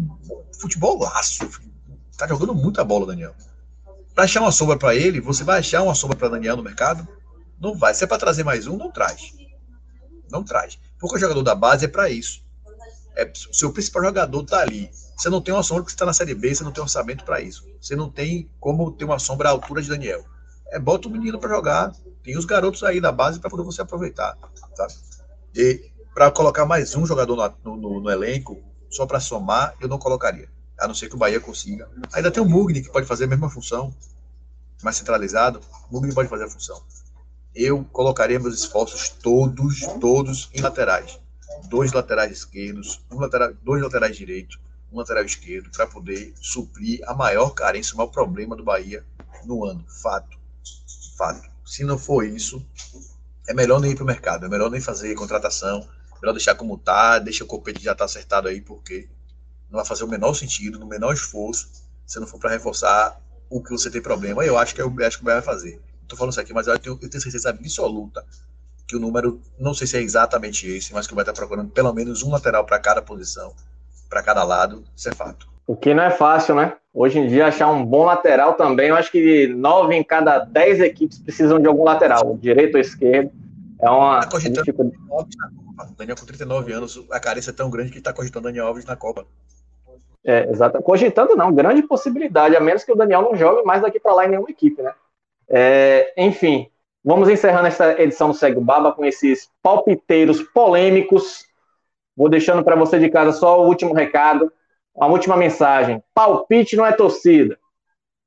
futebol 0.60 1.00
laço. 1.00 1.48
Tá 2.18 2.28
jogando 2.28 2.54
muita 2.54 2.84
bola, 2.84 3.08
Daniel. 3.08 3.34
Para 4.14 4.26
achar 4.26 4.42
uma 4.42 4.52
sombra 4.52 4.78
para 4.78 4.96
ele, 4.96 5.20
você 5.20 5.44
vai 5.44 5.60
achar 5.60 5.82
uma 5.82 5.96
sombra 5.96 6.18
para 6.18 6.30
Daniel 6.30 6.56
no 6.56 6.64
mercado? 6.64 7.08
Não 7.60 7.76
vai. 7.76 7.94
Se 7.94 8.04
é 8.04 8.08
para 8.08 8.18
trazer 8.18 8.44
mais 8.44 8.68
um, 8.68 8.78
não 8.78 8.92
traz. 8.92 9.34
Não 10.30 10.44
traz. 10.44 10.78
Porque 11.00 11.16
o 11.16 11.20
jogador 11.20 11.42
da 11.42 11.56
base 11.56 11.86
é 11.86 11.88
para 11.88 12.10
isso. 12.10 12.44
É, 13.16 13.32
o 13.50 13.54
seu 13.54 13.72
principal 13.72 14.04
jogador 14.04 14.44
tá 14.44 14.60
ali. 14.60 14.92
Você 15.16 15.30
não 15.30 15.42
tem 15.42 15.54
uma 15.54 15.64
sombra 15.64 15.84
porque 15.84 15.92
você 15.92 15.96
está 15.96 16.06
na 16.06 16.14
Série 16.14 16.34
B, 16.34 16.54
você 16.54 16.64
não 16.64 16.72
tem 16.72 16.82
orçamento 16.82 17.24
para 17.24 17.40
isso. 17.42 17.66
Você 17.80 17.96
não 17.96 18.10
tem 18.10 18.50
como 18.60 18.92
ter 18.92 19.06
uma 19.06 19.20
sombra 19.20 19.50
à 19.50 19.52
altura 19.52 19.82
de 19.82 19.90
Daniel. 19.90 20.26
É 20.72 20.80
bota 20.80 21.08
o 21.08 21.12
menino 21.12 21.40
para 21.40 21.50
jogar. 21.50 21.92
Tem 22.24 22.38
os 22.38 22.46
garotos 22.46 22.84
aí 22.84 23.00
da 23.00 23.12
base 23.12 23.40
para 23.40 23.50
poder 23.50 23.64
você 23.64 23.82
aproveitar. 23.82 24.38
Tá? 24.76 24.88
E 25.56 25.92
para 26.14 26.32
colocar 26.32 26.66
mais 26.66 26.96
um 26.96 27.06
jogador 27.06 27.56
no, 27.64 27.76
no, 27.76 28.00
no 28.02 28.10
elenco, 28.10 28.62
só 28.90 29.06
para 29.06 29.20
somar, 29.20 29.76
eu 29.82 29.88
não 29.88 29.98
colocaria. 29.98 30.48
A 30.80 30.88
não 30.88 30.96
ser 30.96 31.10
que 31.10 31.16
o 31.16 31.18
Bahia 31.18 31.40
consiga. 31.40 31.90
Ainda 32.14 32.32
tem 32.32 32.42
o 32.42 32.46
Mugni, 32.46 32.82
que 32.82 32.92
pode 32.92 33.06
fazer 33.06 33.26
a 33.26 33.28
mesma 33.28 33.50
função, 33.50 33.94
mais 34.82 34.96
centralizado. 34.96 35.60
O 35.90 35.94
Mugni 35.94 36.14
pode 36.14 36.30
fazer 36.30 36.46
a 36.46 36.50
função. 36.50 36.82
Eu 37.56 37.84
colocaria 37.92 38.40
meus 38.40 38.60
esforços 38.60 39.10
todos, 39.10 39.82
todos 40.00 40.50
em 40.54 40.62
laterais. 40.62 41.20
Dois 41.70 41.92
laterais 41.92 42.32
esquerdos, 42.32 43.04
um 43.12 43.20
lateral, 43.20 43.54
dois 43.64 43.82
laterais 43.82 44.18
direitos, 44.18 44.60
um 44.94 44.98
lateral 45.00 45.26
esquerdo, 45.26 45.72
para 45.72 45.88
poder 45.88 46.34
suprir 46.40 47.02
a 47.08 47.14
maior 47.14 47.50
carência, 47.50 47.94
o 47.94 47.98
maior 47.98 48.10
problema 48.10 48.56
do 48.56 48.64
Bahia 48.64 49.04
no 49.46 49.66
ano. 49.66 49.84
Fato. 50.02 50.38
Fato. 51.18 51.50
Se 51.66 51.84
não 51.84 51.98
for 51.98 52.24
isso, 52.24 52.64
é 53.48 53.54
melhor 53.54 53.80
nem 53.80 53.92
ir 53.92 53.96
para 53.96 54.04
o 54.04 54.08
mercado, 54.08 54.46
é 54.46 54.50
melhor 54.50 54.70
nem 54.70 54.80
fazer 54.80 55.14
contratação, 55.16 55.88
é 56.16 56.20
melhor 56.22 56.34
deixar 56.34 56.56
como 56.56 56.78
tá, 56.78 57.20
deixa 57.20 57.44
o 57.44 57.48
copete 57.48 57.84
já 57.84 57.94
estar 57.94 58.04
tá 58.04 58.06
acertado 58.06 58.48
aí, 58.48 58.62
porque 58.62 59.10
não 59.70 59.78
vai 59.78 59.86
fazer 59.86 60.04
o 60.04 60.08
menor 60.08 60.34
sentido, 60.36 60.78
no 60.78 60.86
menor 60.86 61.14
esforço, 61.14 61.68
se 62.06 62.20
não 62.20 62.28
for 62.28 62.40
para 62.40 62.52
reforçar 62.52 63.20
o 63.50 63.62
que 63.62 63.72
você 63.72 63.90
tem 63.90 64.02
problema. 64.02 64.46
Eu 64.46 64.58
acho 64.58 64.76
que, 64.76 64.82
eu, 64.82 64.94
acho 65.06 65.18
que 65.18 65.24
o 65.24 65.26
Bahia 65.26 65.42
vai 65.42 65.54
fazer. 65.56 65.82
Estou 66.04 66.18
falando 66.18 66.32
isso 66.32 66.42
aqui, 66.42 66.54
mas 66.54 66.68
eu 66.68 66.78
tenho, 66.78 67.00
eu 67.02 67.10
tenho 67.10 67.24
certeza 67.24 67.50
absoluta 67.50 68.24
que 68.88 68.96
o 68.96 69.00
número, 69.00 69.42
não 69.58 69.74
sei 69.74 69.88
se 69.88 69.98
é 69.98 70.02
exatamente 70.02 70.68
esse, 70.68 70.94
mas 70.94 71.08
que 71.08 71.14
o 71.14 71.16
Bahia 71.16 71.24
está 71.24 71.34
procurando 71.34 71.72
pelo 71.72 71.94
menos 71.94 72.22
um 72.22 72.32
lateral 72.32 72.66
para 72.66 72.78
cada 72.80 73.02
posição, 73.02 73.56
para 74.14 74.22
cada 74.22 74.44
lado, 74.44 74.84
isso 74.96 75.10
é 75.10 75.12
fato. 75.12 75.48
O 75.66 75.76
que 75.76 75.92
não 75.92 76.04
é 76.04 76.12
fácil, 76.12 76.54
né? 76.54 76.74
Hoje 76.94 77.18
em 77.18 77.28
dia, 77.28 77.48
achar 77.48 77.72
um 77.72 77.84
bom 77.84 78.06
lateral 78.06 78.54
também, 78.54 78.90
eu 78.90 78.96
acho 78.96 79.12
que 79.12 79.48
nove 79.48 79.96
em 79.96 80.04
cada 80.04 80.38
dez 80.38 80.80
equipes 80.80 81.18
precisam 81.18 81.60
de 81.60 81.68
algum 81.68 81.84
lateral, 81.84 82.38
direito 82.38 82.76
ou 82.76 82.82
esquerdo. 82.82 83.32
É 83.82 83.90
uma 83.90 84.20
tá 84.20 84.38
dificuldade. 84.38 84.96
Daniel 85.98 86.16
com 86.16 86.26
39 86.26 86.72
anos, 86.72 87.04
a 87.10 87.20
carência 87.20 87.50
é 87.50 87.54
tão 87.54 87.72
grande 87.72 87.92
que 87.92 87.98
está 87.98 88.14
cogitando 88.14 88.44
Daniel 88.44 88.68
Alves 88.68 88.86
na 88.86 88.96
Copa. 88.96 89.26
É, 90.24 90.48
exato. 90.50 90.80
Cogitando 90.84 91.36
não, 91.36 91.52
grande 91.52 91.82
possibilidade, 91.82 92.56
a 92.56 92.60
menos 92.60 92.84
que 92.84 92.92
o 92.92 92.96
Daniel 92.96 93.24
não 93.24 93.36
jogue 93.36 93.64
mais 93.64 93.82
daqui 93.82 94.00
para 94.00 94.14
lá 94.14 94.26
em 94.26 94.30
nenhuma 94.30 94.52
equipe, 94.52 94.82
né? 94.82 94.94
É, 95.50 96.14
enfim, 96.16 96.70
vamos 97.04 97.28
encerrando 97.28 97.68
essa 97.68 98.00
edição 98.00 98.30
do 98.30 98.36
Segue 98.36 98.60
Baba 98.60 98.92
com 98.92 99.04
esses 99.04 99.50
palpiteiros 99.64 100.42
polêmicos. 100.42 101.46
Vou 102.16 102.30
deixando 102.30 102.64
para 102.64 102.76
você 102.76 103.00
de 103.00 103.10
casa 103.10 103.32
só 103.32 103.62
o 103.62 103.68
último 103.68 103.94
recado. 103.94 104.52
Uma 104.96 105.08
última 105.08 105.36
mensagem: 105.36 106.02
palpite 106.14 106.76
não 106.76 106.86
é 106.86 106.92
torcida. 106.92 107.58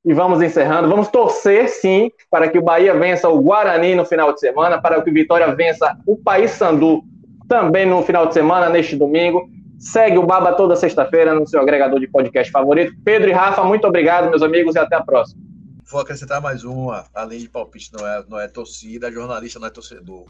E 0.05 0.13
vamos 0.13 0.41
encerrando. 0.41 0.87
Vamos 0.87 1.09
torcer, 1.09 1.67
sim, 1.67 2.11
para 2.29 2.49
que 2.49 2.57
o 2.57 2.61
Bahia 2.61 2.97
vença 2.97 3.27
o 3.27 3.41
Guarani 3.41 3.95
no 3.95 4.05
final 4.05 4.33
de 4.33 4.39
semana, 4.39 4.81
para 4.81 5.01
que 5.01 5.09
o 5.09 5.13
Vitória 5.13 5.53
vença 5.53 5.97
o 6.05 6.15
País 6.15 6.51
Sandu 6.51 7.03
também 7.47 7.85
no 7.85 8.01
final 8.03 8.27
de 8.27 8.33
semana, 8.33 8.69
neste 8.69 8.95
domingo. 8.95 9.49
Segue 9.79 10.17
o 10.17 10.25
Baba 10.25 10.53
toda 10.53 10.75
sexta-feira 10.75 11.33
no 11.33 11.47
seu 11.47 11.61
agregador 11.61 11.99
de 11.99 12.07
podcast 12.07 12.51
favorito. 12.51 12.93
Pedro 13.03 13.29
e 13.29 13.33
Rafa, 13.33 13.63
muito 13.63 13.85
obrigado, 13.85 14.29
meus 14.29 14.41
amigos, 14.41 14.75
e 14.75 14.79
até 14.79 14.95
a 14.95 15.03
próxima. 15.03 15.41
Vou 15.89 16.01
acrescentar 16.01 16.41
mais 16.41 16.63
uma, 16.63 17.05
além 17.13 17.39
de 17.39 17.47
palpite 17.47 17.91
não 17.93 18.05
é, 18.05 18.23
não 18.27 18.39
é 18.39 18.47
torcida, 18.47 19.11
jornalista 19.11 19.59
não 19.59 19.67
é 19.67 19.69
torcedor. 19.69 20.25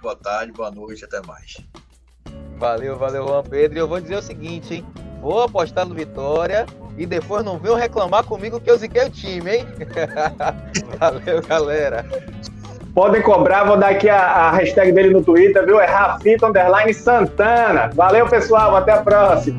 Boa 0.00 0.16
tarde, 0.16 0.52
boa 0.52 0.70
noite, 0.70 1.04
até 1.04 1.20
mais. 1.26 1.56
Valeu, 2.58 2.96
valeu, 2.96 3.26
Juan 3.26 3.42
Pedro. 3.42 3.78
E 3.78 3.80
eu 3.80 3.88
vou 3.88 4.00
dizer 4.00 4.16
o 4.16 4.22
seguinte, 4.22 4.74
hein? 4.74 4.84
Vou 5.20 5.42
apostar 5.42 5.86
no 5.86 5.94
Vitória 5.94 6.66
e 6.96 7.06
depois 7.06 7.44
não 7.44 7.58
venham 7.58 7.76
reclamar 7.76 8.24
comigo 8.24 8.60
que 8.60 8.70
eu 8.70 8.76
ziquei 8.76 9.04
o 9.04 9.10
time, 9.10 9.58
hein? 9.58 9.66
valeu, 10.98 11.42
galera. 11.42 12.04
Podem 12.94 13.22
cobrar, 13.22 13.64
vou 13.64 13.78
dar 13.78 13.90
aqui 13.90 14.08
a, 14.08 14.18
a 14.18 14.50
hashtag 14.50 14.92
dele 14.92 15.10
no 15.10 15.22
Twitter, 15.22 15.64
viu? 15.64 15.80
É 15.80 15.86
Rafita 15.86 16.46
Santana. 16.92 17.90
Valeu, 17.94 18.26
pessoal. 18.28 18.76
Até 18.76 18.92
a 18.92 19.02
próxima. 19.02 19.58